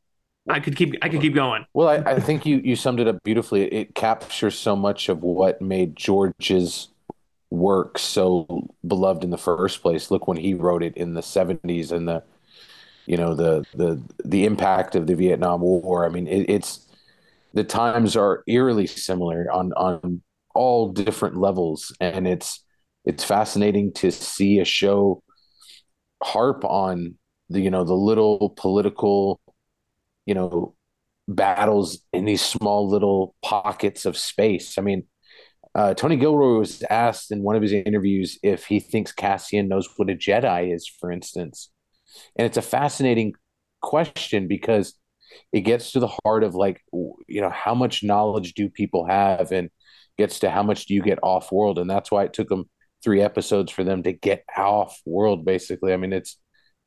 I 0.49 0.59
could 0.59 0.75
keep 0.75 0.95
I 1.01 1.09
could 1.09 1.21
keep 1.21 1.35
going. 1.35 1.65
Well, 1.73 1.87
I, 1.87 2.13
I 2.13 2.19
think 2.19 2.45
you 2.45 2.61
you 2.63 2.75
summed 2.75 2.99
it 2.99 3.07
up 3.07 3.23
beautifully. 3.23 3.63
It 3.65 3.95
captures 3.95 4.57
so 4.57 4.75
much 4.75 5.07
of 5.09 5.21
what 5.21 5.61
made 5.61 5.95
George's 5.95 6.89
work 7.51 7.99
so 7.99 8.69
beloved 8.85 9.23
in 9.23 9.29
the 9.29 9.37
first 9.37 9.81
place. 9.81 10.09
Look 10.09 10.27
when 10.27 10.37
he 10.37 10.53
wrote 10.53 10.83
it 10.83 10.95
in 10.97 11.13
the 11.13 11.21
70s 11.21 11.91
and 11.91 12.07
the 12.07 12.23
you 13.05 13.17
know 13.17 13.35
the 13.35 13.65
the 13.75 14.01
the 14.25 14.45
impact 14.45 14.95
of 14.95 15.05
the 15.07 15.15
Vietnam 15.15 15.61
War. 15.61 16.05
I 16.05 16.09
mean, 16.09 16.27
it, 16.27 16.49
it's 16.49 16.87
the 17.53 17.63
times 17.63 18.15
are 18.15 18.43
eerily 18.47 18.87
similar 18.87 19.45
on 19.51 19.73
on 19.73 20.21
all 20.55 20.91
different 20.91 21.37
levels 21.37 21.95
and 22.01 22.27
it's 22.27 22.63
it's 23.05 23.23
fascinating 23.23 23.93
to 23.93 24.11
see 24.11 24.59
a 24.59 24.65
show 24.65 25.23
harp 26.21 26.63
on 26.65 27.15
the 27.49 27.61
you 27.61 27.69
know 27.69 27.83
the 27.83 27.93
little 27.93 28.53
political 28.57 29.39
you 30.25 30.33
know 30.33 30.75
battles 31.27 32.01
in 32.13 32.25
these 32.25 32.41
small 32.41 32.89
little 32.89 33.35
pockets 33.43 34.05
of 34.05 34.17
space. 34.17 34.77
I 34.77 34.81
mean, 34.81 35.03
uh, 35.75 35.93
Tony 35.93 36.17
Gilroy 36.17 36.59
was 36.59 36.83
asked 36.89 37.31
in 37.31 37.43
one 37.43 37.55
of 37.55 37.61
his 37.61 37.71
interviews 37.71 38.37
if 38.43 38.65
he 38.65 38.79
thinks 38.79 39.11
Cassian 39.11 39.67
knows 39.67 39.87
what 39.95 40.09
a 40.09 40.15
Jedi 40.15 40.73
is, 40.75 40.87
for 40.87 41.11
instance, 41.11 41.71
and 42.35 42.45
it's 42.45 42.57
a 42.57 42.61
fascinating 42.61 43.33
question 43.81 44.47
because 44.47 44.93
it 45.53 45.61
gets 45.61 45.93
to 45.93 45.99
the 45.99 46.11
heart 46.23 46.43
of 46.43 46.55
like 46.55 46.81
you 47.27 47.41
know 47.41 47.49
how 47.49 47.73
much 47.73 48.03
knowledge 48.03 48.53
do 48.53 48.69
people 48.69 49.05
have? 49.07 49.51
And 49.51 49.69
gets 50.17 50.39
to 50.39 50.49
how 50.51 50.63
much 50.63 50.85
do 50.85 50.93
you 50.93 51.01
get 51.01 51.19
off 51.23 51.51
world? 51.51 51.79
And 51.79 51.89
that's 51.89 52.11
why 52.11 52.23
it 52.25 52.33
took 52.33 52.49
them 52.49 52.69
three 53.03 53.21
episodes 53.21 53.71
for 53.71 53.83
them 53.83 54.03
to 54.03 54.13
get 54.13 54.43
off 54.55 54.99
world 55.05 55.45
basically. 55.45 55.93
I 55.93 55.97
mean 55.97 56.13
it's 56.13 56.37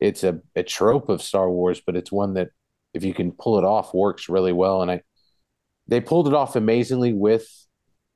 it's 0.00 0.24
a, 0.24 0.40
a 0.56 0.62
trope 0.62 1.08
of 1.08 1.22
star 1.22 1.50
wars 1.50 1.80
but 1.84 1.96
it's 1.96 2.12
one 2.12 2.34
that 2.34 2.48
if 2.94 3.04
you 3.04 3.12
can 3.14 3.32
pull 3.32 3.58
it 3.58 3.64
off 3.64 3.92
works 3.94 4.28
really 4.28 4.52
well 4.52 4.82
and 4.82 4.90
i 4.90 5.00
they 5.88 6.00
pulled 6.00 6.28
it 6.28 6.34
off 6.34 6.56
amazingly 6.56 7.12
with 7.12 7.46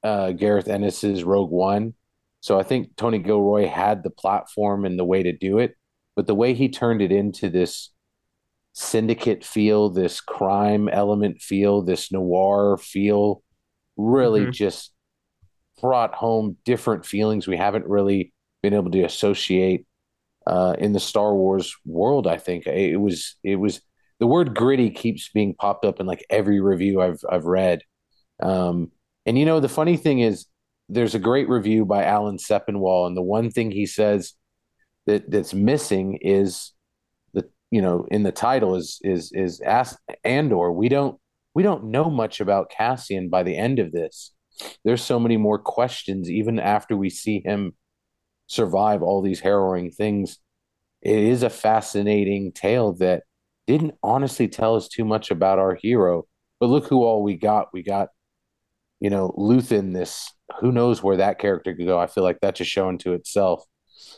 uh, 0.05 0.33
gareth 0.33 0.69
ennis's 0.69 1.25
rogue 1.25 1.51
one 1.51 1.95
so 2.41 2.59
i 2.59 2.63
think 2.63 2.95
tony 2.97 3.19
gilroy 3.19 3.67
had 3.67 4.03
the 4.03 4.11
platform 4.11 4.85
and 4.85 4.99
the 4.99 5.05
way 5.05 5.23
to 5.23 5.33
do 5.33 5.59
it 5.59 5.77
but 6.17 6.27
the 6.27 6.35
way 6.35 6.55
he 6.55 6.69
turned 6.69 7.03
it 7.03 7.13
into 7.13 7.49
this 7.51 7.91
syndicate 8.75 9.45
feel 9.45 9.91
this 9.91 10.21
crime 10.21 10.89
element 10.89 11.41
feel 11.43 11.83
this 11.83 12.13
noir 12.13 12.77
feel 12.79 13.43
really 13.97 14.47
Mhm. 14.47 14.53
just 14.53 14.93
brought 15.81 16.15
home 16.15 16.57
different 16.65 17.05
feelings 17.05 17.49
we 17.49 17.57
haven't 17.57 17.87
really 17.87 18.33
been 18.63 18.75
able 18.75 18.91
to 18.91 19.03
associate 19.03 19.85
uh, 20.47 20.75
in 20.79 20.93
the 20.93 21.01
Star 21.01 21.35
Wars 21.35 21.77
world. 21.85 22.27
I 22.27 22.39
think 22.39 22.67
it 22.67 22.97
was 22.97 23.37
it 23.45 23.57
was 23.57 23.81
the 24.21 24.27
word 24.27 24.55
gritty 24.55 24.91
keeps 24.91 25.29
being 25.29 25.55
popped 25.55 25.85
up 25.85 26.01
in 26.01 26.07
like 26.07 26.25
every 26.31 26.61
review 26.61 27.01
I've 27.01 27.21
I've 27.31 27.45
read. 27.45 27.81
Um, 28.43 28.93
and 29.27 29.39
you 29.39 29.45
know 29.45 29.61
the 29.61 29.69
funny 29.69 29.97
thing 29.97 30.21
is, 30.21 30.47
there's 30.89 31.15
a 31.15 31.21
great 31.21 31.49
review 31.49 31.85
by 31.85 32.05
Alan 32.05 32.39
Sepinwall, 32.39 33.07
and 33.07 33.17
the 33.17 33.23
one 33.23 33.51
thing 33.51 33.71
he 33.71 33.87
says 33.87 34.35
that 35.07 35.31
that's 35.31 35.55
missing 35.55 36.19
is 36.21 36.73
the 37.35 37.49
you 37.71 37.83
know 37.83 38.07
in 38.11 38.23
the 38.23 38.33
title 38.33 38.75
is 38.75 38.99
is 39.03 39.31
is 39.33 39.61
ask 39.61 39.99
Andor. 40.25 40.73
We 40.73 40.89
don't 40.89 41.19
we 41.55 41.63
don't 41.63 41.91
know 41.91 42.11
much 42.11 42.41
about 42.41 42.71
Cassian 42.71 43.29
by 43.29 43.43
the 43.43 43.57
end 43.57 43.79
of 43.79 43.93
this. 43.93 44.33
There's 44.85 45.03
so 45.03 45.21
many 45.21 45.37
more 45.37 45.59
questions 45.59 46.31
even 46.31 46.59
after 46.59 46.97
we 46.97 47.11
see 47.11 47.43
him 47.45 47.75
survive 48.47 49.03
all 49.03 49.23
these 49.23 49.41
harrowing 49.41 49.91
things. 49.91 50.39
It 51.03 51.17
is 51.17 51.43
a 51.43 51.51
fascinating 51.51 52.53
tale 52.53 52.95
that 52.95 53.23
didn't 53.69 53.95
honestly 54.03 54.49
tell 54.49 54.77
us 54.77 54.89
too 54.89 55.05
much 55.05 55.31
about 55.31 55.59
our 55.59 55.75
hero. 55.75 56.25
But 56.59 56.71
look 56.71 56.87
who 56.89 57.05
all 57.05 57.23
we 57.23 57.37
got. 57.37 57.69
We 57.73 57.83
got, 57.83 58.09
you 58.99 59.11
know, 59.11 59.33
Luthen, 59.39 59.93
this 59.93 60.33
who 60.61 60.73
knows 60.73 61.03
where 61.03 61.19
that 61.19 61.39
character 61.39 61.77
could 61.77 61.87
go. 61.87 62.01
I 62.01 62.07
feel 62.07 62.25
like 62.25 62.39
that's 62.41 62.59
just 62.59 62.71
showing 62.71 62.99
to 62.99 63.13
itself. 63.13 63.63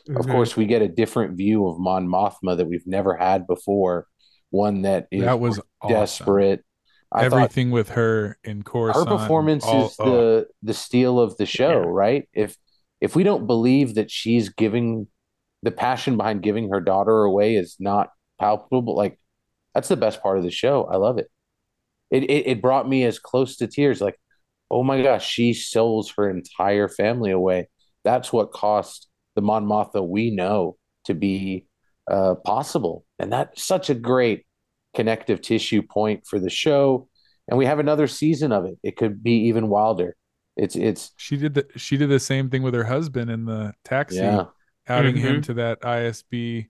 Mm-hmm. 0.08 0.16
Of 0.16 0.28
course, 0.28 0.56
we 0.56 0.66
get 0.66 0.82
a 0.82 0.88
different 0.88 1.36
view 1.36 1.66
of 1.66 1.78
Mon 1.78 2.06
Mothma 2.06 2.56
that 2.56 2.66
we've 2.66 2.86
never 2.86 3.16
had 3.16 3.46
before. 3.46 4.06
One 4.50 4.82
that 4.82 5.08
is 5.10 5.24
that 5.24 5.40
was 5.40 5.60
desperate. 5.86 6.64
I 7.12 7.24
Everything 7.24 7.72
with 7.72 7.90
her 7.90 8.38
in 8.44 8.62
course. 8.62 8.96
Her 8.96 9.04
performance 9.04 9.64
all, 9.64 9.86
is 9.86 9.96
oh. 9.98 10.10
the 10.10 10.46
the 10.62 10.74
steal 10.74 11.18
of 11.18 11.36
the 11.36 11.46
show, 11.46 11.82
yeah. 11.82 11.88
right? 11.88 12.28
If 12.32 12.56
if 13.00 13.16
we 13.16 13.24
don't 13.24 13.46
believe 13.46 13.96
that 13.96 14.10
she's 14.10 14.48
giving 14.48 15.08
the 15.62 15.70
passion 15.70 16.16
behind 16.16 16.42
giving 16.42 16.70
her 16.70 16.80
daughter 16.80 17.22
away 17.22 17.56
is 17.56 17.76
not 17.78 18.10
palpable, 18.38 18.96
like 18.96 19.19
that's 19.74 19.88
the 19.88 19.96
best 19.96 20.22
part 20.22 20.38
of 20.38 20.44
the 20.44 20.50
show. 20.50 20.84
I 20.84 20.96
love 20.96 21.18
it. 21.18 21.30
It 22.10 22.24
it, 22.24 22.46
it 22.46 22.62
brought 22.62 22.88
me 22.88 23.04
as 23.04 23.18
close 23.18 23.56
to 23.56 23.66
tears. 23.66 24.00
Like, 24.00 24.18
oh 24.70 24.82
my 24.82 25.02
gosh, 25.02 25.26
she 25.28 25.52
sells 25.52 26.12
her 26.16 26.28
entire 26.28 26.88
family 26.88 27.30
away. 27.30 27.68
That's 28.04 28.32
what 28.32 28.52
cost 28.52 29.08
the 29.34 29.42
Mon 29.42 29.66
Mothma 29.66 30.06
we 30.06 30.30
know 30.30 30.76
to 31.04 31.14
be 31.14 31.66
uh, 32.10 32.34
possible, 32.36 33.04
and 33.18 33.32
that's 33.32 33.62
such 33.62 33.90
a 33.90 33.94
great 33.94 34.44
connective 34.94 35.40
tissue 35.40 35.82
point 35.82 36.26
for 36.26 36.38
the 36.38 36.50
show. 36.50 37.08
And 37.48 37.58
we 37.58 37.66
have 37.66 37.78
another 37.78 38.06
season 38.06 38.52
of 38.52 38.64
it. 38.64 38.78
It 38.82 38.96
could 38.96 39.22
be 39.22 39.48
even 39.48 39.68
wilder. 39.68 40.16
It's 40.56 40.76
it's 40.76 41.12
she 41.16 41.36
did 41.36 41.54
the 41.54 41.66
she 41.76 41.96
did 41.96 42.10
the 42.10 42.20
same 42.20 42.50
thing 42.50 42.62
with 42.62 42.74
her 42.74 42.84
husband 42.84 43.30
in 43.30 43.44
the 43.44 43.72
taxi, 43.84 44.16
yeah. 44.16 44.44
outing 44.88 45.16
mm-hmm. 45.16 45.26
him 45.26 45.42
to 45.42 45.54
that 45.54 45.80
ISB 45.80 46.68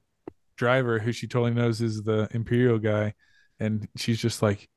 driver 0.60 0.98
who 0.98 1.10
she 1.10 1.26
totally 1.26 1.54
knows 1.54 1.80
is 1.80 2.02
the 2.02 2.28
Imperial 2.32 2.78
guy, 2.78 3.14
and 3.58 3.88
she's 3.96 4.20
just 4.20 4.42
like, 4.42 4.68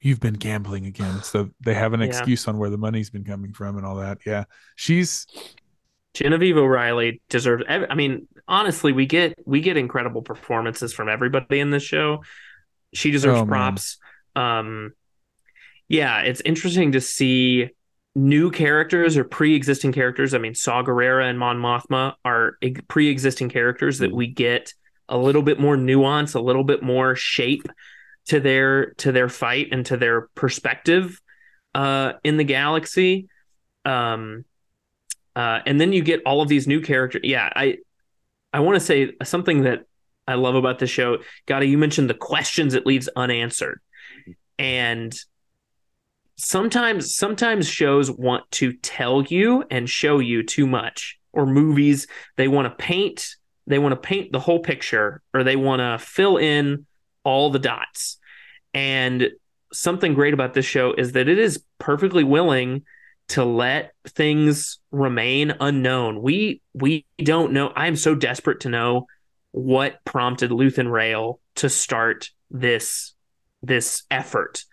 "You've 0.00 0.20
been 0.20 0.34
gambling 0.34 0.84
again." 0.84 1.20
So 1.24 1.50
they 1.60 1.74
have 1.74 1.94
an 1.94 2.00
yeah. 2.00 2.06
excuse 2.06 2.46
on 2.46 2.58
where 2.58 2.70
the 2.70 2.76
money's 2.76 3.10
been 3.10 3.24
coming 3.24 3.54
from 3.54 3.78
and 3.78 3.86
all 3.86 3.96
that. 3.96 4.18
Yeah, 4.26 4.44
she's 4.76 5.26
Genevieve 6.12 6.58
O'Reilly 6.58 7.22
deserves. 7.30 7.64
I 7.66 7.94
mean, 7.94 8.28
honestly, 8.46 8.92
we 8.92 9.06
get 9.06 9.34
we 9.46 9.62
get 9.62 9.78
incredible 9.78 10.20
performances 10.20 10.92
from 10.92 11.08
everybody 11.08 11.60
in 11.60 11.70
this 11.70 11.82
show. 11.82 12.22
She 12.92 13.10
deserves 13.10 13.40
oh, 13.40 13.46
props. 13.46 13.96
Um, 14.36 14.92
yeah, 15.88 16.20
it's 16.20 16.42
interesting 16.42 16.92
to 16.92 17.00
see 17.00 17.70
new 18.18 18.50
characters 18.50 19.16
or 19.16 19.22
pre-existing 19.22 19.92
characters. 19.92 20.34
I 20.34 20.38
mean, 20.38 20.54
Saw 20.54 20.82
Gerrera 20.82 21.30
and 21.30 21.38
Mon 21.38 21.56
Mothma 21.56 22.14
are 22.24 22.58
pre-existing 22.88 23.48
characters 23.48 23.98
that 23.98 24.12
we 24.12 24.26
get 24.26 24.74
a 25.08 25.16
little 25.16 25.42
bit 25.42 25.60
more 25.60 25.76
nuance, 25.76 26.34
a 26.34 26.40
little 26.40 26.64
bit 26.64 26.82
more 26.82 27.14
shape 27.14 27.66
to 28.26 28.40
their 28.40 28.90
to 28.94 29.12
their 29.12 29.28
fight 29.28 29.68
and 29.70 29.86
to 29.86 29.96
their 29.96 30.22
perspective 30.34 31.20
uh, 31.74 32.14
in 32.24 32.36
the 32.36 32.44
galaxy. 32.44 33.28
Um, 33.84 34.44
uh, 35.36 35.60
and 35.64 35.80
then 35.80 35.92
you 35.92 36.02
get 36.02 36.22
all 36.26 36.42
of 36.42 36.48
these 36.48 36.66
new 36.66 36.80
characters. 36.80 37.22
Yeah, 37.24 37.48
I 37.54 37.78
I 38.52 38.60
want 38.60 38.74
to 38.76 38.80
say 38.80 39.12
something 39.22 39.62
that 39.62 39.84
I 40.26 40.34
love 40.34 40.56
about 40.56 40.80
the 40.80 40.88
show. 40.88 41.18
Gadi, 41.46 41.68
you 41.68 41.78
mentioned 41.78 42.10
the 42.10 42.14
questions 42.14 42.74
it 42.74 42.84
leaves 42.84 43.08
unanswered, 43.14 43.80
and 44.58 45.16
sometimes 46.38 47.16
sometimes 47.16 47.68
shows 47.68 48.10
want 48.10 48.50
to 48.52 48.72
tell 48.72 49.22
you 49.24 49.64
and 49.70 49.90
show 49.90 50.18
you 50.18 50.42
too 50.42 50.66
much 50.66 51.18
or 51.32 51.44
movies 51.44 52.06
they 52.36 52.48
want 52.48 52.66
to 52.66 52.84
paint 52.84 53.36
they 53.66 53.78
want 53.78 53.92
to 53.92 54.00
paint 54.00 54.32
the 54.32 54.40
whole 54.40 54.60
picture 54.60 55.20
or 55.34 55.44
they 55.44 55.56
want 55.56 55.80
to 55.80 56.04
fill 56.04 56.38
in 56.38 56.86
all 57.22 57.50
the 57.50 57.58
dots. 57.58 58.16
And 58.72 59.28
something 59.72 60.14
great 60.14 60.32
about 60.32 60.54
this 60.54 60.64
show 60.64 60.94
is 60.94 61.12
that 61.12 61.28
it 61.28 61.38
is 61.38 61.62
perfectly 61.78 62.24
willing 62.24 62.84
to 63.28 63.44
let 63.44 63.92
things 64.06 64.78
remain 64.90 65.52
unknown. 65.60 66.22
We 66.22 66.62
we 66.72 67.04
don't 67.22 67.52
know 67.52 67.72
i'm 67.76 67.96
so 67.96 68.14
desperate 68.14 68.60
to 68.60 68.70
know 68.70 69.06
what 69.50 70.02
prompted 70.04 70.50
luthen 70.50 70.90
Rael 70.90 71.40
to 71.56 71.68
start 71.68 72.30
this 72.50 73.14
this 73.62 74.04
effort 74.10 74.64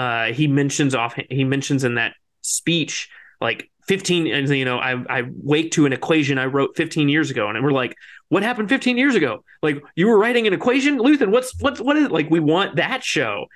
uh, 0.00 0.32
he 0.32 0.46
mentions 0.46 0.94
off 0.94 1.14
he 1.30 1.44
mentions 1.44 1.84
in 1.84 1.96
that 1.96 2.14
speech 2.42 3.10
like 3.40 3.70
15 3.86 4.26
and 4.28 4.48
you 4.48 4.64
know 4.64 4.78
I, 4.78 4.92
I 5.18 5.22
wake 5.42 5.72
to 5.72 5.84
an 5.84 5.92
equation 5.92 6.38
i 6.38 6.46
wrote 6.46 6.76
15 6.76 7.08
years 7.08 7.30
ago 7.30 7.48
and 7.48 7.62
we're 7.62 7.72
like 7.72 7.96
what 8.30 8.44
happened 8.44 8.68
15 8.68 8.96
years 8.96 9.16
ago? 9.16 9.44
Like 9.60 9.82
you 9.96 10.06
were 10.06 10.16
writing 10.16 10.46
an 10.46 10.54
equation 10.54 10.98
luthen? 10.98 11.30
What's 11.30 11.60
what's 11.60 11.80
what 11.80 11.96
is 11.96 12.04
it? 12.04 12.12
like 12.12 12.30
we 12.30 12.40
want 12.40 12.76
that 12.76 13.04
show. 13.04 13.46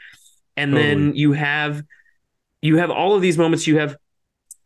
And 0.57 0.73
totally. 0.73 0.89
then 0.89 1.15
you 1.17 1.33
have 1.33 1.83
you 2.61 2.77
have 2.77 2.91
all 2.91 3.15
of 3.15 3.23
these 3.23 3.39
moments. 3.39 3.67
You 3.67 3.79
have 3.79 3.97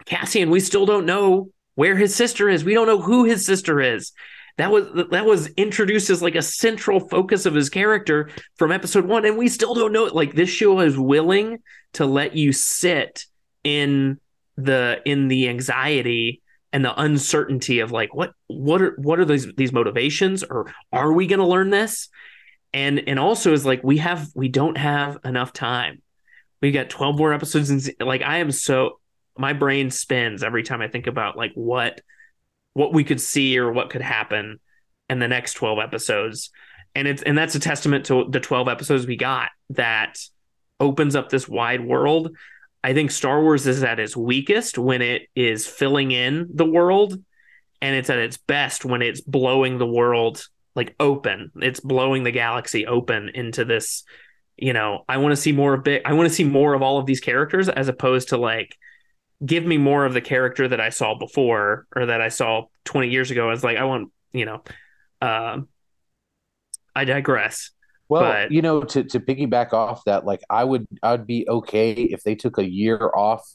cassian 0.07 0.51
we 0.51 0.61
still 0.61 0.87
don't 0.87 1.05
know 1.05 1.51
where 1.75 1.95
his 1.95 2.15
sister 2.15 2.49
is. 2.49 2.65
We 2.65 2.75
don't 2.75 2.87
know 2.87 3.01
who 3.01 3.25
his 3.25 3.47
sister 3.47 3.81
is 3.81 4.13
that 4.59 4.71
was 4.71 4.87
that 5.11 5.25
was 5.25 5.49
introduced 5.57 6.11
as 6.11 6.23
like 6.23 6.35
a 6.35 6.43
central 6.43 7.01
focus 7.09 7.47
of 7.47 7.55
his 7.55 7.71
character 7.71 8.31
from 8.57 8.71
episode 8.71 9.07
one 9.07 9.25
and 9.25 9.39
we 9.39 9.49
still 9.49 9.75
don't 9.75 9.93
know 9.93 10.07
it 10.07 10.15
like 10.15 10.35
this 10.35 10.51
show 10.51 10.81
is 10.81 10.99
willing 10.99 11.59
to 11.95 12.05
let 12.05 12.37
you 12.37 12.53
sit 12.53 13.25
in 13.65 14.19
the 14.57 15.01
in 15.05 15.29
the 15.29 15.49
anxiety 15.49 16.43
and 16.73 16.85
the 16.85 17.01
uncertainty 17.01 17.81
of 17.81 17.93
like 17.93 18.15
what 18.15 18.33
what 18.49 18.83
are 18.83 18.95
what 18.99 19.19
are 19.19 19.25
these 19.25 19.53
these 19.55 19.73
motivations 19.73 20.43
or 20.43 20.73
are 20.93 21.13
we 21.13 21.27
going 21.27 21.39
to 21.39 21.47
learn 21.47 21.71
this? 21.71 22.09
And 22.75 23.03
and 23.09 23.19
also 23.19 23.53
is 23.53 23.65
like 23.65 23.83
we 23.83 23.99
have 23.99 24.29
we 24.35 24.49
don't 24.49 24.77
have 24.77 25.19
enough 25.25 25.53
time. 25.53 26.03
We've 26.61 26.75
got 26.75 26.91
12 26.91 27.17
more 27.17 27.33
episodes 27.33 27.71
and 27.71 27.95
like 28.01 28.23
i 28.23 28.39
am 28.39 28.51
so 28.51 28.99
my 29.37 29.53
brain 29.53 29.93
spins 29.93 30.43
every 30.43 30.65
time 30.65 30.83
i 30.83 30.89
think 30.89 31.07
about 31.07 31.37
like 31.37 31.53
what 31.55 32.01
what 32.79 32.93
we 32.93 33.03
could 33.03 33.21
see 33.21 33.59
or 33.59 33.73
what 33.73 33.91
could 33.91 34.03
happen 34.03 34.61
in 35.11 35.19
the 35.19 35.27
next 35.27 35.55
12 35.55 35.81
episodes. 35.81 36.51
And 36.95 37.09
it's 37.09 37.23
and 37.23 37.37
that's 37.37 37.57
a 37.57 37.61
testament 37.61 38.07
to 38.07 38.27
the 38.31 38.39
12 38.39 38.69
episodes 38.69 39.05
we 39.05 39.17
got 39.17 39.51
that 39.71 40.17
opens 40.79 41.17
up 41.17 41.29
this 41.29 41.49
wide 41.49 41.85
world. 41.85 42.37
I 42.85 42.95
think 42.95 43.11
star 43.11 43.43
wars 43.43 43.67
is 43.67 43.83
at 43.83 43.99
its 43.99 44.17
weakest 44.17 44.79
when 44.79 45.03
it 45.03 45.23
is 45.35 45.67
filling 45.67 46.13
in 46.13 46.51
the 46.55 46.65
world 46.65 47.21
and 47.83 47.97
it's 47.97 48.11
at 48.11 48.19
its 48.19 48.37
best 48.37 48.85
when 48.85 49.03
it's 49.03 49.21
blowing 49.21 49.79
the 49.79 49.87
world 49.87 50.47
like 50.77 50.95
open. 51.01 51.51
It's 51.57 51.81
blowing 51.81 52.23
the 52.23 52.31
galaxy 52.31 52.87
open 52.87 53.31
into 53.35 53.65
this 53.65 54.05
you 54.61 54.73
know 54.73 55.05
i 55.09 55.19
want 55.19 55.31
to 55.31 55.37
see 55.37 55.53
more 55.53 55.75
of 55.75 55.85
big 55.85 56.03
i 56.05 56.13
want 56.13 56.29
to 56.29 56.35
see 56.35 56.43
more 56.43 56.75
of 56.75 56.83
all 56.83 56.99
of 56.99 57.07
these 57.07 57.21
characters 57.21 57.69
as 57.69 57.87
opposed 57.87 58.31
to 58.31 58.37
like 58.37 58.77
give 59.45 59.65
me 59.65 59.79
more 59.79 60.05
of 60.05 60.15
the 60.15 60.21
character 60.21 60.69
that 60.69 60.81
I 60.81 60.91
saw 60.91 61.15
before 61.15 61.87
or 61.95 62.07
that 62.07 62.21
I 62.21 62.29
saw 62.29 62.65
20 62.85 63.09
years 63.09 63.31
ago. 63.31 63.49
I 63.49 63.51
was 63.51 63.65
like, 63.65 63.77
I 63.77 63.85
want, 63.85 64.11
you 64.33 64.45
know, 64.45 64.63
uh, 65.21 65.59
I 66.95 67.05
digress. 67.05 67.71
Well, 68.09 68.23
but... 68.23 68.53
you 68.53 68.63
know, 68.63 68.83
to, 68.83 69.05
to 69.05 69.21
piggyback 69.21 69.73
off 69.73 70.05
that, 70.07 70.25
like 70.25 70.41
I 70.51 70.65
would, 70.65 70.87
I 71.03 71.13
would 71.13 71.27
be 71.27 71.47
okay 71.49 71.93
if 71.93 72.23
they 72.23 72.35
took 72.35 72.59
a 72.59 72.69
year 72.69 73.11
off 73.15 73.49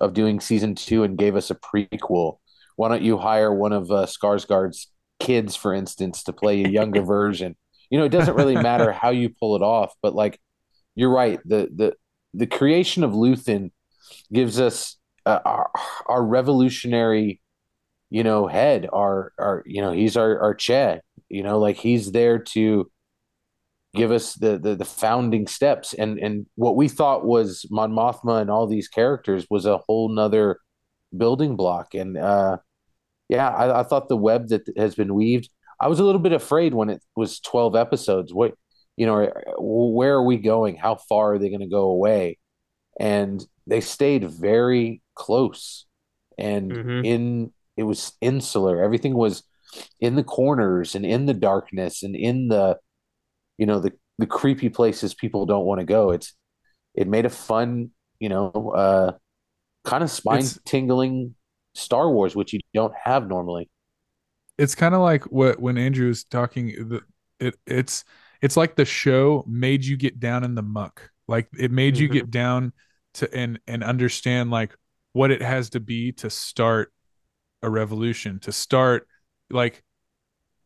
of 0.00 0.14
doing 0.14 0.40
season 0.40 0.74
two 0.74 1.04
and 1.04 1.18
gave 1.18 1.36
us 1.36 1.50
a 1.50 1.54
prequel. 1.54 2.38
Why 2.76 2.88
don't 2.88 3.02
you 3.02 3.18
hire 3.18 3.54
one 3.54 3.72
of 3.72 3.90
uh, 3.90 4.06
Skarsgård's 4.06 4.90
kids, 5.20 5.54
for 5.54 5.72
instance, 5.72 6.24
to 6.24 6.32
play 6.32 6.64
a 6.64 6.68
younger 6.68 7.02
version? 7.04 7.56
You 7.90 7.98
know, 7.98 8.04
it 8.04 8.10
doesn't 8.10 8.34
really 8.34 8.56
matter 8.56 8.90
how 8.90 9.10
you 9.10 9.28
pull 9.28 9.54
it 9.54 9.62
off, 9.62 9.94
but 10.02 10.14
like, 10.14 10.40
you're 10.96 11.12
right. 11.12 11.38
The 11.44 11.68
the 11.74 11.94
the 12.32 12.46
creation 12.46 13.04
of 13.04 13.12
Luthen 13.12 13.70
gives 14.32 14.58
us 14.60 14.96
uh, 15.26 15.40
our, 15.44 15.70
our 16.06 16.24
revolutionary 16.24 17.40
you 18.10 18.22
know 18.22 18.46
head 18.46 18.88
our 18.92 19.32
our 19.38 19.62
you 19.66 19.80
know 19.80 19.92
he's 19.92 20.16
our 20.16 20.38
our 20.40 20.54
che 20.54 21.00
you 21.28 21.42
know 21.42 21.58
like 21.58 21.76
he's 21.76 22.12
there 22.12 22.38
to 22.38 22.90
give 23.94 24.10
us 24.10 24.34
the, 24.34 24.58
the 24.58 24.74
the 24.74 24.84
founding 24.84 25.46
steps 25.46 25.94
and 25.94 26.18
and 26.18 26.46
what 26.56 26.76
we 26.76 26.88
thought 26.88 27.24
was 27.24 27.64
Mon 27.70 27.92
Mothma 27.92 28.40
and 28.40 28.50
all 28.50 28.66
these 28.66 28.88
characters 28.88 29.46
was 29.48 29.66
a 29.66 29.78
whole 29.78 30.08
nother 30.08 30.58
building 31.16 31.56
block 31.56 31.94
and 31.94 32.16
uh 32.16 32.56
yeah 33.28 33.48
I, 33.48 33.80
I 33.80 33.82
thought 33.84 34.08
the 34.08 34.16
web 34.16 34.48
that 34.48 34.62
has 34.76 34.94
been 34.94 35.14
weaved 35.14 35.48
I 35.80 35.88
was 35.88 36.00
a 36.00 36.04
little 36.04 36.20
bit 36.20 36.32
afraid 36.32 36.74
when 36.74 36.90
it 36.90 37.02
was 37.16 37.40
12 37.40 37.76
episodes. 37.76 38.32
What, 38.32 38.54
you 38.96 39.06
know, 39.06 39.30
where 39.58 40.14
are 40.14 40.24
we 40.24 40.38
going? 40.38 40.76
How 40.76 40.94
far 40.94 41.34
are 41.34 41.38
they 41.38 41.48
going 41.48 41.60
to 41.60 41.66
go 41.66 41.88
away? 41.88 42.38
And 42.98 43.44
they 43.66 43.80
stayed 43.80 44.28
very 44.30 45.02
close 45.14 45.86
and 46.38 46.72
mm-hmm. 46.72 47.04
in 47.04 47.52
it 47.76 47.84
was 47.84 48.12
insular. 48.20 48.82
Everything 48.82 49.14
was 49.14 49.42
in 50.00 50.14
the 50.14 50.24
corners 50.24 50.94
and 50.94 51.04
in 51.04 51.26
the 51.26 51.34
darkness 51.34 52.02
and 52.02 52.14
in 52.14 52.48
the 52.48 52.78
you 53.58 53.66
know 53.66 53.80
the 53.80 53.92
the 54.18 54.26
creepy 54.26 54.68
places 54.68 55.14
people 55.14 55.46
don't 55.46 55.64
want 55.64 55.80
to 55.80 55.86
go. 55.86 56.10
It's 56.10 56.34
it 56.94 57.08
made 57.08 57.26
a 57.26 57.30
fun, 57.30 57.90
you 58.20 58.28
know, 58.28 58.50
uh 58.50 59.12
kind 59.84 60.02
of 60.02 60.10
spine 60.10 60.44
tingling 60.64 61.34
Star 61.74 62.10
Wars, 62.10 62.36
which 62.36 62.52
you 62.52 62.60
don't 62.72 62.94
have 63.02 63.28
normally. 63.28 63.68
It's 64.56 64.74
kind 64.74 64.94
of 64.94 65.00
like 65.00 65.24
what 65.24 65.60
when 65.60 65.76
Andrew 65.76 66.08
was 66.08 66.24
talking. 66.24 66.66
The, 66.66 67.00
it 67.40 67.56
it's 67.66 68.04
it's 68.40 68.56
like 68.56 68.76
the 68.76 68.84
show 68.84 69.44
made 69.48 69.84
you 69.84 69.96
get 69.96 70.20
down 70.20 70.44
in 70.44 70.54
the 70.54 70.62
muck. 70.62 71.10
Like 71.26 71.48
it 71.58 71.72
made 71.72 71.94
mm-hmm. 71.94 72.02
you 72.02 72.08
get 72.08 72.30
down 72.30 72.72
to 73.14 73.32
and 73.34 73.58
and 73.66 73.82
understand 73.82 74.50
like 74.50 74.76
what 75.14 75.30
it 75.30 75.40
has 75.40 75.70
to 75.70 75.80
be 75.80 76.12
to 76.12 76.28
start 76.28 76.92
a 77.62 77.70
revolution, 77.70 78.40
to 78.40 78.52
start 78.52 79.08
like 79.48 79.82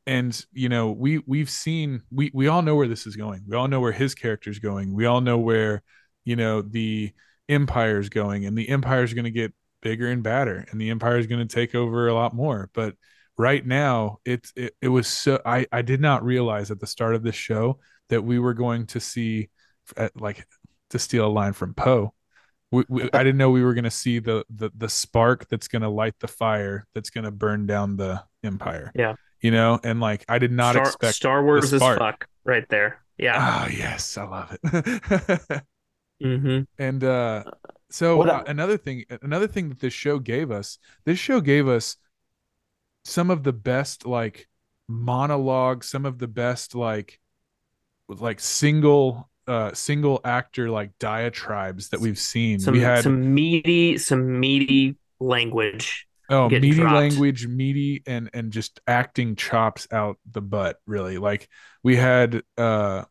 and 0.07 0.45
you 0.53 0.69
know 0.69 0.91
we 0.91 1.19
we've 1.27 1.51
seen 1.51 2.03
we 2.11 2.31
we 2.35 2.49
all 2.49 2.63
know 2.63 2.75
where 2.75 2.89
this 2.89 3.07
is 3.07 3.15
going. 3.15 3.45
We 3.47 3.57
all 3.57 3.69
know 3.69 3.81
where 3.81 3.93
his 3.93 4.17
character's 4.17 4.59
going. 4.59 4.93
We 4.93 5.07
all 5.07 5.21
know 5.21 5.39
where 5.39 5.83
you 6.25 6.35
know 6.35 6.63
the 6.63 7.13
empire's 7.49 8.09
going 8.09 8.45
and 8.45 8.59
the 8.59 8.69
empire's 8.69 9.15
going 9.15 9.27
to 9.27 9.31
get 9.31 9.55
bigger 9.81 10.11
and 10.11 10.23
badder 10.23 10.67
and 10.71 10.81
the 10.81 10.91
empire 10.91 11.19
is 11.19 11.29
going 11.29 11.47
to 11.47 11.55
take 11.55 11.77
over 11.77 12.09
a 12.09 12.15
lot 12.15 12.35
more. 12.35 12.69
But 12.73 12.97
right 13.39 13.65
now 13.65 14.19
it's 14.25 14.53
it, 14.57 14.75
it 14.83 14.89
was 14.89 15.07
so 15.07 15.41
i 15.47 15.65
i 15.71 15.81
did 15.81 16.01
not 16.01 16.25
realize 16.25 16.73
at 16.73 16.81
the 16.81 16.87
start 16.87 17.15
of 17.15 17.23
this 17.23 17.37
show 17.37 17.79
that 18.09 18.23
we 18.23 18.39
were 18.39 18.53
going 18.53 18.85
to 18.85 18.99
see 18.99 19.49
like 20.17 20.45
to 20.91 20.99
steal 20.99 21.27
a 21.27 21.29
line 21.29 21.53
from 21.53 21.73
poe 21.73 22.13
we, 22.71 22.85
we, 22.89 23.03
I 23.13 23.23
didn't 23.23 23.39
know 23.39 23.51
we 23.51 23.63
were 23.63 23.75
going 23.75 23.85
to 23.85 23.91
see 23.91 24.19
the, 24.19 24.45
the 24.51 24.71
the 24.77 24.89
spark 24.89 25.49
that's 25.49 25.69
going 25.69 25.83
to 25.83 25.89
light 25.89 26.15
the 26.21 26.29
fire 26.29 26.87
that's 26.95 27.11
going 27.11 27.25
to 27.25 27.31
burn 27.31 27.67
down 27.67 27.97
the 27.97 28.23
empire. 28.45 28.93
Yeah, 28.95 29.15
you 29.41 29.51
know, 29.51 29.81
and 29.83 30.01
like 30.01 30.25
I 30.29 30.39
did 30.39 30.53
not 30.53 30.73
Star, 30.73 30.83
expect 30.85 31.15
Star 31.15 31.45
Wars 31.45 31.73
is 31.73 31.81
fuck 31.81 32.27
right 32.45 32.69
there. 32.69 33.03
Yeah. 33.17 33.65
Oh 33.65 33.71
yes, 33.71 34.17
I 34.17 34.25
love 34.25 34.53
it. 34.53 34.63
mm-hmm. 36.23 36.61
And 36.79 37.05
uh, 37.05 37.45
so 37.91 38.23
uh, 38.23 38.45
another 38.47 38.77
thing, 38.77 39.05
another 39.23 39.49
thing 39.49 39.71
that 39.71 39.81
this 39.81 39.95
show 39.95 40.19
gave 40.19 40.51
us, 40.51 40.79
this 41.05 41.19
show 41.19 41.41
gave 41.41 41.69
us 41.69 41.97
some 43.05 43.31
of 43.31 43.43
the 43.43 43.53
best 43.53 44.07
like 44.07 44.47
monologue, 44.89 45.85
some 45.85 46.05
of 46.05 46.19
the 46.19 46.29
best 46.29 46.75
like 46.75 47.19
like 48.09 48.41
single 48.41 49.31
uh 49.49 49.73
single 49.73 50.21
actor 50.25 50.71
like 50.71 50.91
diatribes 50.99 51.89
that 51.89 52.01
we've 52.01 52.19
seen. 52.19 52.61
Some, 52.61 52.75
we 52.75 52.81
had 52.81 53.03
some 53.03 53.35
meaty, 53.35 53.99
some 53.99 54.39
meaty 54.39 54.97
language. 55.19 56.07
Oh, 56.31 56.49
meaty 56.49 56.75
dropped. 56.75 56.95
language, 56.95 57.47
meaty 57.47 58.03
and 58.07 58.29
and 58.35 58.53
just 58.53 58.81
acting 58.87 59.35
chops 59.35 59.89
out 59.91 60.19
the 60.31 60.43
butt. 60.43 60.77
Really, 60.87 61.17
like 61.19 61.49
we 61.83 61.97
had 61.97 62.43
uh 62.59 63.05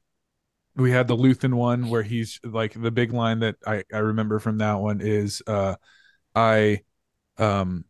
we 0.75 0.91
had 0.91 1.07
the 1.07 1.17
Luthen 1.17 1.55
one 1.55 1.89
where 1.89 2.03
he's 2.03 2.39
like 2.43 2.79
the 2.79 2.91
big 2.91 3.11
line 3.11 3.39
that 3.39 3.55
I 3.65 3.83
I 3.91 3.97
remember 3.97 4.39
from 4.39 4.59
that 4.59 4.75
one 4.75 5.01
is 5.01 5.41
uh 5.47 5.75
I 6.35 6.81
um 7.37 7.85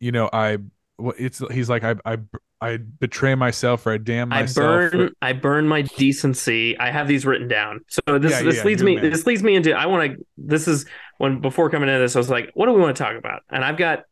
you 0.00 0.10
know 0.10 0.28
I 0.32 0.58
it's 0.98 1.40
he's 1.52 1.70
like 1.70 1.84
I 1.84 1.94
I 2.04 2.18
I 2.60 2.76
betray 2.76 3.34
myself 3.34 3.86
or 3.86 3.92
I 3.92 3.98
damn 3.98 4.28
myself. 4.28 4.66
I 4.66 4.70
burn 4.70 5.00
or... 5.00 5.10
I 5.22 5.32
burn 5.32 5.66
my 5.66 5.82
decency. 5.82 6.78
I 6.78 6.90
have 6.90 7.08
these 7.08 7.24
written 7.24 7.48
down. 7.48 7.80
So 7.88 8.18
this 8.18 8.32
yeah, 8.32 8.42
this 8.42 8.56
yeah, 8.56 8.64
leads 8.64 8.82
me 8.82 8.96
man. 8.96 9.10
this 9.10 9.26
leads 9.26 9.42
me 9.42 9.54
into 9.54 9.72
I 9.72 9.86
want 9.86 10.12
to 10.12 10.26
this 10.36 10.68
is 10.68 10.84
when 11.18 11.40
before 11.40 11.70
coming 11.70 11.88
into 11.88 12.00
this 12.00 12.16
I 12.16 12.18
was 12.18 12.28
like 12.28 12.50
what 12.54 12.66
do 12.66 12.72
we 12.72 12.80
want 12.80 12.96
to 12.96 13.02
talk 13.02 13.16
about? 13.16 13.42
And 13.50 13.64
I've 13.64 13.78
got 13.78 14.04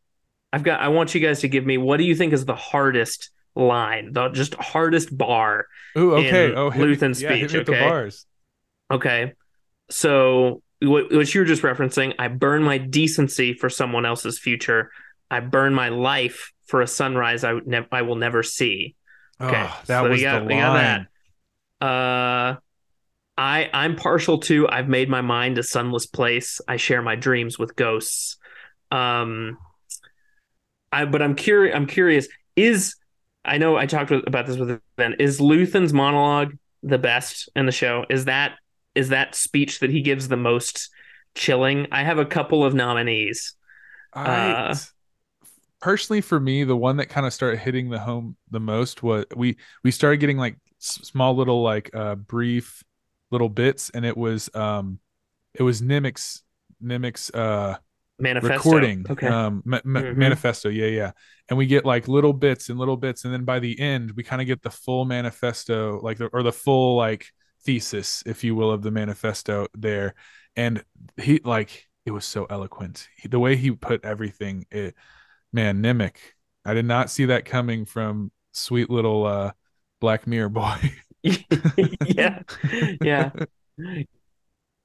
I've 0.52 0.62
got 0.62 0.80
I 0.80 0.88
want 0.88 1.14
you 1.14 1.20
guys 1.20 1.40
to 1.40 1.48
give 1.48 1.66
me 1.66 1.76
what 1.76 1.98
do 1.98 2.04
you 2.04 2.14
think 2.14 2.32
is 2.32 2.46
the 2.46 2.54
hardest 2.54 3.30
line, 3.54 4.12
the 4.12 4.28
just 4.28 4.54
hardest 4.54 5.16
bar 5.16 5.66
Ooh, 5.96 6.14
okay. 6.16 6.54
oh, 6.54 6.72
yeah, 6.72 7.12
speech, 7.12 7.54
okay? 7.54 7.80
bars. 7.80 8.24
Okay. 8.90 9.34
So 9.90 10.62
what, 10.80 11.12
what 11.12 11.34
you 11.34 11.40
were 11.40 11.46
just 11.46 11.62
referencing, 11.62 12.14
I 12.18 12.28
burn 12.28 12.62
my 12.62 12.78
decency 12.78 13.52
for 13.52 13.68
someone 13.68 14.06
else's 14.06 14.38
future. 14.38 14.90
I 15.30 15.40
burn 15.40 15.74
my 15.74 15.88
life 15.88 16.52
for 16.68 16.80
a 16.80 16.86
sunrise 16.86 17.42
I 17.42 17.58
ne- 17.64 17.88
I 17.90 18.02
will 18.02 18.16
never 18.16 18.42
see. 18.42 18.94
Okay, 19.40 19.66
oh, 19.68 19.80
that 19.86 20.02
so 20.02 20.08
was 20.08 20.18
we 20.18 20.22
got, 20.22 20.32
the 20.32 20.38
line. 20.38 20.48
We 20.48 20.54
got 20.54 21.06
that. 21.80 21.86
Uh, 21.86 22.56
I 23.36 23.70
I'm 23.72 23.96
partial 23.96 24.38
to. 24.40 24.68
I've 24.68 24.88
made 24.88 25.08
my 25.08 25.20
mind 25.20 25.58
a 25.58 25.62
sunless 25.62 26.06
place. 26.06 26.60
I 26.68 26.76
share 26.76 27.02
my 27.02 27.16
dreams 27.16 27.58
with 27.58 27.74
ghosts. 27.74 28.36
Um, 28.90 29.58
I 30.92 31.04
but 31.04 31.22
I'm 31.22 31.34
curious. 31.34 31.74
I'm 31.74 31.86
curious. 31.86 32.28
Is 32.56 32.96
I 33.44 33.58
know 33.58 33.76
I 33.76 33.86
talked 33.86 34.10
with, 34.10 34.26
about 34.26 34.46
this 34.46 34.56
with 34.56 34.80
Ben. 34.96 35.14
Is 35.18 35.40
Luthen's 35.40 35.92
monologue 35.92 36.56
the 36.82 36.98
best 36.98 37.48
in 37.56 37.66
the 37.66 37.72
show? 37.72 38.04
Is 38.10 38.26
that 38.26 38.56
is 38.94 39.10
that 39.10 39.34
speech 39.34 39.80
that 39.80 39.90
he 39.90 40.02
gives 40.02 40.28
the 40.28 40.36
most 40.36 40.90
chilling? 41.34 41.86
I 41.92 42.02
have 42.02 42.18
a 42.18 42.26
couple 42.26 42.64
of 42.64 42.74
nominees. 42.74 43.54
I, 44.12 44.50
uh, 44.50 44.74
personally 45.80 46.20
for 46.20 46.40
me 46.40 46.64
the 46.64 46.76
one 46.76 46.96
that 46.96 47.08
kind 47.08 47.26
of 47.26 47.32
started 47.32 47.58
hitting 47.58 47.90
the 47.90 47.98
home 47.98 48.36
the 48.50 48.60
most 48.60 49.02
was 49.02 49.24
we 49.36 49.56
we 49.84 49.90
started 49.90 50.18
getting 50.18 50.36
like 50.36 50.56
small 50.78 51.34
little 51.34 51.62
like 51.62 51.90
uh 51.94 52.14
brief 52.14 52.82
little 53.30 53.48
bits 53.48 53.90
and 53.90 54.04
it 54.04 54.16
was 54.16 54.48
um 54.54 54.98
it 55.54 55.62
was 55.62 55.80
Nemik's 55.80 56.42
Nemik's 56.82 57.30
uh 57.30 57.76
manifesto. 58.18 58.54
recording 58.54 59.06
okay. 59.08 59.26
um 59.26 59.62
ma- 59.64 59.80
ma- 59.84 60.00
mm-hmm. 60.00 60.18
manifesto. 60.18 60.68
Yeah 60.68 60.86
yeah. 60.86 61.12
And 61.48 61.56
we 61.56 61.66
get 61.66 61.84
like 61.84 62.08
little 62.08 62.32
bits 62.32 62.68
and 62.68 62.78
little 62.78 62.96
bits 62.96 63.24
and 63.24 63.32
then 63.32 63.44
by 63.44 63.58
the 63.58 63.78
end 63.78 64.12
we 64.12 64.22
kind 64.22 64.40
of 64.40 64.46
get 64.46 64.62
the 64.62 64.70
full 64.70 65.04
manifesto 65.04 66.00
like 66.02 66.18
the, 66.18 66.26
or 66.26 66.42
the 66.42 66.52
full 66.52 66.96
like 66.96 67.26
thesis 67.64 68.22
if 68.26 68.44
you 68.44 68.54
will 68.54 68.70
of 68.70 68.82
the 68.82 68.90
manifesto 68.90 69.66
there. 69.74 70.14
And 70.56 70.84
he 71.16 71.40
like 71.44 71.86
it 72.06 72.10
was 72.10 72.24
so 72.24 72.46
eloquent. 72.48 73.08
He, 73.16 73.28
the 73.28 73.38
way 73.38 73.56
he 73.56 73.70
put 73.70 74.04
everything 74.04 74.66
it 74.70 74.94
man, 75.52 75.82
Nemik. 75.82 76.16
I 76.64 76.74
did 76.74 76.84
not 76.84 77.10
see 77.10 77.26
that 77.26 77.44
coming 77.44 77.84
from 77.84 78.30
sweet 78.52 78.90
little 78.90 79.26
uh 79.26 79.52
Black 80.00 80.26
Mirror 80.26 80.50
boy. 80.50 80.92
yeah. 81.22 82.42
Yeah. 83.02 83.30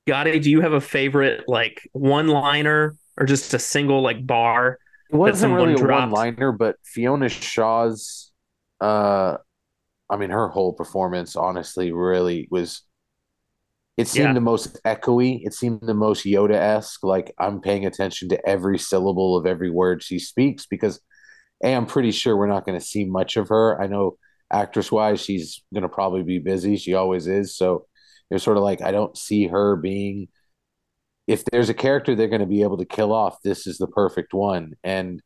Gadi, 0.07 0.39
do 0.39 0.51
you 0.51 0.61
have 0.61 0.73
a 0.73 0.81
favorite 0.81 1.43
like 1.47 1.87
one 1.93 2.27
liner 2.27 2.95
or 3.17 3.25
just 3.25 3.53
a 3.53 3.59
single 3.59 4.01
like 4.01 4.25
bar? 4.25 4.79
It 5.11 5.15
wasn't 5.15 5.53
really 5.53 5.73
a 5.73 5.85
one 5.85 6.09
liner, 6.09 6.51
but 6.51 6.77
Fiona 6.83 7.29
Shaw's 7.29 8.31
uh 8.81 9.37
I 10.09 10.17
mean 10.17 10.29
her 10.29 10.49
whole 10.49 10.73
performance 10.73 11.35
honestly 11.35 11.91
really 11.91 12.47
was 12.51 12.81
it 13.95 14.07
seemed 14.07 14.29
yeah. 14.29 14.33
the 14.33 14.41
most 14.41 14.81
echoey. 14.83 15.41
It 15.43 15.53
seemed 15.53 15.81
the 15.81 15.93
most 15.93 16.25
Yoda 16.25 16.55
esque. 16.55 17.03
Like 17.03 17.33
I'm 17.37 17.61
paying 17.61 17.85
attention 17.85 18.29
to 18.29 18.47
every 18.47 18.79
syllable 18.79 19.37
of 19.37 19.45
every 19.45 19.69
word 19.69 20.01
she 20.01 20.19
speaks 20.19 20.65
because, 20.65 20.99
a, 21.63 21.75
I'm 21.75 21.85
pretty 21.85 22.11
sure 22.11 22.35
we're 22.35 22.47
not 22.47 22.65
going 22.65 22.79
to 22.79 22.85
see 22.85 23.05
much 23.05 23.37
of 23.37 23.49
her. 23.49 23.79
I 23.81 23.87
know 23.87 24.17
actress 24.51 24.91
wise, 24.91 25.21
she's 25.21 25.63
going 25.73 25.83
to 25.83 25.89
probably 25.89 26.23
be 26.23 26.39
busy. 26.39 26.75
She 26.77 26.95
always 26.95 27.27
is. 27.27 27.55
So 27.55 27.85
it's 28.31 28.43
sort 28.43 28.57
of 28.57 28.63
like 28.63 28.81
I 28.81 28.91
don't 28.91 29.17
see 29.17 29.47
her 29.47 29.75
being. 29.75 30.27
If 31.27 31.45
there's 31.45 31.69
a 31.69 31.73
character 31.73 32.15
they're 32.15 32.27
going 32.27 32.41
to 32.41 32.47
be 32.47 32.63
able 32.63 32.77
to 32.77 32.85
kill 32.85 33.13
off, 33.13 33.41
this 33.43 33.67
is 33.67 33.77
the 33.77 33.87
perfect 33.87 34.33
one. 34.33 34.73
And 34.83 35.21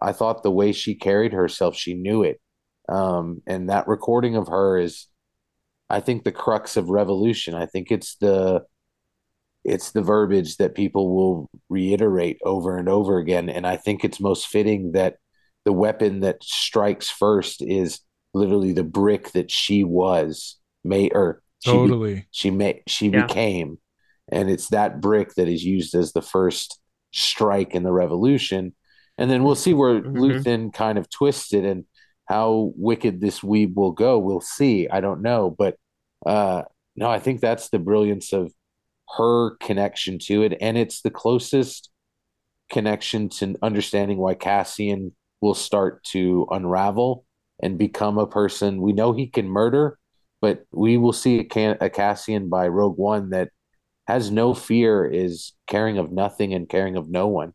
I 0.00 0.12
thought 0.12 0.42
the 0.42 0.50
way 0.50 0.72
she 0.72 0.94
carried 0.94 1.32
herself, 1.32 1.74
she 1.74 1.94
knew 1.94 2.22
it. 2.22 2.40
Um, 2.88 3.42
and 3.46 3.70
that 3.70 3.88
recording 3.88 4.36
of 4.36 4.48
her 4.48 4.78
is 4.78 5.06
I 5.90 6.00
think 6.00 6.24
the 6.24 6.32
crux 6.32 6.76
of 6.76 6.88
revolution. 6.88 7.54
I 7.54 7.66
think 7.66 7.90
it's 7.90 8.16
the 8.16 8.62
it's 9.64 9.90
the 9.90 10.02
verbiage 10.02 10.56
that 10.56 10.74
people 10.74 11.14
will 11.14 11.50
reiterate 11.68 12.38
over 12.44 12.78
and 12.78 12.88
over 12.88 13.18
again. 13.18 13.50
And 13.50 13.66
I 13.66 13.76
think 13.76 14.04
it's 14.04 14.20
most 14.20 14.46
fitting 14.46 14.92
that 14.92 15.16
the 15.66 15.72
weapon 15.72 16.20
that 16.20 16.42
strikes 16.42 17.10
first 17.10 17.60
is 17.60 18.00
literally 18.32 18.72
the 18.72 18.84
brick 18.84 19.32
that 19.32 19.50
she 19.50 19.84
was 19.84 20.56
made 20.82 21.12
or 21.14 21.42
she 21.62 21.70
totally 21.72 22.14
be, 22.14 22.26
she 22.30 22.50
made 22.50 22.82
she 22.86 23.08
yeah. 23.08 23.26
became. 23.26 23.78
And 24.32 24.48
it's 24.48 24.68
that 24.68 25.00
brick 25.00 25.34
that 25.34 25.48
is 25.48 25.64
used 25.64 25.94
as 25.94 26.12
the 26.12 26.22
first 26.22 26.80
strike 27.12 27.74
in 27.74 27.82
the 27.82 27.92
revolution. 27.92 28.74
And 29.18 29.30
then 29.30 29.42
we'll 29.42 29.56
see 29.56 29.74
where 29.74 30.00
mm-hmm. 30.00 30.16
Luthen 30.16 30.72
kind 30.72 30.96
of 30.96 31.10
twisted 31.10 31.66
and 31.66 31.84
how 32.26 32.72
wicked 32.76 33.20
this 33.20 33.40
weeb 33.40 33.74
will 33.74 33.90
go, 33.90 34.18
we'll 34.18 34.40
see. 34.40 34.88
I 34.88 35.00
don't 35.00 35.20
know, 35.20 35.50
but 35.50 35.76
uh, 36.26 36.62
no, 36.96 37.10
I 37.10 37.18
think 37.18 37.40
that's 37.40 37.68
the 37.70 37.78
brilliance 37.78 38.32
of 38.32 38.52
her 39.16 39.56
connection 39.56 40.18
to 40.26 40.42
it, 40.42 40.56
and 40.60 40.78
it's 40.78 41.02
the 41.02 41.10
closest 41.10 41.90
connection 42.70 43.28
to 43.28 43.56
understanding 43.62 44.18
why 44.18 44.34
Cassian 44.34 45.12
will 45.40 45.54
start 45.54 46.04
to 46.04 46.46
unravel 46.50 47.24
and 47.62 47.78
become 47.78 48.18
a 48.18 48.26
person. 48.26 48.80
We 48.80 48.92
know 48.92 49.12
he 49.12 49.26
can 49.26 49.48
murder, 49.48 49.98
but 50.40 50.64
we 50.72 50.96
will 50.96 51.12
see 51.12 51.40
a, 51.40 51.44
Can- 51.44 51.78
a 51.80 51.90
Cassian 51.90 52.48
by 52.48 52.68
Rogue 52.68 52.98
One 52.98 53.30
that 53.30 53.50
has 54.06 54.30
no 54.30 54.54
fear, 54.54 55.06
is 55.06 55.52
caring 55.66 55.98
of 55.98 56.12
nothing 56.12 56.54
and 56.54 56.68
caring 56.68 56.96
of 56.96 57.08
no 57.10 57.28
one. 57.28 57.52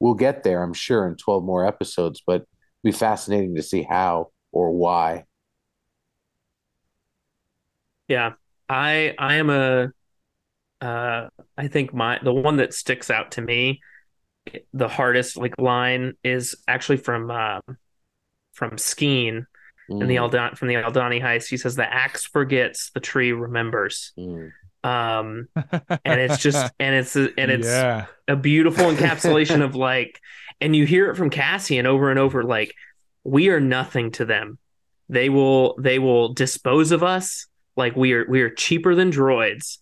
We'll 0.00 0.14
get 0.14 0.42
there, 0.42 0.62
I'm 0.62 0.74
sure, 0.74 1.06
in 1.08 1.16
12 1.16 1.44
more 1.44 1.66
episodes, 1.66 2.22
but 2.26 2.44
be 2.84 2.92
fascinating 2.92 3.54
to 3.56 3.62
see 3.62 3.82
how 3.82 4.32
or 4.52 4.72
why. 4.72 5.24
Yeah. 8.12 8.32
I 8.68 9.14
I 9.18 9.36
am 9.36 9.48
a 9.48 9.88
uh 10.82 11.28
I 11.56 11.68
think 11.68 11.94
my 11.94 12.18
the 12.22 12.32
one 12.32 12.58
that 12.58 12.74
sticks 12.74 13.10
out 13.10 13.32
to 13.32 13.40
me 13.40 13.80
the 14.74 14.88
hardest 14.88 15.38
like 15.38 15.58
line 15.58 16.12
is 16.22 16.56
actually 16.68 16.98
from 16.98 17.30
um 17.30 17.62
from 18.52 18.72
Skeen 18.72 19.46
in 19.88 20.08
the 20.08 20.16
Mm, 20.16 20.58
from 20.58 20.68
the 20.68 20.74
Aldhani 20.74 21.22
heist. 21.22 21.48
He 21.48 21.56
says 21.56 21.74
the 21.74 21.90
axe 21.90 22.24
forgets, 22.24 22.90
the 22.90 23.00
tree 23.00 23.32
remembers. 23.32 24.12
mm. 24.18 24.50
Um 24.84 25.48
and 26.04 26.20
it's 26.20 26.38
just 26.38 26.70
and 26.78 26.94
it's 26.94 27.16
and 27.16 27.50
it's 27.50 27.66
yeah. 27.66 28.06
a 28.28 28.36
beautiful 28.36 28.86
encapsulation 28.86 29.62
of 29.62 29.74
like 29.74 30.20
and 30.60 30.76
you 30.76 30.84
hear 30.84 31.10
it 31.10 31.16
from 31.16 31.30
Cassian 31.30 31.86
over 31.86 32.10
and 32.10 32.18
over 32.18 32.42
like 32.42 32.74
we 33.24 33.48
are 33.48 33.60
nothing 33.60 34.10
to 34.12 34.26
them. 34.26 34.58
They 35.08 35.30
will 35.30 35.76
they 35.78 35.98
will 35.98 36.34
dispose 36.34 36.92
of 36.92 37.02
us 37.02 37.46
like 37.76 37.96
we 37.96 38.12
are 38.12 38.26
we 38.28 38.42
are 38.42 38.50
cheaper 38.50 38.94
than 38.94 39.10
droids. 39.10 39.78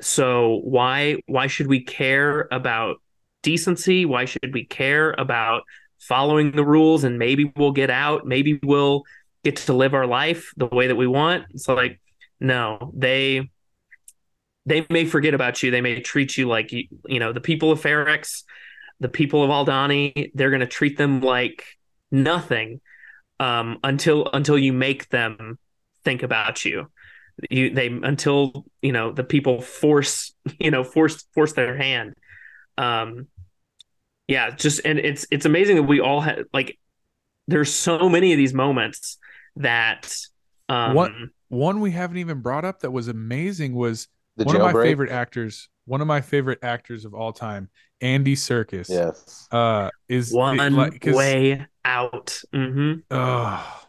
So 0.00 0.60
why 0.64 1.16
why 1.26 1.46
should 1.46 1.66
we 1.66 1.84
care 1.84 2.48
about 2.50 2.96
decency? 3.42 4.04
Why 4.04 4.24
should 4.24 4.52
we 4.52 4.64
care 4.64 5.12
about 5.12 5.62
following 5.98 6.52
the 6.52 6.64
rules 6.64 7.04
and 7.04 7.18
maybe 7.18 7.52
we'll 7.56 7.72
get 7.72 7.90
out, 7.90 8.26
maybe 8.26 8.58
we'll 8.62 9.02
get 9.44 9.56
to 9.56 9.72
live 9.72 9.94
our 9.94 10.06
life 10.06 10.52
the 10.56 10.66
way 10.66 10.86
that 10.86 10.96
we 10.96 11.06
want? 11.06 11.44
It's 11.50 11.68
like 11.68 12.00
no, 12.40 12.92
they 12.96 13.50
they 14.66 14.86
may 14.90 15.04
forget 15.04 15.34
about 15.34 15.62
you. 15.62 15.70
They 15.70 15.80
may 15.80 16.00
treat 16.00 16.36
you 16.36 16.46
like 16.46 16.72
you, 16.72 16.84
you 17.06 17.18
know, 17.18 17.32
the 17.32 17.40
people 17.40 17.72
of 17.72 17.80
Ferrix, 17.80 18.44
the 19.00 19.08
people 19.08 19.42
of 19.42 19.50
Aldhani, 19.50 20.30
they're 20.34 20.50
going 20.50 20.60
to 20.60 20.66
treat 20.66 20.96
them 20.96 21.20
like 21.20 21.64
nothing 22.10 22.80
um, 23.38 23.78
until 23.82 24.28
until 24.32 24.58
you 24.58 24.72
make 24.72 25.08
them 25.08 25.58
think 26.04 26.22
about 26.22 26.64
you. 26.64 26.90
You 27.50 27.70
they 27.74 27.86
until 27.86 28.66
you 28.82 28.92
know 28.92 29.12
the 29.12 29.24
people 29.24 29.60
force 29.62 30.34
you 30.58 30.70
know 30.70 30.84
force 30.84 31.24
force 31.34 31.52
their 31.54 31.76
hand. 31.76 32.14
Um, 32.76 33.28
yeah, 34.28 34.50
just 34.50 34.80
and 34.84 34.98
it's 34.98 35.26
it's 35.30 35.44
amazing 35.46 35.76
that 35.76 35.84
we 35.84 36.00
all 36.00 36.20
had 36.20 36.44
like 36.52 36.78
there's 37.48 37.72
so 37.72 38.08
many 38.08 38.32
of 38.32 38.36
these 38.36 38.54
moments 38.54 39.18
that 39.56 40.14
um 40.68 40.94
What- 40.94 41.12
One 41.48 41.80
we 41.80 41.90
haven't 41.90 42.18
even 42.18 42.40
brought 42.40 42.64
up 42.64 42.80
that 42.80 42.92
was 42.92 43.08
amazing 43.08 43.74
was 43.74 44.06
The 44.36 44.44
one 44.44 44.54
of 44.56 44.62
my 44.62 44.72
favorite 44.82 45.10
actors, 45.10 45.68
one 45.84 46.00
of 46.00 46.06
my 46.06 46.20
favorite 46.20 46.60
actors 46.62 47.04
of 47.04 47.12
all 47.12 47.32
time, 47.32 47.68
Andy 48.00 48.36
Serkis. 48.36 48.88
Yes. 48.88 49.48
Uh, 49.50 49.90
is 50.08 50.32
one 50.32 50.60
it, 50.60 50.72
like, 50.72 51.00
'cause- 51.00 51.14
way 51.14 51.66
out. 51.84 52.40
mm-hmm. 52.54 53.00
Oh, 53.10 53.82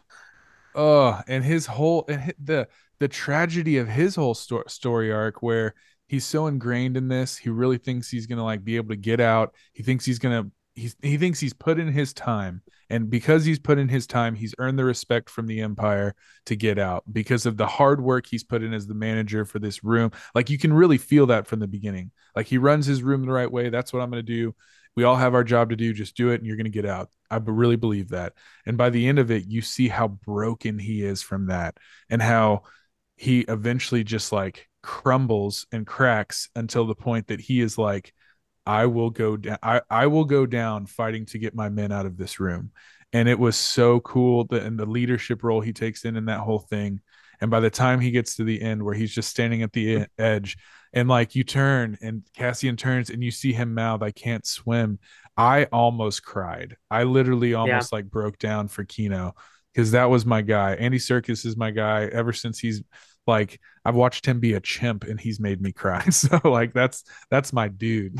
oh, 0.74 1.20
and 1.28 1.44
his 1.44 1.66
whole 1.66 2.04
and 2.08 2.20
hi- 2.20 2.34
the 2.42 2.66
the 3.02 3.08
tragedy 3.08 3.78
of 3.78 3.88
his 3.88 4.14
whole 4.14 4.32
sto- 4.32 4.62
story 4.68 5.10
arc 5.10 5.42
where 5.42 5.74
he's 6.06 6.24
so 6.24 6.46
ingrained 6.46 6.96
in 6.96 7.08
this, 7.08 7.36
he 7.36 7.50
really 7.50 7.76
thinks 7.76 8.08
he's 8.08 8.28
gonna 8.28 8.44
like 8.44 8.62
be 8.62 8.76
able 8.76 8.90
to 8.90 8.96
get 8.96 9.18
out. 9.18 9.56
He 9.72 9.82
thinks 9.82 10.04
he's 10.04 10.20
gonna 10.20 10.44
he's 10.76 10.94
he 11.02 11.16
thinks 11.16 11.40
he's 11.40 11.52
put 11.52 11.80
in 11.80 11.88
his 11.88 12.12
time, 12.12 12.62
and 12.88 13.10
because 13.10 13.44
he's 13.44 13.58
put 13.58 13.80
in 13.80 13.88
his 13.88 14.06
time, 14.06 14.36
he's 14.36 14.54
earned 14.56 14.78
the 14.78 14.84
respect 14.84 15.30
from 15.30 15.48
the 15.48 15.62
Empire 15.62 16.14
to 16.46 16.54
get 16.54 16.78
out 16.78 17.02
because 17.12 17.44
of 17.44 17.56
the 17.56 17.66
hard 17.66 18.00
work 18.00 18.24
he's 18.24 18.44
put 18.44 18.62
in 18.62 18.72
as 18.72 18.86
the 18.86 18.94
manager 18.94 19.44
for 19.44 19.58
this 19.58 19.82
room. 19.82 20.12
Like 20.32 20.48
you 20.48 20.58
can 20.58 20.72
really 20.72 20.98
feel 20.98 21.26
that 21.26 21.48
from 21.48 21.58
the 21.58 21.66
beginning. 21.66 22.12
Like 22.36 22.46
he 22.46 22.58
runs 22.58 22.86
his 22.86 23.02
room 23.02 23.26
the 23.26 23.32
right 23.32 23.50
way. 23.50 23.68
That's 23.68 23.92
what 23.92 24.00
I'm 24.00 24.10
gonna 24.10 24.22
do. 24.22 24.54
We 24.94 25.02
all 25.02 25.16
have 25.16 25.34
our 25.34 25.42
job 25.42 25.70
to 25.70 25.76
do. 25.76 25.92
Just 25.92 26.16
do 26.16 26.30
it, 26.30 26.36
and 26.36 26.46
you're 26.46 26.56
gonna 26.56 26.68
get 26.68 26.86
out. 26.86 27.08
I 27.28 27.38
really 27.38 27.74
believe 27.74 28.10
that. 28.10 28.34
And 28.64 28.78
by 28.78 28.90
the 28.90 29.08
end 29.08 29.18
of 29.18 29.32
it, 29.32 29.46
you 29.48 29.60
see 29.60 29.88
how 29.88 30.06
broken 30.06 30.78
he 30.78 31.02
is 31.02 31.20
from 31.20 31.46
that 31.46 31.78
and 32.08 32.22
how 32.22 32.62
he 33.22 33.42
eventually 33.42 34.02
just 34.02 34.32
like 34.32 34.68
crumbles 34.82 35.64
and 35.70 35.86
cracks 35.86 36.48
until 36.56 36.88
the 36.88 36.94
point 36.96 37.28
that 37.28 37.40
he 37.40 37.60
is 37.60 37.78
like, 37.78 38.12
I 38.66 38.86
will 38.86 39.10
go 39.10 39.36
down. 39.36 39.58
I, 39.62 39.80
I 39.88 40.08
will 40.08 40.24
go 40.24 40.44
down 40.44 40.86
fighting 40.86 41.26
to 41.26 41.38
get 41.38 41.54
my 41.54 41.68
men 41.68 41.92
out 41.92 42.04
of 42.04 42.16
this 42.16 42.40
room. 42.40 42.72
And 43.12 43.28
it 43.28 43.38
was 43.38 43.54
so 43.54 44.00
cool 44.00 44.46
that 44.50 44.64
and 44.64 44.76
the 44.76 44.86
leadership 44.86 45.44
role 45.44 45.60
he 45.60 45.72
takes 45.72 46.04
in 46.04 46.16
in 46.16 46.24
that 46.24 46.40
whole 46.40 46.58
thing. 46.58 47.00
And 47.40 47.48
by 47.48 47.60
the 47.60 47.70
time 47.70 48.00
he 48.00 48.10
gets 48.10 48.34
to 48.36 48.44
the 48.44 48.60
end 48.60 48.82
where 48.82 48.94
he's 48.94 49.14
just 49.14 49.30
standing 49.30 49.62
at 49.62 49.72
the 49.72 50.06
edge 50.18 50.56
and 50.92 51.08
like 51.08 51.36
you 51.36 51.44
turn 51.44 51.98
and 52.02 52.24
Cassian 52.36 52.76
turns 52.76 53.08
and 53.08 53.22
you 53.22 53.30
see 53.30 53.52
him 53.52 53.72
mouth, 53.72 54.02
I 54.02 54.10
can't 54.10 54.44
swim. 54.44 54.98
I 55.36 55.66
almost 55.66 56.24
cried. 56.24 56.76
I 56.90 57.04
literally 57.04 57.54
almost 57.54 57.92
like 57.92 58.10
broke 58.10 58.38
down 58.38 58.66
for 58.66 58.82
Kino 58.82 59.36
because 59.72 59.92
that 59.92 60.10
was 60.10 60.26
my 60.26 60.42
guy. 60.42 60.74
Andy 60.74 60.98
Serkis 60.98 61.46
is 61.46 61.56
my 61.56 61.70
guy 61.70 62.06
ever 62.06 62.32
since 62.32 62.58
he's 62.58 62.82
like 63.26 63.60
I've 63.84 63.94
watched 63.94 64.26
him 64.26 64.40
be 64.40 64.54
a 64.54 64.60
chimp 64.60 65.04
and 65.04 65.20
he's 65.20 65.38
made 65.40 65.60
me 65.60 65.72
cry. 65.72 66.04
So 66.10 66.40
like 66.44 66.72
that's 66.74 67.04
that's 67.30 67.52
my 67.52 67.68
dude. 67.68 68.18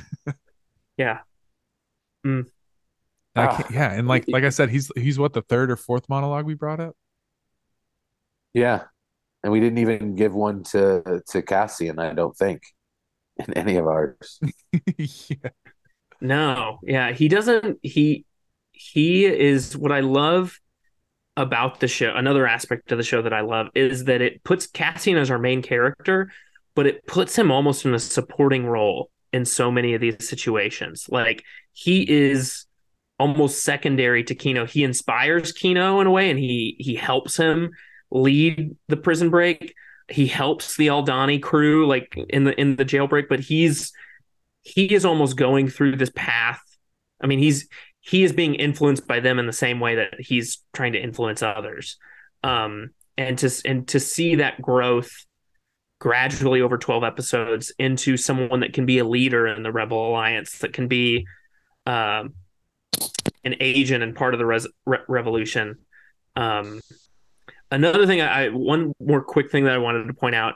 Yeah. 0.97 1.21
I 2.25 2.43
Ah. 3.37 3.57
can't, 3.57 3.71
yeah, 3.71 3.93
and 3.93 4.07
like 4.07 4.25
like 4.29 4.45
I 4.45 4.51
said, 4.51 4.69
he's 4.71 4.91
he's 4.95 5.19
what 5.19 5.33
the 5.33 5.43
third 5.43 5.71
or 5.71 5.77
fourth 5.77 6.09
monologue 6.09 6.45
we 6.47 6.55
brought 6.55 6.81
up. 6.81 6.95
Yeah. 8.55 8.85
And 9.43 9.53
we 9.53 9.59
didn't 9.61 9.79
even 9.79 10.15
give 10.15 10.35
one 10.35 10.63
to 10.65 11.23
to 11.31 11.43
Cassian, 11.43 11.99
I 11.99 12.13
don't 12.13 12.37
think, 12.37 12.63
in 13.39 13.53
any 13.55 13.77
of 13.77 13.87
ours. 13.87 14.39
yeah. 14.99 15.51
No, 16.21 16.79
yeah, 16.85 17.11
he 17.13 17.27
doesn't. 17.29 17.79
He 17.83 18.25
he 18.71 19.25
is 19.27 19.77
what 19.77 19.91
I 19.93 20.01
love 20.01 20.61
about 21.37 21.81
the 21.81 21.89
show. 21.89 22.13
Another 22.15 22.47
aspect 22.47 22.93
of 22.93 22.99
the 22.99 23.05
show 23.05 23.23
that 23.23 23.33
I 23.33 23.41
love 23.41 23.69
is 23.75 24.05
that 24.05 24.21
it 24.21 24.45
puts 24.45 24.67
Cassian 24.67 25.17
as 25.17 25.31
our 25.31 25.39
main 25.39 25.63
character, 25.63 26.31
but 26.75 26.87
it 26.87 27.07
puts 27.07 27.37
him 27.37 27.51
almost 27.51 27.85
in 27.85 27.95
a 27.95 27.99
supporting 27.99 28.67
role 28.67 29.11
in 29.33 29.45
so 29.45 29.71
many 29.71 29.95
of 29.95 30.01
these 30.01 30.29
situations. 30.29 31.07
Like 31.11 31.43
he 31.73 32.09
is 32.11 32.67
almost 33.19 33.63
secondary 33.63 34.25
to 34.25 34.35
Kino. 34.35 34.67
He 34.67 34.85
inspires 34.85 35.53
Kino 35.53 36.01
in 36.01 36.07
a 36.07 36.11
way, 36.11 36.29
and 36.29 36.39
he 36.39 36.77
he 36.79 36.95
helps 36.95 37.37
him 37.37 37.71
lead 38.11 38.77
the 38.89 38.97
prison 38.97 39.31
break. 39.31 39.75
He 40.09 40.27
helps 40.27 40.77
the 40.77 40.89
Aldhani 40.89 41.43
crew, 41.43 41.87
like 41.87 42.19
in 42.29 42.45
the 42.45 42.59
in 42.61 42.77
the 42.77 42.85
jailbreak, 42.85 43.29
but 43.29 43.41
he's 43.41 43.93
he 44.63 44.93
is 44.93 45.05
almost 45.05 45.37
going 45.37 45.69
through 45.69 45.97
this 45.97 46.13
path. 46.15 46.61
I 47.21 47.27
mean, 47.27 47.39
he's 47.39 47.69
he 48.03 48.25
is 48.25 48.33
being 48.33 48.57
influenced 48.57 49.07
by 49.07 49.21
them 49.21 49.39
in 49.39 49.47
the 49.47 49.53
same 49.53 49.81
way 49.81 49.95
that 49.95 50.21
he's 50.21 50.59
trying 50.75 50.93
to 50.93 51.03
influence 51.03 51.43
others. 51.43 51.97
Um, 52.45 52.91
and 53.17 53.39
to 53.39 53.51
and 53.65 53.87
to 53.89 54.01
see 54.01 54.37
that 54.37 54.61
growth 54.61 55.25
gradually 56.01 56.61
over 56.61 56.77
12 56.77 57.05
episodes 57.05 57.73
into 57.79 58.17
someone 58.17 58.61
that 58.61 58.73
can 58.73 58.87
be 58.87 58.99
a 58.99 59.05
leader 59.05 59.47
in 59.47 59.63
the 59.63 59.71
Rebel 59.71 60.09
Alliance, 60.09 60.59
that 60.59 60.73
can 60.73 60.89
be 60.89 61.27
um, 61.87 62.35
an 63.45 63.55
agent 63.61 64.03
and 64.03 64.17
part 64.17 64.35
of 64.35 64.39
the 64.39 64.47
res- 64.47 64.67
re- 64.85 64.99
revolution. 65.07 65.79
Um, 66.35 66.81
another 67.71 68.05
thing, 68.05 68.21
I 68.21 68.49
one 68.49 68.95
more 68.99 69.23
quick 69.23 69.53
thing 69.53 69.65
that 69.65 69.75
I 69.75 69.79
wanted 69.79 70.09
to 70.09 70.15
point 70.15 70.35
out 70.35 70.55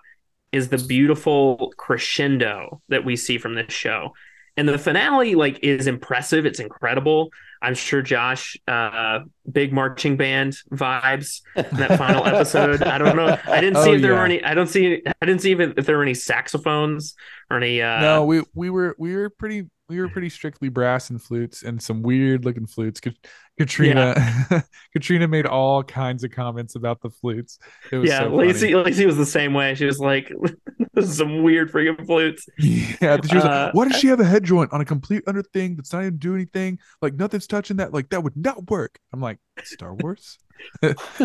is 0.51 0.69
the 0.69 0.79
beautiful 0.79 1.73
crescendo 1.77 2.83
that 2.89 3.05
we 3.05 3.15
see 3.15 3.39
from 3.39 3.55
this 3.55 3.73
show. 3.73 4.15
And 4.57 4.69
the 4.69 4.79
finale 4.79 5.35
like 5.35 5.61
is 5.63 5.87
impressive, 5.87 6.47
it's 6.47 6.61
incredible. 6.61 7.31
I'm 7.63 7.75
sure 7.75 8.03
Josh 8.03 8.57
uh 8.69 9.21
big 9.51 9.73
marching 9.73 10.17
band 10.17 10.57
vibes 10.73 11.41
in 11.57 11.77
that 11.79 11.99
final 11.99 12.27
episode. 12.27 12.83
I 12.83 12.99
don't 12.99 13.17
know. 13.17 13.39
I 13.47 13.61
didn't 13.61 13.83
see 13.83 13.91
Oh, 13.91 13.95
if 13.95 14.03
there 14.03 14.13
yeah. 14.13 14.19
were 14.19 14.25
any 14.25 14.43
I 14.45 14.55
don't 14.55 14.67
see 14.69 15.03
I 15.07 15.27
didn't 15.27 15.41
see 15.43 15.51
even 15.51 15.75
if 15.77 15.87
there 15.87 15.97
were 15.97 16.03
any 16.03 16.15
saxophones 16.15 17.15
or 17.51 17.59
any 17.59 17.83
uh 17.83 18.01
no, 18.01 18.25
we 18.25 18.43
we 18.55 18.71
were 18.71 18.95
we 18.99 19.15
were 19.15 19.31
pretty 19.31 19.69
we 19.89 20.01
were 20.01 20.09
pretty 20.09 20.29
strictly 20.29 20.69
brass 20.69 21.11
and 21.11 21.23
flutes 21.23 21.63
and 21.63 21.81
some 21.83 22.03
weird 22.03 22.45
looking 22.45 22.67
flutes. 22.67 23.01
Kat- 23.01 23.15
Katrina 23.59 24.15
Katrina 24.93 25.29
made 25.29 25.47
all 25.47 25.83
kinds 25.83 26.25
of 26.25 26.31
comments 26.31 26.75
about 26.75 27.01
the 27.01 27.11
flutes. 27.11 27.59
It 27.91 27.97
was 27.97 28.11
yeah, 28.11 28.21
so 28.21 28.29
Lacey 28.29 28.73
funny. 28.73 28.75
Lacey 28.75 29.07
was 29.07 29.17
the 29.17 29.27
same 29.27 29.55
way. 29.55 29.75
She 29.75 29.87
was 29.87 29.99
like 29.99 30.31
this 30.95 31.09
is 31.09 31.17
some 31.17 31.43
weird 31.43 31.73
freaking 31.73 32.05
flutes. 32.07 32.47
Yeah, 32.59 33.19
she 33.25 33.35
was 33.37 33.45
Uh, 33.45 33.49
like, 33.67 33.75
"Why 33.75 33.89
does 33.89 33.97
she 33.99 34.09
have 34.09 34.21
a 34.21 34.25
head 34.25 34.45
joint 34.45 34.73
on 34.73 34.81
a 34.81 34.85
complete 34.85 35.23
under 35.27 35.43
thing 35.43 35.77
that's 35.77 35.93
not 35.93 36.03
even 36.03 36.19
doing 36.19 36.37
anything? 36.41 36.79
Like 37.01 37.15
nothing's 37.15 37.47
touching 37.47 37.79
that. 37.79 37.93
Like 37.95 38.11
that 38.11 38.23
would 38.23 38.37
not 38.37 38.71
work." 38.71 38.99
I'm 39.13 39.21
like, 39.21 39.39
"Star 39.63 39.95
Wars? 39.95 40.39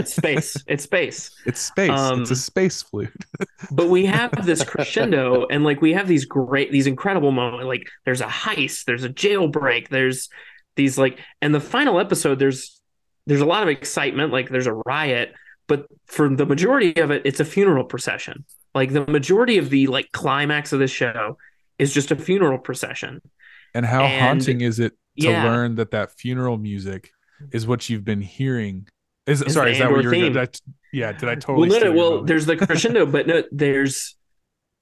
Space. 0.04 0.58
It's 0.68 0.84
space. 0.84 1.32
It's 1.46 1.62
space. 1.62 1.90
Um, 1.90 2.22
it's 2.22 2.32
a 2.32 2.36
space 2.36 2.82
flute." 2.82 3.14
but 3.72 3.90
we 3.90 4.06
have 4.06 4.46
this 4.46 4.64
crescendo 4.64 5.48
and 5.48 5.64
like 5.64 5.82
we 5.82 5.94
have 5.94 6.08
these 6.08 6.26
great 6.26 6.72
these 6.72 6.88
incredible 6.88 7.32
moments 7.32 7.66
like 7.66 7.88
there's 8.06 8.22
a 8.22 8.26
heist 8.28 8.86
there's 8.86 9.04
a 9.04 9.10
jailbreak 9.10 9.88
there's 9.90 10.30
these 10.76 10.98
like 10.98 11.20
and 11.42 11.54
the 11.54 11.60
final 11.60 12.00
episode 12.00 12.40
there's 12.40 12.80
there's 13.28 13.42
a 13.42 13.46
lot 13.46 13.62
of 13.64 13.70
excitement, 13.70 14.32
like 14.32 14.50
there's 14.50 14.68
a 14.68 14.74
riot, 14.74 15.34
but 15.68 15.86
for 16.08 16.28
the 16.28 16.46
majority 16.46 16.96
of 17.00 17.12
it, 17.12 17.22
it's 17.26 17.40
a 17.40 17.46
funeral 17.46 17.84
procession. 17.84 18.46
Like 18.74 18.92
the 18.94 19.06
majority 19.06 19.58
of 19.58 19.70
the 19.70 19.88
like 19.88 20.12
climax 20.12 20.74
of 20.74 20.80
the 20.80 20.88
show 20.88 21.38
is 21.78 21.94
just 21.94 22.12
a 22.12 22.16
funeral 22.16 22.58
procession. 22.58 23.22
And 23.76 23.86
how 23.86 24.04
And- 24.04 24.22
haunting 24.40 24.62
is 24.62 24.80
it 24.80 24.94
to 25.20 25.28
Yeah. 25.30 25.44
learn 25.44 25.76
that 25.76 25.92
that 25.92 26.12
funeral 26.18 26.58
music 26.58 27.12
is 27.52 27.68
what 27.68 27.90
you've 27.90 28.06
been 28.06 28.22
hearing? 28.22 28.88
Is 29.28 29.42
It's 29.42 29.54
sorry, 29.54 29.74
is 29.74 29.80
that 29.80 29.92
what 29.92 30.04
you're 30.04 30.14
did 30.14 30.36
I- 30.38 30.48
yeah, 30.92 31.12
did 31.12 31.30
I 31.30 31.36
totally 31.36 31.70
well, 31.70 31.80
no, 31.80 31.86
no, 31.86 31.98
well, 31.98 32.24
there's 32.24 32.46
the 32.48 32.58
crescendo, 32.66 33.06
but 33.06 33.28
no, 33.28 33.44
there's 33.52 34.16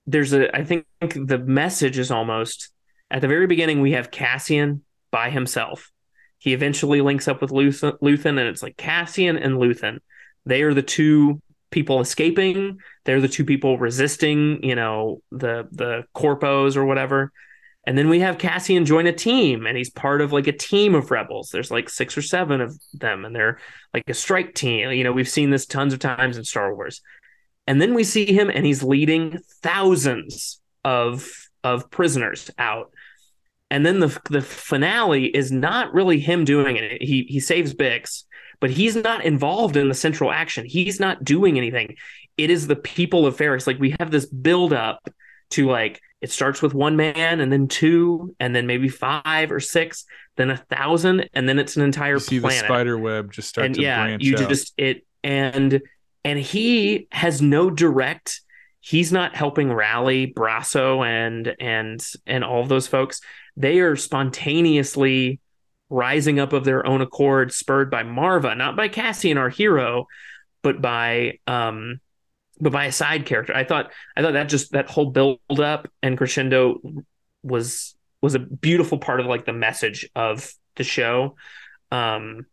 there's 0.07 0.33
a. 0.33 0.55
I 0.55 0.63
think 0.63 0.85
the 1.01 1.37
message 1.37 1.99
is 1.99 2.09
almost 2.09 2.71
at 3.11 3.21
the 3.21 3.27
very 3.27 3.45
beginning. 3.47 3.81
We 3.81 3.91
have 3.91 4.09
Cassian 4.11 4.83
by 5.11 5.29
himself. 5.29 5.91
He 6.37 6.53
eventually 6.53 7.01
links 7.01 7.27
up 7.27 7.41
with 7.41 7.51
Luthen, 7.51 8.27
and 8.29 8.39
it's 8.39 8.63
like 8.63 8.77
Cassian 8.77 9.37
and 9.37 9.55
Luthen. 9.55 9.99
They 10.45 10.61
are 10.61 10.73
the 10.73 10.81
two 10.81 11.41
people 11.71 11.99
escaping. 11.99 12.79
They're 13.05 13.21
the 13.21 13.27
two 13.27 13.45
people 13.45 13.77
resisting. 13.77 14.63
You 14.63 14.75
know, 14.75 15.21
the 15.31 15.67
the 15.71 16.03
corpos 16.15 16.75
or 16.75 16.85
whatever. 16.85 17.31
And 17.85 17.97
then 17.97 18.09
we 18.09 18.19
have 18.19 18.37
Cassian 18.37 18.85
join 18.85 19.07
a 19.07 19.13
team, 19.13 19.65
and 19.65 19.77
he's 19.77 19.89
part 19.89 20.21
of 20.21 20.31
like 20.31 20.47
a 20.47 20.51
team 20.51 20.95
of 20.95 21.11
rebels. 21.11 21.49
There's 21.49 21.71
like 21.71 21.89
six 21.89 22.17
or 22.17 22.21
seven 22.21 22.61
of 22.61 22.79
them, 22.93 23.25
and 23.25 23.35
they're 23.35 23.59
like 23.93 24.03
a 24.07 24.13
strike 24.13 24.53
team. 24.53 24.91
You 24.91 25.03
know, 25.03 25.11
we've 25.11 25.29
seen 25.29 25.49
this 25.49 25.65
tons 25.65 25.93
of 25.93 25.99
times 25.99 26.37
in 26.37 26.43
Star 26.43 26.73
Wars. 26.73 27.01
And 27.69 27.79
then 27.79 27.93
we 27.93 28.03
see 28.03 28.25
him 28.25 28.49
and 28.49 28.65
he's 28.65 28.81
leading 28.81 29.39
thousands 29.61 30.59
of 30.83 31.29
of 31.63 31.91
prisoners 31.91 32.49
out. 32.57 32.91
And 33.71 33.85
then 33.85 33.99
the 33.99 34.19
the 34.29 34.41
finale 34.41 35.25
is 35.25 35.51
not 35.51 35.93
really 35.93 36.19
him 36.19 36.45
doing 36.45 36.75
it. 36.77 37.01
He 37.01 37.25
he 37.29 37.39
saves 37.39 37.73
Bix, 37.73 38.23
but 38.59 38.69
he's 38.69 38.95
not 38.95 39.23
involved 39.23 39.77
in 39.77 39.89
the 39.89 39.95
central 39.95 40.31
action. 40.31 40.65
He's 40.65 40.99
not 40.99 41.23
doing 41.23 41.57
anything. 41.57 41.95
It 42.37 42.49
is 42.49 42.67
the 42.67 42.75
people 42.75 43.25
of 43.25 43.37
Ferrix. 43.37 43.67
Like 43.67 43.79
we 43.79 43.95
have 43.99 44.11
this 44.11 44.25
build 44.25 44.73
up 44.73 45.07
to 45.51 45.67
like 45.67 46.01
it 46.21 46.31
starts 46.31 46.61
with 46.61 46.73
one 46.73 46.97
man 46.97 47.39
and 47.39 47.51
then 47.51 47.67
two 47.67 48.35
and 48.39 48.55
then 48.55 48.67
maybe 48.67 48.89
five 48.89 49.51
or 49.51 49.59
six, 49.59 50.05
then 50.35 50.49
a 50.49 50.57
thousand, 50.57 51.29
and 51.33 51.47
then 51.47 51.59
it's 51.59 51.77
an 51.77 51.83
entire 51.83 52.15
you 52.15 52.19
see 52.19 52.39
planet 52.39 52.61
the 52.61 52.65
spider 52.65 52.97
web 52.97 53.31
just 53.31 53.49
start 53.49 53.65
and 53.67 53.75
to 53.75 53.81
yeah, 53.81 54.03
branch 54.03 54.23
you 54.23 54.35
out. 54.35 54.49
just 54.49 54.73
it 54.77 55.05
and 55.23 55.81
and 56.25 56.39
he 56.39 57.07
has 57.11 57.41
no 57.41 57.69
direct. 57.69 58.41
He's 58.81 59.11
not 59.11 59.35
helping 59.35 59.71
rally 59.71 60.31
Brasso 60.33 61.05
and 61.05 61.55
and 61.59 62.05
and 62.25 62.43
all 62.43 62.61
of 62.61 62.69
those 62.69 62.87
folks. 62.87 63.21
They 63.59 63.79
are 63.79 63.95
spontaneously 63.95 65.39
rising 65.89 66.39
up 66.39 66.53
of 66.53 66.63
their 66.63 66.85
own 66.85 67.01
accord, 67.01 67.53
spurred 67.53 67.91
by 67.91 68.03
Marva, 68.03 68.55
not 68.55 68.75
by 68.75 68.87
Cassian, 68.87 69.37
our 69.37 69.49
hero, 69.49 70.07
but 70.61 70.81
by 70.81 71.39
um, 71.45 71.99
but 72.59 72.71
by 72.71 72.85
a 72.85 72.91
side 72.91 73.25
character. 73.25 73.53
I 73.53 73.65
thought 73.65 73.91
I 74.15 74.21
thought 74.21 74.33
that 74.33 74.49
just 74.49 74.71
that 74.71 74.89
whole 74.89 75.11
build 75.11 75.39
up 75.49 75.87
and 76.01 76.17
crescendo 76.17 76.79
was 77.43 77.95
was 78.21 78.33
a 78.33 78.39
beautiful 78.39 78.97
part 78.97 79.19
of 79.19 79.25
like 79.25 79.45
the 79.45 79.53
message 79.53 80.09
of 80.15 80.51
the 80.75 80.83
show. 80.83 81.35
Um, 81.91 82.45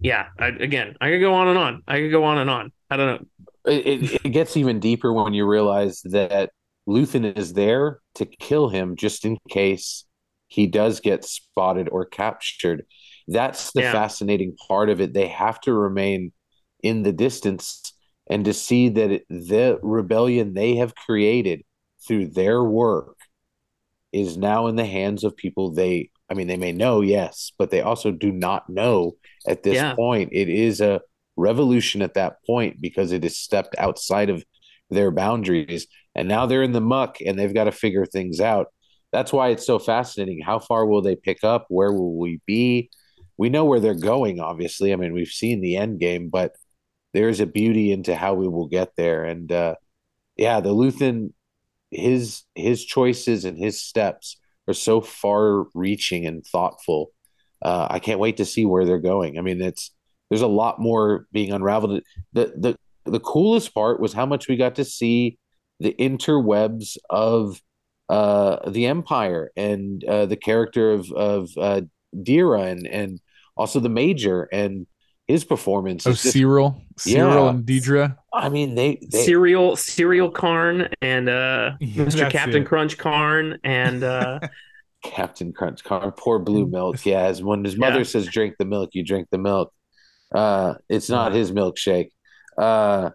yeah, 0.00 0.28
I, 0.38 0.48
again, 0.48 0.96
I 1.00 1.10
could 1.10 1.20
go 1.20 1.34
on 1.34 1.48
and 1.48 1.58
on. 1.58 1.82
I 1.86 2.00
could 2.00 2.10
go 2.10 2.24
on 2.24 2.38
and 2.38 2.50
on. 2.50 2.72
I 2.90 2.96
don't 2.96 3.06
know. 3.06 3.72
It, 3.72 3.86
it, 3.86 4.20
it 4.24 4.28
gets 4.30 4.56
even 4.56 4.80
deeper 4.80 5.12
when 5.12 5.32
you 5.32 5.46
realize 5.46 6.00
that 6.06 6.50
Luthen 6.88 7.36
is 7.36 7.52
there 7.52 8.00
to 8.16 8.26
kill 8.26 8.68
him 8.68 8.96
just 8.96 9.24
in 9.24 9.38
case 9.48 10.04
he 10.48 10.66
does 10.66 11.00
get 11.00 11.24
spotted 11.24 11.88
or 11.88 12.04
captured. 12.04 12.84
That's 13.28 13.72
the 13.72 13.82
Yeah. 13.82 13.92
fascinating 13.92 14.56
part 14.68 14.90
of 14.90 15.00
it. 15.00 15.14
They 15.14 15.28
have 15.28 15.60
to 15.62 15.72
remain 15.72 16.32
in 16.82 17.02
the 17.02 17.12
distance 17.12 17.92
and 18.28 18.44
to 18.44 18.52
see 18.52 18.88
that 18.90 19.10
it, 19.10 19.26
the 19.28 19.78
rebellion 19.82 20.54
they 20.54 20.76
have 20.76 20.94
created 20.94 21.62
through 22.06 22.28
their 22.28 22.62
work 22.62 23.16
is 24.12 24.36
now 24.36 24.66
in 24.66 24.76
the 24.76 24.84
hands 24.84 25.24
of 25.24 25.36
people 25.36 25.72
they 25.72 26.10
I 26.30 26.34
mean 26.34 26.46
they 26.46 26.56
may 26.56 26.72
know 26.72 27.00
yes 27.00 27.52
but 27.58 27.70
they 27.70 27.80
also 27.80 28.10
do 28.10 28.30
not 28.32 28.68
know 28.68 29.12
at 29.46 29.62
this 29.62 29.82
Yeah. 29.82 29.94
point 29.96 30.30
it 30.32 30.48
is 30.48 30.80
a 30.80 31.00
revolution 31.36 32.02
at 32.02 32.14
that 32.14 32.36
point 32.46 32.80
because 32.80 33.12
it 33.12 33.22
has 33.22 33.36
stepped 33.36 33.74
outside 33.78 34.28
of 34.30 34.44
their 34.90 35.10
boundaries 35.10 35.86
and 36.14 36.28
now 36.28 36.46
they're 36.46 36.62
in 36.62 36.72
the 36.72 36.80
muck 36.80 37.18
and 37.24 37.38
they've 37.38 37.54
got 37.54 37.64
to 37.64 37.72
figure 37.72 38.06
things 38.06 38.40
out. 38.40 38.68
That's 39.12 39.32
why 39.32 39.48
it's 39.48 39.66
so 39.66 39.78
fascinating. 39.78 40.40
How 40.40 40.58
far 40.58 40.86
will 40.86 41.02
they 41.02 41.16
pick 41.16 41.44
up? 41.44 41.66
Where 41.68 41.92
will 41.92 42.16
we 42.16 42.40
be? 42.46 42.90
We 43.36 43.48
know 43.48 43.64
where 43.64 43.80
they're 43.80 43.94
going 43.94 44.40
obviously. 44.40 44.92
I 44.92 44.96
mean 44.96 45.12
we've 45.12 45.28
seen 45.28 45.60
the 45.60 45.76
end 45.76 46.00
game 46.00 46.28
but 46.28 46.52
there's 47.12 47.40
a 47.40 47.46
beauty 47.46 47.92
into 47.92 48.14
how 48.14 48.34
we 48.34 48.48
will 48.48 48.68
get 48.68 48.92
there. 48.96 49.24
And 49.24 49.50
uh 49.52 49.74
yeah 50.36 50.60
the 50.60 50.70
luthen 50.70 51.32
his 51.90 52.44
his 52.54 52.84
choices 52.84 53.44
and 53.44 53.58
his 53.58 53.80
steps 53.82 54.38
are 54.66 54.74
so 54.74 55.00
far 55.00 55.66
reaching 55.74 56.26
and 56.26 56.44
thoughtful. 56.46 57.12
Uh 57.62 57.86
i 57.90 57.98
can't 57.98 58.20
wait 58.20 58.38
to 58.38 58.44
see 58.44 58.64
where 58.64 58.84
they're 58.84 58.98
going. 58.98 59.38
I 59.38 59.42
mean 59.42 59.60
it's 59.60 59.90
there's 60.30 60.42
a 60.42 60.46
lot 60.46 60.80
more 60.80 61.26
being 61.32 61.52
unraveled. 61.52 62.02
The 62.32 62.52
the 62.56 62.76
the 63.04 63.20
coolest 63.20 63.74
part 63.74 64.00
was 64.00 64.12
how 64.12 64.24
much 64.24 64.48
we 64.48 64.56
got 64.56 64.76
to 64.76 64.84
see 64.84 65.38
the 65.82 65.94
interwebs 65.98 66.96
of 67.10 67.60
uh 68.08 68.70
the 68.70 68.86
empire 68.86 69.50
and 69.56 70.02
uh 70.04 70.26
the 70.26 70.36
character 70.36 70.92
of 70.92 71.10
of 71.12 71.50
uh 71.58 71.80
Dedra 72.14 72.70
and 72.70 72.86
and 72.86 73.20
also 73.56 73.80
the 73.80 73.88
major 73.88 74.48
and 74.52 74.86
his 75.28 75.44
performance 75.44 76.06
oh 76.06 76.12
just, 76.12 76.34
Syril, 76.34 76.82
Syril 76.98 77.44
Yeah. 77.44 77.50
and 77.50 77.64
Dedra. 77.64 78.16
I 78.34 78.48
mean 78.48 78.74
they 78.74 78.98
they 79.10 79.24
Serial 79.24 79.76
Serial 79.76 80.30
Karn 80.30 80.88
and 81.00 81.28
uh, 81.28 81.72
Yeah, 81.80 82.04
Mr. 82.04 82.30
Captain 82.30 82.62
it. 82.62 82.66
Crunch 82.66 82.98
Karn 82.98 83.58
and 83.64 84.02
uh, 84.04 84.40
Captain 85.04 85.52
Crunch 85.52 85.82
Car, 85.84 86.12
poor 86.12 86.38
blue 86.38 86.66
milk. 86.66 87.04
Yeah, 87.06 87.22
as 87.22 87.42
when 87.42 87.64
his 87.64 87.76
mother 87.76 87.98
Yeah. 87.98 88.02
says 88.04 88.26
drink 88.26 88.56
the 88.58 88.64
milk, 88.66 88.90
you 88.94 89.04
drink 89.04 89.28
the 89.30 89.38
milk. 89.38 89.72
Uh, 90.34 90.74
it's 90.88 91.08
not 91.08 91.32
his 91.32 91.50
milkshake. 91.52 92.10
Uh, 92.58 93.10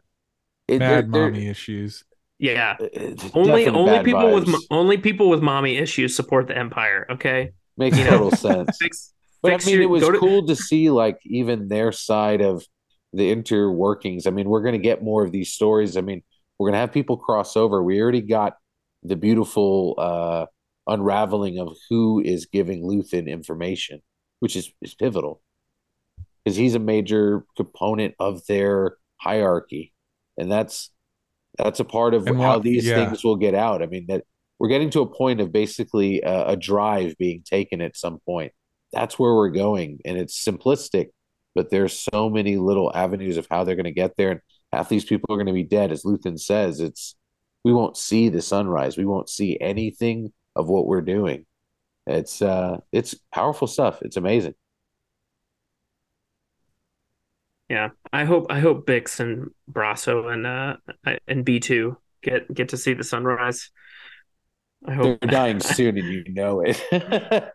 it, 0.67 0.79
they're- 0.79 1.01
Mad 1.03 1.11
they're- 1.11 1.31
mommy 1.31 1.47
issues. 1.47 2.03
Yeah. 2.39 2.75
it's 2.79 3.23
Only 3.33 3.67
only 3.67 4.03
people 4.03 4.33
with 4.33 4.45
vibes. 4.45 4.51
mo- 4.51 4.59
only 4.71 4.97
people 4.97 5.29
with 5.29 5.41
mommy 5.41 5.77
issues 5.77 6.15
support 6.15 6.47
the 6.47 6.57
Empire. 6.57 7.05
Okay, 7.09 7.51
makes 7.77 7.97
you 7.97 8.03
know. 8.05 8.11
total 8.11 8.31
sense. 8.31 8.77
fix 8.81 9.13
But 9.41 9.51
fix 9.53 9.65
I 9.65 9.67
mean, 9.67 9.75
your- 9.75 9.83
it 9.83 9.89
was 9.89 10.03
to- 10.03 10.19
cool 10.19 10.45
to 10.47 10.55
see 10.55 10.89
like 10.89 11.19
even 11.25 11.67
their 11.67 11.91
side 11.91 12.41
of 12.41 12.63
the 13.13 13.33
interworkings. 13.33 14.27
I 14.27 14.31
mean, 14.31 14.49
we're 14.49 14.61
going 14.61 14.73
to 14.73 14.79
get 14.79 15.03
more 15.03 15.23
of 15.23 15.31
these 15.31 15.51
stories. 15.53 15.97
I 15.97 16.01
mean, 16.01 16.21
we're 16.59 16.67
going 16.69 16.73
to 16.75 16.79
have 16.79 16.91
people 16.91 17.17
cross 17.17 17.55
over. 17.55 17.81
We 17.81 18.01
already 18.01 18.21
got 18.21 18.57
the 19.03 19.15
beautiful 19.15 19.95
uh, 19.97 20.45
unraveling 20.87 21.59
of 21.59 21.75
who 21.89 22.21
is 22.23 22.45
giving 22.47 22.83
Luthen 22.83 23.27
information, 23.27 24.01
which 24.39 24.55
is, 24.55 24.71
is 24.81 24.93
pivotal 24.95 25.41
because 26.43 26.57
he's 26.57 26.75
a 26.75 26.79
major 26.79 27.45
component 27.55 28.15
of 28.19 28.45
their 28.47 28.97
hierarchy, 29.21 29.93
and 30.37 30.51
that's 30.51 30.91
that's 31.57 31.79
a 31.79 31.85
part 31.85 32.13
of 32.13 32.27
And 32.27 32.39
how 32.39 32.55
what- 32.55 32.63
these 32.63 32.85
yeah. 32.85 33.05
things 33.05 33.23
will 33.23 33.35
get 33.35 33.53
out. 33.55 33.81
I 33.81 33.87
mean, 33.87 34.05
that 34.07 34.23
we're 34.59 34.69
getting 34.69 34.89
to 34.91 35.01
a 35.01 35.07
point 35.07 35.39
of 35.41 35.51
basically 35.51 36.21
a, 36.21 36.49
a 36.49 36.55
drive 36.55 37.15
being 37.17 37.43
taken 37.43 37.81
at 37.81 37.95
some 37.97 38.19
point. 38.25 38.51
That's 38.91 39.19
where 39.19 39.35
we're 39.35 39.49
going, 39.49 39.99
and 40.05 40.17
it's 40.17 40.43
simplistic, 40.43 41.07
but 41.53 41.69
there's 41.69 41.97
so 42.11 42.29
many 42.29 42.57
little 42.57 42.91
avenues 42.95 43.37
of 43.37 43.47
how 43.51 43.63
they're 43.63 43.75
going 43.75 43.83
to 43.85 43.91
get 43.91 44.15
there, 44.17 44.31
and 44.31 44.39
half 44.71 44.89
these 44.89 45.05
people 45.05 45.33
are 45.33 45.37
going 45.37 45.47
to 45.47 45.53
be 45.53 45.63
dead, 45.63 45.91
as 45.91 46.03
Luthen 46.03 46.39
says. 46.39 46.79
It's 46.79 47.15
we 47.63 47.73
won't 47.73 47.97
see 47.97 48.29
the 48.29 48.41
sunrise, 48.41 48.97
we 48.97 49.05
won't 49.05 49.29
see 49.29 49.57
anything 49.59 50.31
of 50.55 50.69
what 50.69 50.87
we're 50.87 51.01
doing. 51.01 51.45
It's 52.07 52.41
uh, 52.41 52.77
it's 52.93 53.13
powerful 53.33 53.67
stuff. 53.67 54.01
It's 54.01 54.15
amazing. 54.17 54.53
Yeah, 57.69 57.89
I 58.13 58.23
hope 58.25 58.47
I 58.49 58.59
hope 58.59 58.85
Bix 58.87 59.19
and 59.19 59.49
Brasso 59.71 60.31
and 60.31 60.47
uh 60.47 60.77
and 61.27 61.43
B 61.43 61.59
two 61.59 61.97
get 62.23 62.53
get 62.53 62.69
to 62.69 62.77
see 62.77 62.93
the 62.93 63.03
sunrise. 63.03 63.69
I 64.85 64.93
hope 64.93 65.03
They're 65.03 65.17
hope. 65.21 65.31
dying 65.31 65.59
soon, 65.59 65.97
and 65.97 66.07
you 66.07 66.23
know 66.33 66.61
it. 66.65 66.81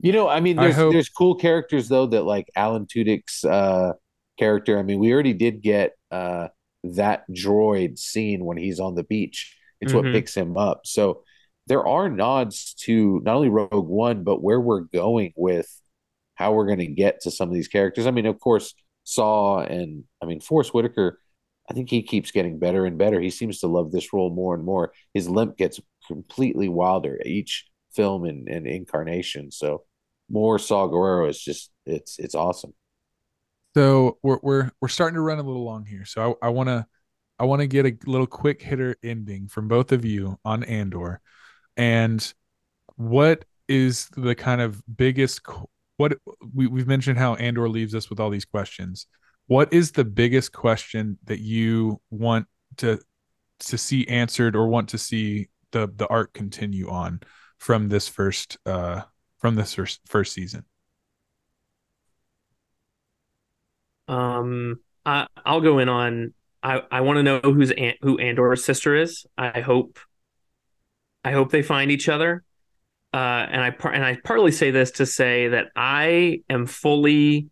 you 0.00 0.12
know, 0.12 0.28
I 0.28 0.40
mean, 0.40 0.58
I 0.58 0.64
there's 0.64 0.76
hope- 0.76 0.92
there's 0.92 1.08
cool 1.08 1.36
characters 1.36 1.88
though 1.88 2.06
that 2.06 2.24
like 2.24 2.48
Alan 2.54 2.86
Tudyk's 2.86 3.44
uh, 3.44 3.92
character. 4.38 4.78
I 4.78 4.82
mean, 4.82 4.98
we 4.98 5.12
already 5.12 5.32
did 5.32 5.62
get 5.62 5.92
uh, 6.10 6.48
that 6.84 7.24
droid 7.30 7.98
scene 7.98 8.44
when 8.44 8.58
he's 8.58 8.80
on 8.80 8.94
the 8.94 9.04
beach. 9.04 9.56
It's 9.80 9.94
what 9.94 10.04
Mhm. 10.04 10.12
picks 10.12 10.34
him 10.36 10.58
up. 10.58 10.82
So 10.84 11.22
there 11.66 11.86
are 11.86 12.10
nods 12.10 12.74
to 12.84 13.20
not 13.24 13.36
only 13.36 13.48
Rogue 13.48 13.88
One, 13.88 14.24
but 14.24 14.42
where 14.42 14.60
we're 14.60 14.80
going 14.80 15.32
with 15.36 15.66
how 16.34 16.52
we're 16.52 16.66
going 16.66 16.80
to 16.80 16.86
get 16.86 17.20
to 17.22 17.30
some 17.30 17.48
of 17.48 17.54
these 17.54 17.68
characters. 17.68 18.06
I 18.06 18.10
mean, 18.10 18.26
of 18.26 18.38
course, 18.40 18.74
Saw 19.10 19.60
and 19.60 20.04
I 20.22 20.26
mean 20.26 20.40
Forest 20.40 20.72
Whitaker. 20.72 21.18
I 21.68 21.74
think 21.74 21.90
he 21.90 22.02
keeps 22.02 22.30
getting 22.30 22.58
better 22.58 22.84
and 22.84 22.98
better. 22.98 23.20
He 23.20 23.30
seems 23.30 23.60
to 23.60 23.68
love 23.68 23.92
this 23.92 24.12
role 24.12 24.30
more 24.30 24.54
and 24.54 24.64
more. 24.64 24.92
His 25.14 25.28
limp 25.28 25.56
gets 25.56 25.80
completely 26.06 26.68
wilder 26.68 27.20
each 27.24 27.66
film 27.92 28.24
and, 28.24 28.48
and 28.48 28.66
incarnation. 28.66 29.50
So 29.50 29.84
more 30.28 30.58
Saw 30.58 30.88
Gerrera 30.88 31.28
is 31.28 31.40
just 31.40 31.70
it's 31.86 32.18
it's 32.18 32.34
awesome. 32.34 32.74
So 33.76 34.18
we're 34.22 34.38
we're 34.42 34.70
we're 34.80 34.88
starting 34.88 35.14
to 35.14 35.20
run 35.20 35.38
a 35.38 35.42
little 35.42 35.64
long 35.64 35.84
here. 35.86 36.04
So 36.04 36.38
I, 36.42 36.46
I 36.46 36.48
wanna 36.50 36.86
I 37.38 37.44
wanna 37.44 37.66
get 37.66 37.86
a 37.86 37.96
little 38.06 38.26
quick 38.26 38.62
hitter 38.62 38.96
ending 39.02 39.48
from 39.48 39.68
both 39.68 39.92
of 39.92 40.04
you 40.04 40.38
on 40.44 40.64
Andor, 40.64 41.20
and 41.76 42.32
what 42.96 43.44
is 43.68 44.08
the 44.16 44.34
kind 44.34 44.60
of 44.60 44.82
biggest 44.96 45.42
what 46.00 46.16
we, 46.54 46.66
we've 46.66 46.86
mentioned 46.86 47.18
how 47.18 47.34
Andor 47.34 47.68
leaves 47.68 47.94
us 47.94 48.08
with 48.08 48.18
all 48.20 48.30
these 48.30 48.46
questions. 48.46 49.06
What 49.48 49.70
is 49.70 49.92
the 49.92 50.04
biggest 50.04 50.50
question 50.50 51.18
that 51.24 51.40
you 51.40 52.00
want 52.10 52.46
to 52.78 52.98
to 53.58 53.76
see 53.76 54.08
answered 54.08 54.56
or 54.56 54.66
want 54.68 54.88
to 54.88 54.98
see 54.98 55.50
the 55.72 55.92
the 55.94 56.06
arc 56.06 56.32
continue 56.32 56.88
on 56.88 57.20
from 57.58 57.90
this 57.90 58.08
first 58.08 58.56
uh 58.64 59.02
from 59.40 59.56
this 59.56 59.74
first, 59.74 60.00
first 60.06 60.32
season? 60.32 60.64
Um, 64.08 64.80
I 65.04 65.26
I'll 65.44 65.60
go 65.60 65.80
in 65.80 65.90
on. 65.90 66.32
I 66.62 66.80
I 66.90 67.02
want 67.02 67.18
to 67.18 67.22
know 67.22 67.40
who's 67.40 67.72
An- 67.72 67.96
who 68.00 68.18
Andor's 68.18 68.64
sister 68.64 68.96
is. 68.96 69.26
I 69.36 69.60
hope. 69.60 69.98
I 71.22 71.32
hope 71.32 71.50
they 71.50 71.62
find 71.62 71.90
each 71.90 72.08
other. 72.08 72.42
Uh, 73.12 73.46
and 73.50 73.60
I 73.60 73.70
par- 73.70 73.92
and 73.92 74.04
I 74.04 74.18
partly 74.22 74.52
say 74.52 74.70
this 74.70 74.92
to 74.92 75.06
say 75.06 75.48
that 75.48 75.68
I 75.74 76.42
am 76.48 76.66
fully, 76.66 77.48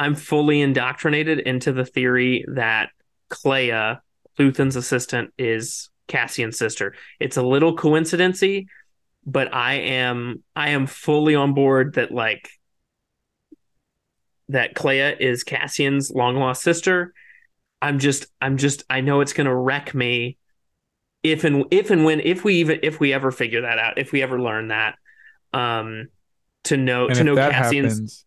I'm 0.00 0.14
fully 0.14 0.62
indoctrinated 0.62 1.40
into 1.40 1.72
the 1.72 1.84
theory 1.84 2.44
that 2.54 2.90
Kleya, 3.30 4.00
Luthen's 4.38 4.76
assistant, 4.76 5.32
is 5.36 5.90
Cassian's 6.06 6.58
sister. 6.58 6.94
It's 7.20 7.36
a 7.36 7.42
little 7.42 7.76
coincidency, 7.76 8.66
but 9.26 9.54
I 9.54 9.74
am 9.74 10.42
I 10.56 10.70
am 10.70 10.86
fully 10.86 11.34
on 11.34 11.52
board 11.52 11.94
that 11.94 12.10
like 12.10 12.48
that 14.48 14.74
Kleya 14.74 15.20
is 15.20 15.44
Cassian's 15.44 16.10
long 16.10 16.36
lost 16.36 16.62
sister. 16.62 17.12
I'm 17.82 17.98
just 17.98 18.26
I'm 18.40 18.56
just 18.56 18.84
I 18.88 19.02
know 19.02 19.20
it's 19.20 19.34
gonna 19.34 19.54
wreck 19.54 19.94
me 19.94 20.37
if 21.32 21.44
and 21.44 21.64
if 21.70 21.90
and 21.90 22.04
when 22.04 22.20
if 22.20 22.44
we 22.44 22.56
even 22.56 22.80
if 22.82 23.00
we 23.00 23.12
ever 23.12 23.30
figure 23.30 23.62
that 23.62 23.78
out, 23.78 23.98
if 23.98 24.12
we 24.12 24.22
ever 24.22 24.40
learn 24.40 24.68
that. 24.68 24.96
Um 25.52 26.08
to 26.64 26.76
know 26.76 27.06
and 27.06 27.16
to 27.16 27.24
know 27.24 27.34
that 27.34 27.52
Cassian's 27.52 27.92
happens, 27.92 28.26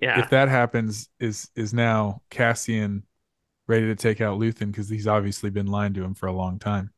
yeah. 0.00 0.20
if 0.20 0.30
that 0.30 0.48
happens, 0.48 1.08
is 1.18 1.48
is 1.56 1.74
now 1.74 2.22
Cassian 2.30 3.02
ready 3.66 3.86
to 3.86 3.96
take 3.96 4.20
out 4.20 4.38
Luthen 4.38 4.70
because 4.70 4.88
he's 4.88 5.06
obviously 5.06 5.50
been 5.50 5.66
lying 5.66 5.94
to 5.94 6.02
him 6.02 6.14
for 6.14 6.26
a 6.26 6.32
long 6.32 6.58
time. 6.58 6.90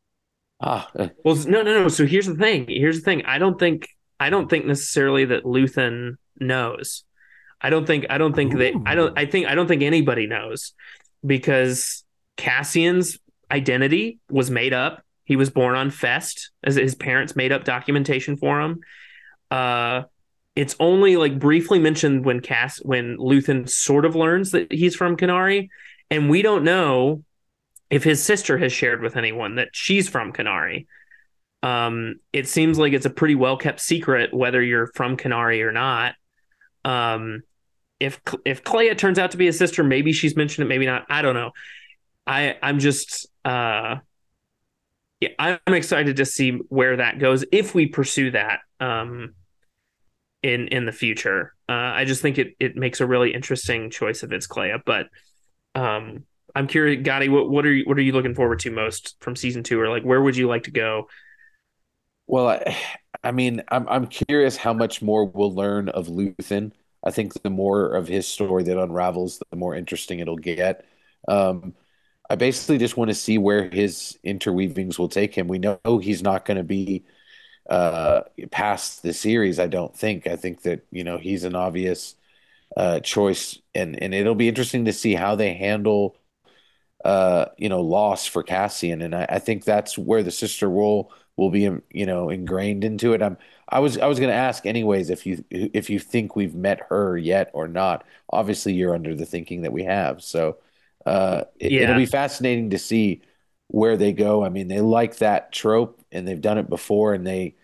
Ah, 0.61 0.89
uh, 0.99 1.09
Well, 1.25 1.37
no, 1.47 1.63
no, 1.63 1.83
no. 1.83 1.89
So 1.89 2.07
here's 2.07 2.27
the 2.27 2.35
thing. 2.35 2.67
Here's 2.69 2.97
the 2.97 3.05
thing. 3.05 3.25
I 3.25 3.39
don't 3.39 3.59
think 3.59 3.89
I 4.19 4.31
don't 4.31 4.49
think 4.49 4.67
necessarily 4.67 5.25
that 5.27 5.45
Luthen 5.45 6.17
knows. 6.39 7.05
I 7.61 7.71
don't 7.71 7.87
think 7.87 8.07
I 8.11 8.19
don't 8.19 8.35
think 8.35 8.57
they 8.57 8.75
I 8.85 8.95
don't 8.95 9.19
I 9.19 9.27
think 9.27 9.47
I 9.47 9.55
don't 9.55 9.67
think 9.67 9.83
anybody 9.83 10.27
knows 10.27 10.73
because 11.25 12.05
Cassian's 12.37 13.19
identity 13.51 14.19
was 14.31 14.51
made 14.51 14.73
up. 14.73 15.04
He 15.25 15.37
was 15.37 15.51
born 15.51 15.75
on 15.75 15.91
Fest 15.91 16.51
as 16.63 16.77
his 16.77 16.95
parents 16.95 17.35
made 17.37 17.53
up 17.53 17.65
documentation 17.65 18.37
for 18.37 18.61
him. 18.61 18.81
Uh 19.51 20.03
it's 20.57 20.77
only 20.79 21.17
like 21.17 21.39
briefly 21.39 21.79
mentioned 21.79 22.25
when 22.25 22.41
Cass 22.41 22.79
when 22.79 23.17
Luthen 23.17 23.69
sort 23.69 24.05
of 24.05 24.15
learns 24.15 24.53
that 24.53 24.71
he's 24.71 24.95
from 24.95 25.17
Kenari, 25.17 25.69
and 26.11 26.31
we 26.31 26.43
don't 26.43 26.65
know 26.65 27.25
if 27.91 28.05
his 28.05 28.23
sister 28.23 28.59
has 28.59 28.73
shared 28.73 29.03
with 29.03 29.17
anyone 29.17 29.57
that 29.57 29.71
she's 29.73 30.09
from 30.09 30.33
Kenari. 30.33 30.87
Um, 31.63 32.17
it 32.33 32.47
seems 32.47 32.79
like 32.79 32.93
it's 32.93 33.07
a 33.07 33.11
pretty 33.11 33.35
well 33.35 33.57
kept 33.57 33.81
secret 33.81 34.33
whether 34.33 34.63
you're 34.63 34.89
from 34.89 35.17
Kenari 35.17 35.61
or 35.63 35.73
not. 35.73 36.15
Um, 36.85 37.43
if 37.99 38.21
if 38.45 38.63
Kleya 38.63 38.97
turns 38.97 39.19
out 39.19 39.33
to 39.33 39.37
be 39.37 39.49
a 39.49 39.53
sister, 39.53 39.83
maybe 39.83 40.13
she's 40.13 40.37
mentioned 40.37 40.67
it, 40.67 40.69
maybe 40.69 40.87
not. 40.87 41.07
I 41.09 41.23
don't 41.23 41.35
know. 41.35 41.51
I 42.27 42.57
I'm 42.63 42.79
just 42.79 43.27
uh, 43.45 43.97
yeah, 45.25 45.59
I'm 45.67 45.75
excited 45.75 46.17
to 46.17 46.25
see 46.25 46.53
where 46.69 46.97
that 46.97 47.19
goes 47.19 47.45
if 47.53 47.75
we 47.75 47.87
pursue 47.87 48.31
that. 48.33 48.61
Um, 48.81 49.35
in 50.43 50.69
in 50.69 50.85
the 50.85 50.93
future, 50.93 51.55
uh, 51.71 51.73
I 51.73 52.05
just 52.05 52.21
think 52.21 52.39
it 52.39 52.55
it 52.61 52.77
makes 52.77 53.01
a 53.01 53.07
really 53.07 53.33
interesting 53.33 53.89
choice 53.91 54.23
of 54.23 54.31
it's 54.31 54.47
Kleya, 54.47 54.83
but 54.85 55.07
um, 55.75 56.25
I'm 56.55 56.67
curious, 56.67 57.03
Gadi, 57.03 57.31
what 57.31 57.49
what 57.49 57.65
are 57.65 57.73
you 57.73 57.85
what 57.87 57.97
are 57.97 58.03
you 58.03 58.13
looking 58.13 58.35
forward 58.35 58.59
to 58.61 58.71
most 58.71 59.17
from 59.21 59.37
season 59.37 59.63
two, 59.63 59.81
or 59.81 59.89
like 59.89 60.03
where 60.03 60.21
would 60.21 60.37
you 60.37 60.47
like 60.47 60.65
to 60.65 60.71
go? 60.71 61.07
well, 62.27 62.49
I, 62.49 62.77
I 63.23 63.33
mean, 63.33 63.63
I'm 63.69 63.89
I'm 63.89 64.07
curious 64.07 64.57
how 64.57 64.73
much 64.73 65.03
more 65.03 65.25
we'll 65.27 65.55
learn 65.55 65.89
of 65.91 66.09
Luthen. 66.09 66.73
I 67.05 67.11
think 67.11 67.35
the 67.43 67.51
more 67.51 67.95
of 67.95 68.09
his 68.09 68.27
story 68.27 68.63
that 68.65 68.81
unravels, 68.81 69.43
the 69.51 69.57
more 69.57 69.75
interesting 69.75 70.21
it'll 70.21 70.37
get. 70.37 70.87
Um, 71.29 71.75
I 72.31 72.37
basically 72.37 72.79
just 72.79 72.97
want 72.97 73.11
to 73.11 73.15
see 73.15 73.39
where 73.39 73.69
his 73.71 74.19
interweavings 74.25 74.99
will 74.99 75.09
take 75.09 75.35
him. 75.35 75.49
We 75.49 75.59
know 75.59 75.79
he's 76.03 76.23
not 76.23 76.45
going 76.45 76.57
to 76.57 76.65
be 76.65 77.05
uh, 77.69 78.23
past 78.51 79.03
the 79.03 79.13
series. 79.13 79.59
I 79.61 79.67
don't 79.67 79.97
think. 79.97 80.27
I 80.27 80.37
think 80.37 80.63
that 80.63 80.87
you 80.91 81.05
know 81.05 81.19
he's 81.19 81.45
an 81.45 81.55
obvious 81.55 82.17
uh, 82.77 83.01
choice, 83.01 83.59
and 83.75 84.01
and 84.03 84.15
it'll 84.15 84.35
be 84.35 84.49
interesting 84.49 84.87
to 84.87 84.93
see 84.93 85.15
how 85.15 85.37
they 85.37 85.55
handle 85.55 86.17
uh, 87.05 87.47
you 87.59 87.69
know 87.69 87.83
loss 87.83 88.27
for 88.27 88.43
Cassian, 88.43 89.03
and 89.03 89.15
I, 89.15 89.27
I 89.29 89.39
think 89.39 89.65
that's 89.65 89.99
where 89.99 90.23
the 90.23 90.31
sister 90.31 90.69
role 90.69 91.13
will 91.37 91.51
be 91.51 91.69
you 91.91 92.07
know 92.07 92.31
ingrained 92.31 92.85
into 92.85 93.13
it. 93.13 93.23
I'm 93.23 93.37
I 93.69 93.81
was 93.81 93.99
I 93.99 94.07
was 94.07 94.19
going 94.19 94.31
to 94.31 94.37
ask 94.37 94.67
anyways 94.67 95.11
if 95.11 95.27
you 95.27 95.45
if 95.51 95.91
you 95.91 95.99
think 95.99 96.37
we've 96.37 96.55
met 96.55 96.81
her 96.89 97.17
yet 97.19 97.51
or 97.53 97.69
not. 97.69 98.05
Obviously, 98.31 98.73
you're 98.75 98.95
under 98.95 99.15
the 99.15 99.27
thinking 99.27 99.63
that 99.63 99.73
we 99.73 99.85
have, 99.85 100.23
so 100.23 100.59
uh, 101.07 101.45
it, 101.59 101.75
Yeah. 101.75 101.81
it'll 101.81 101.95
be 101.95 102.07
fascinating 102.07 102.71
to 102.71 102.79
see 102.79 103.23
where 103.69 103.97
they 103.97 104.13
go. 104.13 104.45
I 104.45 104.49
mean, 104.49 104.69
they 104.69 104.81
like 104.81 105.19
that 105.19 105.53
trope, 105.53 106.05
and 106.13 106.27
they've 106.27 106.41
done 106.41 106.59
it 106.59 106.69
before, 106.69 107.15
and 107.15 107.27
they. 107.27 107.57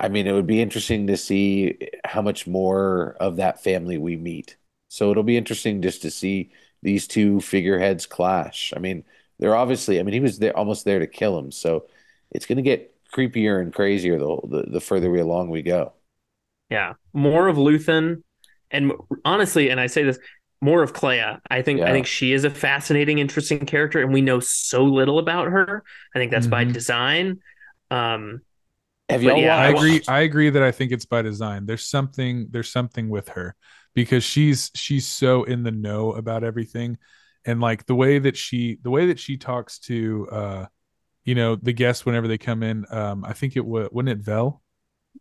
I 0.00 0.08
mean, 0.08 0.26
it 0.28 0.32
would 0.32 0.46
be 0.46 0.60
interesting 0.62 1.08
to 1.08 1.16
see 1.16 1.76
how 2.04 2.22
much 2.22 2.46
more 2.46 3.16
of 3.20 3.36
that 3.36 3.62
family 3.64 3.98
we 3.98 4.16
meet. 4.16 4.56
So 4.88 5.10
it'll 5.10 5.24
be 5.24 5.36
interesting 5.36 5.82
just 5.82 6.02
to 6.02 6.10
see 6.10 6.52
these 6.82 7.08
two 7.08 7.40
figureheads 7.40 8.06
clash. 8.06 8.72
I 8.76 8.78
mean, 8.78 9.04
they're 9.40 9.56
obviously, 9.56 9.98
I 9.98 10.04
mean, 10.04 10.14
he 10.14 10.20
was 10.20 10.38
there 10.38 10.56
almost 10.56 10.84
there 10.84 11.00
to 11.00 11.06
kill 11.08 11.36
him. 11.38 11.50
So 11.50 11.86
it's 12.30 12.46
going 12.46 12.56
to 12.56 12.62
get 12.62 12.94
creepier 13.12 13.60
and 13.60 13.72
crazier 13.74 14.18
the, 14.18 14.40
the 14.44 14.62
the 14.70 14.80
further 14.80 15.10
we 15.10 15.20
along 15.20 15.50
we 15.50 15.62
go. 15.62 15.92
Yeah, 16.70 16.94
more 17.12 17.48
of 17.48 17.56
Luthen, 17.56 18.22
and 18.70 18.92
honestly, 19.24 19.70
and 19.70 19.80
I 19.80 19.86
say 19.86 20.02
this, 20.04 20.18
more 20.60 20.82
of 20.82 20.92
Kleya. 20.92 21.40
I 21.50 21.62
think 21.62 21.80
I 21.80 21.92
think 21.92 22.06
she 22.06 22.32
is 22.32 22.44
a 22.44 22.50
fascinating, 22.50 23.18
interesting 23.18 23.60
character, 23.60 24.00
and 24.02 24.12
we 24.12 24.22
know 24.22 24.40
so 24.40 24.84
little 24.84 25.18
about 25.18 25.48
her. 25.48 25.84
I 26.14 26.18
think 26.18 26.30
that's 26.30 26.46
by 26.46 26.64
Mhm. 26.64 26.72
design. 26.72 27.40
Um, 27.90 28.42
Have 29.08 29.22
y'all 29.22 29.38
yeah, 29.38 29.56
I 29.56 29.70
watched? 29.70 29.78
agree. 29.78 30.02
I 30.08 30.20
agree 30.20 30.50
that 30.50 30.62
I 30.62 30.72
think 30.72 30.92
it's 30.92 31.06
by 31.06 31.22
design. 31.22 31.66
There's 31.66 31.84
something. 31.86 32.48
There's 32.50 32.70
something 32.70 33.08
with 33.08 33.28
her 33.30 33.56
because 33.94 34.24
she's 34.24 34.70
she's 34.74 35.06
so 35.06 35.44
in 35.44 35.62
the 35.62 35.70
know 35.70 36.12
about 36.12 36.44
everything, 36.44 36.98
and 37.46 37.60
like 37.60 37.86
the 37.86 37.94
way 37.94 38.18
that 38.18 38.36
she 38.36 38.78
the 38.82 38.90
way 38.90 39.06
that 39.06 39.18
she 39.18 39.36
talks 39.38 39.78
to 39.80 40.28
uh, 40.30 40.66
you 41.24 41.34
know, 41.34 41.56
the 41.56 41.72
guests 41.74 42.06
whenever 42.06 42.28
they 42.28 42.38
come 42.38 42.62
in. 42.62 42.86
Um, 42.90 43.24
I 43.24 43.32
think 43.34 43.56
it 43.56 43.64
was 43.66 43.88
wasn't 43.92 44.10
it 44.10 44.18
Vel? 44.18 44.62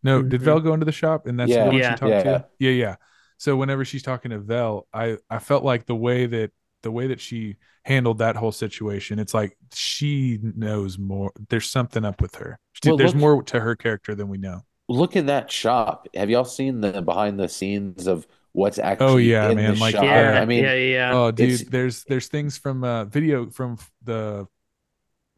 No, 0.03 0.21
did 0.21 0.41
Mhm. 0.41 0.45
Vel 0.45 0.59
go 0.61 0.73
into 0.73 0.85
the 0.85 0.91
shop 0.91 1.27
and 1.27 1.39
that's 1.39 1.51
Yeah. 1.51 1.65
the 1.65 1.71
one 1.71 1.77
Yeah. 1.77 1.89
she 1.91 1.95
talked 1.95 2.11
Yeah. 2.11 2.23
to? 2.23 2.45
Yeah, 2.59 2.71
yeah. 2.71 2.95
So 3.37 3.55
whenever 3.55 3.85
she's 3.85 4.03
talking 4.03 4.31
to 4.31 4.39
Vel, 4.39 4.87
I 4.93 5.17
I 5.29 5.39
felt 5.39 5.63
like 5.63 5.85
the 5.85 5.95
way 5.95 6.25
that 6.25 6.51
the 6.83 6.91
way 6.91 7.07
that 7.07 7.19
she 7.21 7.57
handled 7.85 8.17
that 8.19 8.35
whole 8.35 8.51
situation, 8.51 9.19
it's 9.19 9.33
like 9.33 9.57
she 9.73 10.39
knows 10.41 10.97
more. 10.97 11.31
There's 11.49 11.69
something 11.69 12.03
up 12.05 12.21
with 12.21 12.35
her. 12.35 12.59
Well, 12.85 12.97
There's 12.97 13.13
look- 13.13 13.19
more 13.21 13.43
to 13.43 13.59
her 13.59 13.75
character 13.75 14.15
than 14.15 14.27
we 14.27 14.37
know. 14.37 14.61
Look 14.89 15.15
in 15.17 15.25
that 15.25 15.51
shop. 15.51 16.07
Have 16.13 16.29
y'all 16.29 16.45
seen 16.45 16.79
the 16.79 17.01
behind 17.01 17.37
the 17.39 17.49
scenes 17.49 18.07
of 18.07 18.25
what's 18.53 18.79
actually 18.79 19.07
Oh, 19.07 19.17
yeah, 19.17 19.49
in 19.49 19.57
man, 19.57 19.73
the 19.73 19.79
like, 19.81 19.95
shop? 19.95 20.05
yeah, 20.05 20.39
I 20.41 20.45
mean, 20.45 20.63
yeah, 20.63 20.73
yeah, 20.75 20.93
yeah. 20.93 21.13
Oh, 21.13 21.31
dude, 21.31 21.69
there's 21.71 22.05
there's 22.05 22.27
things 22.27 22.57
from 22.57 22.83
uh 22.85 23.03
video 23.05 23.49
from 23.49 23.77
the 24.03 24.47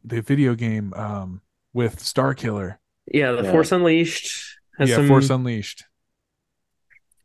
the 0.04 0.22
video 0.22 0.54
game 0.54 0.94
um 0.94 1.40
with 1.72 1.98
Starkiller. 1.98 2.76
yeah. 3.12 3.32
The 3.32 3.42
yeah. 3.42 3.50
Force 3.50 3.72
Unleashed 3.72 4.58
has 4.78 4.88
yeah, 4.88 4.96
some. 4.96 5.08
Force 5.08 5.30
Unleashed. 5.30 5.84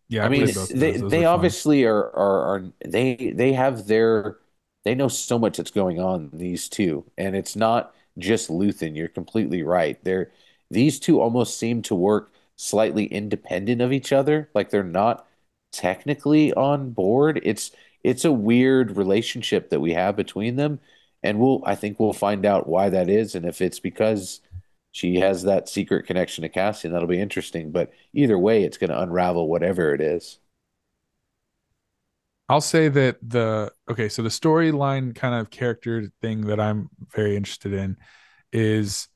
Yeah, 0.10 0.26
I 0.26 0.30
mean, 0.30 0.46
of 0.46 0.54
they 0.70 0.92
those. 0.92 1.00
Those 1.00 1.16
they 1.18 1.26
fun. 1.26 1.26
obviously 1.26 1.84
are, 1.86 2.10
are 2.16 2.42
are 2.56 2.64
they 2.86 3.34
they 3.36 3.54
have 3.54 3.88
their 3.88 4.38
they 4.84 4.96
know 4.96 5.08
so 5.08 5.38
much 5.40 5.58
that's 5.58 5.72
going 5.72 6.00
on 6.00 6.30
these 6.34 6.70
two, 6.70 7.06
and 7.18 7.36
it's 7.36 7.56
not 7.56 7.94
just 8.18 8.50
Luthen. 8.50 8.96
You're 8.96 9.08
completely 9.10 9.64
right. 9.64 10.02
They're 10.04 10.32
these 10.72 11.00
two 11.00 11.22
almost 11.22 11.58
seem 11.58 11.82
to 11.84 11.96
work 11.96 12.32
slightly 12.56 13.06
independent 13.06 13.82
of 13.82 13.92
each 13.92 14.14
other, 14.14 14.50
like 14.56 14.70
they're 14.70 14.84
not 14.84 15.28
technically 15.72 16.54
on 16.54 16.92
board. 16.92 17.40
It's 17.44 17.72
it's 18.04 18.26
a 18.26 18.32
weird 18.32 18.98
relationship 18.98 19.70
that 19.70 19.82
we 19.82 19.94
have 19.94 20.16
between 20.16 20.56
them, 20.56 20.80
and 21.24 21.40
we'll 21.40 21.62
I 21.66 21.76
think 21.76 22.00
we'll 22.00 22.14
find 22.14 22.46
out 22.46 22.68
why 22.68 22.90
that 22.90 23.10
is, 23.10 23.36
and 23.36 23.46
if 23.46 23.62
it's 23.62 23.80
because 23.80 24.42
she 24.96 25.16
has 25.16 25.44
that 25.44 25.68
secret 25.68 26.08
connection 26.08 26.44
to 26.44 26.50
Cassian, 26.50 26.94
that'll 26.94 27.06
be 27.06 27.20
interesting. 27.20 27.70
But 27.70 27.92
either 28.14 28.40
way, 28.40 28.64
it's 28.64 28.78
going 28.78 28.92
to 28.92 29.02
unravel 29.02 29.50
whatever 29.50 29.94
it 29.94 30.00
is. 30.00 30.40
I'll 32.48 32.62
say 32.62 32.88
that 32.88 33.18
the 33.22 33.74
okay, 33.92 34.08
so 34.08 34.22
the 34.22 34.30
storyline 34.30 35.14
kind 35.14 35.36
of 35.36 35.50
character 35.50 36.10
thing 36.22 36.46
that 36.48 36.62
I'm 36.62 36.90
very 37.14 37.36
interested 37.36 37.74
in 37.74 37.98
is 38.54 39.10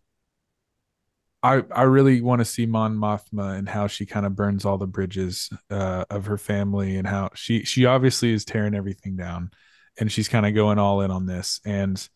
I 1.42 1.64
I 1.74 1.84
really 1.84 2.20
want 2.20 2.40
to 2.40 2.46
see 2.46 2.66
Mon 2.66 2.98
Mothma 2.98 3.58
and 3.58 3.70
how 3.70 3.88
she 3.88 4.06
kind 4.06 4.26
of 4.26 4.36
burns 4.36 4.66
all 4.66 4.78
the 4.78 4.86
bridges 4.86 5.50
uh, 5.72 6.04
of 6.10 6.26
her 6.26 6.38
family 6.38 6.98
and 6.98 7.08
how 7.08 7.30
she 7.36 7.64
she 7.64 7.86
obviously 7.86 8.34
is 8.34 8.44
tearing 8.44 8.76
everything 8.76 9.16
down 9.16 9.52
and 9.98 10.12
she's 10.12 10.28
kind 10.28 10.46
of 10.46 10.54
going 10.54 10.78
all 10.78 11.00
in 11.00 11.10
on 11.12 11.26
this 11.26 11.62
and 11.64 12.10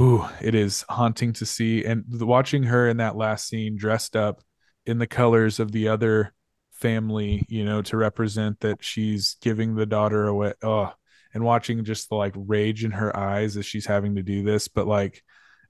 ooh 0.00 0.26
it 0.40 0.54
is 0.54 0.84
haunting 0.88 1.32
to 1.34 1.46
see. 1.46 1.84
And 1.84 2.04
watching 2.20 2.64
her 2.64 2.88
in 2.88 2.98
that 2.98 3.16
last 3.16 3.48
scene 3.48 3.76
dressed 3.76 4.16
up 4.16 4.42
in 4.86 4.98
the 4.98 5.06
colors 5.06 5.60
of 5.60 5.72
the 5.72 5.88
other 5.88 6.34
family 6.72 7.44
you 7.48 7.64
know 7.64 7.82
to 7.82 7.96
represent 7.96 8.60
that 8.60 8.84
she's 8.84 9.36
giving 9.40 9.74
the 9.74 9.86
daughter 9.86 10.26
away. 10.26 10.52
Oh 10.62 10.92
and 11.34 11.44
watching 11.44 11.84
just 11.84 12.08
the 12.08 12.14
like 12.14 12.34
rage 12.36 12.84
in 12.84 12.92
her 12.92 13.14
eyes 13.16 13.56
as 13.56 13.66
she's 13.66 13.86
having 13.86 14.16
to 14.16 14.22
do 14.22 14.42
this 14.42 14.68
but 14.68 14.86
like 14.86 15.22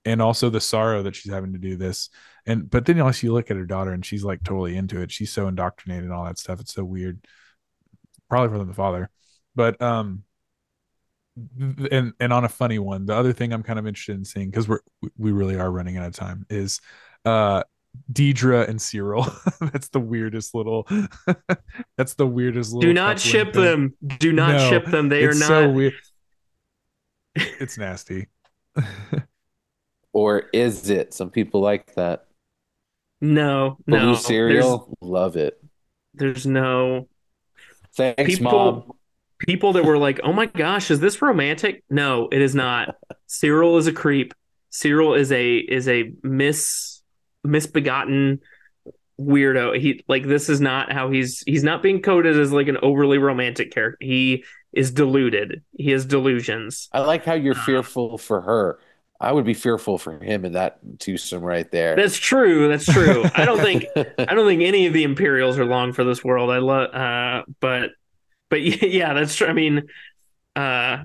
and 0.05 0.23
also 0.23 0.49
the 0.49 0.61
sorrow 0.61 1.03
that 1.03 1.15
she's 1.17 1.33
having 1.33 1.53
to 1.53 1.59
do 1.59 1.77
this. 1.77 2.09
And 2.47 2.71
but 2.71 2.87
then 2.87 3.01
also 3.01 3.27
you 3.27 3.33
look 3.33 3.51
at 3.51 3.57
her 3.57 3.67
daughter 3.67 3.93
and 3.93 4.05
she's 4.05 4.25
like 4.25 4.43
totally 4.45 4.77
into 4.77 5.01
it 5.01 5.11
she's 5.11 5.33
so 5.33 5.49
indoctrinated 5.49 6.05
and 6.05 6.13
all 6.13 6.25
that 6.25 6.39
stuff 6.39 6.61
it's 6.61 6.75
so 6.75 6.85
weird. 6.85 7.25
Probably 8.29 8.57
from 8.57 8.69
the 8.69 8.75
father. 8.75 9.11
But 9.55 9.81
um 9.83 10.25
and 11.91 12.13
and 12.21 12.33
on 12.33 12.45
a 12.45 12.49
funny 12.49 12.79
one 12.79 13.07
the 13.07 13.15
other 13.15 13.33
thing 13.33 13.53
i'm 13.53 13.63
kind 13.63 13.79
of 13.79 13.87
interested 13.87 14.17
in 14.17 14.25
seeing 14.25 14.51
because 14.51 14.69
we're 14.69 14.81
we 15.17 15.33
really 15.33 15.57
are 15.57 15.71
running 15.71 15.97
out 15.97 16.07
of 16.07 16.15
time 16.15 16.47
is 16.51 16.81
uh 17.25 17.63
Dedra 18.13 18.69
and 18.69 18.79
Syril. 18.79 19.25
that's 19.73 19.89
the 19.89 20.01
weirdest 20.01 20.55
little. 20.55 20.87
that's 21.97 22.15
the 22.15 22.27
weirdest 22.27 22.73
little. 22.73 22.83
Do 22.89 22.93
not 22.93 23.19
ship 23.19 23.53
thing. 23.53 23.63
them. 23.63 23.95
Do 24.19 24.33
not 24.33 24.53
no, 24.53 24.71
ship 24.71 24.87
them. 24.87 25.09
They 25.09 25.25
are 25.25 25.35
not. 25.35 25.49
So 25.49 25.71
weird. 25.71 25.95
It's 27.61 27.79
nasty. 27.79 28.27
or 30.13 30.45
is 30.53 30.91
it? 30.91 31.15
Some 31.15 31.31
people 31.31 31.61
like 31.61 31.95
that. 31.95 32.27
No, 33.21 33.77
Blue 33.87 33.99
no. 33.99 34.15
cereal, 34.15 34.97
love 35.01 35.37
it. 35.37 35.63
There's 36.15 36.47
no. 36.47 37.09
Thanks, 37.95 38.39
people, 38.39 38.51
mom. 38.51 38.93
People 39.39 39.73
that 39.75 39.85
were 39.85 39.99
like, 39.99 40.21
"Oh 40.25 40.33
my 40.33 40.47
gosh, 40.47 40.91
is 40.91 41.01
this 41.01 41.23
romantic?" 41.23 41.85
No, 41.89 42.29
it 42.31 42.41
is 42.41 42.55
not. 42.55 42.97
Syril 43.29 43.79
is 43.79 43.87
a 43.87 43.93
creep. 43.93 44.35
Syril 44.73 45.19
is 45.19 45.31
a 45.33 45.57
is 45.57 45.89
a 45.89 46.13
mis 46.23 47.03
misbegotten 47.45 48.41
weirdo. 49.21 49.79
He 49.79 50.05
like 50.09 50.27
this 50.27 50.49
is 50.49 50.61
not 50.61 50.93
how 50.93 51.11
he's 51.11 51.43
he's 51.47 51.63
not 51.65 51.83
being 51.83 52.03
coded 52.03 52.39
as 52.39 52.53
like 52.53 52.69
an 52.69 52.79
overly 52.83 53.19
romantic 53.19 53.73
character. 53.73 53.99
He 54.01 54.45
is 54.73 54.91
deluded. 54.91 55.63
He 55.77 55.91
has 55.91 56.05
delusions. 56.05 56.89
I 56.93 57.01
like 57.01 57.25
how 57.25 57.35
you're 57.35 57.57
uh, 57.57 57.65
fearful 57.65 58.19
for 58.19 58.41
her. 58.41 58.79
I 59.21 59.33
would 59.33 59.45
be 59.45 59.55
fearful 59.55 59.99
for 59.99 60.23
him 60.23 60.45
in 60.45 60.53
that 60.53 60.79
twosome 61.01 61.43
right 61.43 61.69
there. 61.73 61.97
That's 61.97 62.17
true. 62.17 62.69
That's 62.69 62.87
true. 62.87 63.25
I 63.35 63.45
don't 63.45 63.59
think 63.59 63.87
I 63.97 64.35
don't 64.35 64.47
think 64.47 64.63
any 64.63 64.87
of 64.87 64.93
the 64.93 65.03
Imperials 65.03 65.59
are 65.59 65.65
long 65.65 65.93
for 65.93 66.05
this 66.05 66.23
world. 66.23 66.51
I 66.51 66.59
love, 66.59 66.95
uh, 66.95 67.43
but 67.61 67.91
but 68.49 68.63
yeah, 68.63 69.15
that's 69.15 69.35
true. 69.35 69.47
I 69.49 69.53
mean, 69.53 69.89
uh, 70.57 71.05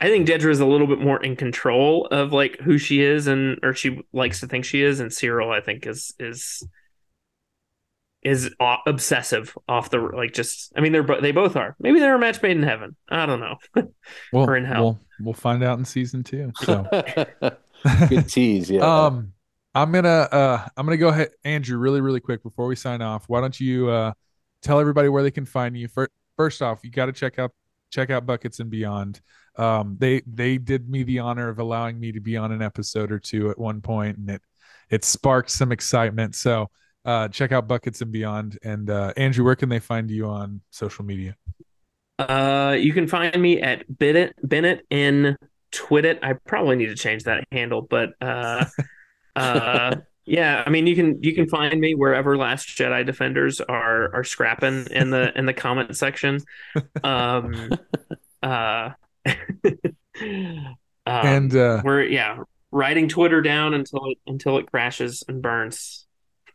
I 0.00 0.08
think 0.08 0.26
Dedra 0.26 0.50
is 0.50 0.60
a 0.60 0.66
little 0.66 0.86
bit 0.86 1.00
more 1.00 1.22
in 1.22 1.36
control 1.36 2.06
of 2.06 2.32
like 2.32 2.58
who 2.60 2.76
she 2.78 3.00
is 3.02 3.28
and 3.28 3.58
or 3.62 3.72
she 3.72 4.02
likes 4.12 4.40
to 4.40 4.48
think 4.48 4.64
she 4.64 4.82
is, 4.82 5.00
and 5.00 5.10
Syril 5.10 5.50
I 5.52 5.60
think 5.60 5.86
is 5.86 6.12
is 6.18 6.66
is 8.22 8.54
obsessive 8.86 9.56
off 9.68 9.90
the 9.90 9.98
like 9.98 10.32
just 10.32 10.72
I 10.76 10.80
mean 10.80 10.92
they're 10.92 11.20
they 11.20 11.32
both 11.32 11.56
are. 11.56 11.76
Maybe 11.80 11.98
they're 11.98 12.14
a 12.14 12.18
match 12.18 12.40
made 12.42 12.56
in 12.56 12.62
heaven. 12.62 12.96
I 13.08 13.26
don't 13.26 13.40
know. 13.40 13.56
Well, 14.32 14.48
or 14.48 14.56
in 14.56 14.64
hell. 14.64 14.82
we'll, 14.82 15.00
we'll 15.20 15.34
find 15.34 15.62
out 15.62 15.78
in 15.78 15.84
season 15.84 16.24
two 16.24 16.50
so. 16.62 16.86
Good 18.08 18.28
tease 18.28 18.70
yeah. 18.70 18.80
Um 18.82 19.32
I'm 19.74 19.92
gonna 19.92 20.08
uh 20.08 20.66
I'm 20.76 20.86
gonna 20.86 20.96
go 20.96 21.08
ahead 21.08 21.30
Andrew 21.44 21.78
really 21.78 22.00
really 22.00 22.20
quick 22.20 22.42
before 22.42 22.66
we 22.66 22.74
sign 22.76 23.02
off. 23.02 23.28
Why 23.28 23.40
don't 23.40 23.58
you 23.58 23.88
uh 23.88 24.12
tell 24.62 24.80
everybody 24.80 25.08
where 25.08 25.22
they 25.22 25.30
can 25.30 25.44
find 25.44 25.76
you 25.76 25.88
first 25.88 26.10
first 26.42 26.62
off 26.62 26.80
you 26.82 26.90
got 26.90 27.06
to 27.06 27.12
check 27.12 27.38
out 27.38 27.52
check 27.90 28.10
out 28.10 28.26
buckets 28.26 28.60
and 28.60 28.70
beyond 28.70 29.20
um, 29.56 29.96
they 29.98 30.22
they 30.26 30.58
did 30.58 30.88
me 30.88 31.02
the 31.02 31.18
honor 31.18 31.48
of 31.48 31.58
allowing 31.58 32.00
me 32.00 32.12
to 32.12 32.20
be 32.20 32.36
on 32.36 32.52
an 32.52 32.62
episode 32.62 33.12
or 33.12 33.18
two 33.18 33.50
at 33.50 33.58
one 33.58 33.80
point, 33.80 34.16
and 34.18 34.30
it 34.30 34.42
it 34.90 35.04
sparked 35.04 35.50
some 35.50 35.72
excitement. 35.72 36.34
So 36.34 36.70
uh, 37.04 37.28
check 37.28 37.52
out 37.52 37.68
Buckets 37.68 38.00
and 38.00 38.12
Beyond. 38.12 38.58
And 38.62 38.88
uh, 38.88 39.12
Andrew, 39.16 39.44
where 39.44 39.56
can 39.56 39.68
they 39.68 39.78
find 39.78 40.10
you 40.10 40.26
on 40.26 40.60
social 40.70 41.04
media? 41.04 41.36
Uh, 42.18 42.76
you 42.78 42.92
can 42.92 43.06
find 43.06 43.40
me 43.40 43.60
at 43.60 43.84
Bennett 43.98 44.34
Bennett 44.42 44.86
in 44.90 45.36
Twitter. 45.70 46.18
I 46.22 46.34
probably 46.46 46.76
need 46.76 46.86
to 46.86 46.94
change 46.94 47.24
that 47.24 47.44
handle, 47.52 47.82
but 47.82 48.10
uh, 48.20 48.64
uh, 49.36 49.96
yeah, 50.24 50.62
I 50.64 50.70
mean 50.70 50.86
you 50.86 50.94
can 50.94 51.22
you 51.22 51.34
can 51.34 51.48
find 51.48 51.80
me 51.80 51.94
wherever 51.94 52.36
Last 52.36 52.68
Jedi 52.68 53.04
defenders 53.04 53.60
are 53.60 54.14
are 54.14 54.24
scrapping 54.24 54.86
in 54.90 55.10
the 55.10 55.36
in 55.36 55.46
the 55.46 55.54
comment 55.54 55.96
section. 55.96 56.40
Um, 57.02 57.70
uh, 58.42 58.90
um, 59.26 60.76
and 61.06 61.56
uh, 61.56 61.82
we're 61.84 62.02
yeah 62.02 62.38
writing 62.70 63.08
Twitter 63.08 63.42
down 63.42 63.74
until 63.74 64.10
it 64.10 64.18
until 64.26 64.58
it 64.58 64.70
crashes 64.70 65.24
and 65.28 65.42
burns. 65.42 66.06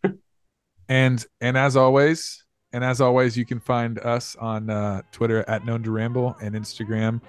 and 0.89 1.25
and 1.41 1.57
as 1.57 1.75
always, 1.75 2.45
and 2.73 2.83
as 2.83 3.01
always, 3.01 3.37
you 3.37 3.45
can 3.45 3.59
find 3.59 3.99
us 3.99 4.35
on 4.37 4.69
uh, 4.69 5.01
Twitter 5.11 5.45
at 5.47 5.65
Known 5.65 5.83
to 5.83 5.91
Ramble 5.91 6.35
and 6.41 6.55
Instagram, 6.55 7.21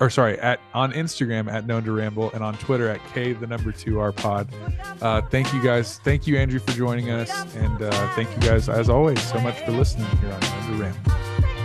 or 0.00 0.10
sorry, 0.10 0.38
at 0.40 0.60
on 0.74 0.92
Instagram 0.92 1.50
at 1.50 1.66
Known 1.66 1.84
to 1.84 1.92
Ramble 1.92 2.30
and 2.32 2.44
on 2.44 2.56
Twitter 2.58 2.88
at 2.88 3.00
K 3.12 3.32
the 3.32 3.46
number 3.46 3.72
two 3.72 3.98
R 3.98 4.12
Pod. 4.12 4.48
Uh, 5.00 5.22
thank 5.22 5.52
you 5.52 5.62
guys. 5.62 5.98
Thank 6.04 6.26
you 6.26 6.36
Andrew 6.36 6.58
for 6.58 6.72
joining 6.72 7.10
us, 7.10 7.30
and 7.56 7.82
uh, 7.82 8.14
thank 8.14 8.30
you 8.30 8.38
guys 8.48 8.68
as 8.68 8.88
always 8.88 9.22
so 9.22 9.40
much 9.40 9.58
for 9.60 9.72
listening 9.72 10.06
here 10.18 10.32
on 10.32 10.40
Known 10.40 10.78
to 10.78 10.82
Ramble. 10.82 11.55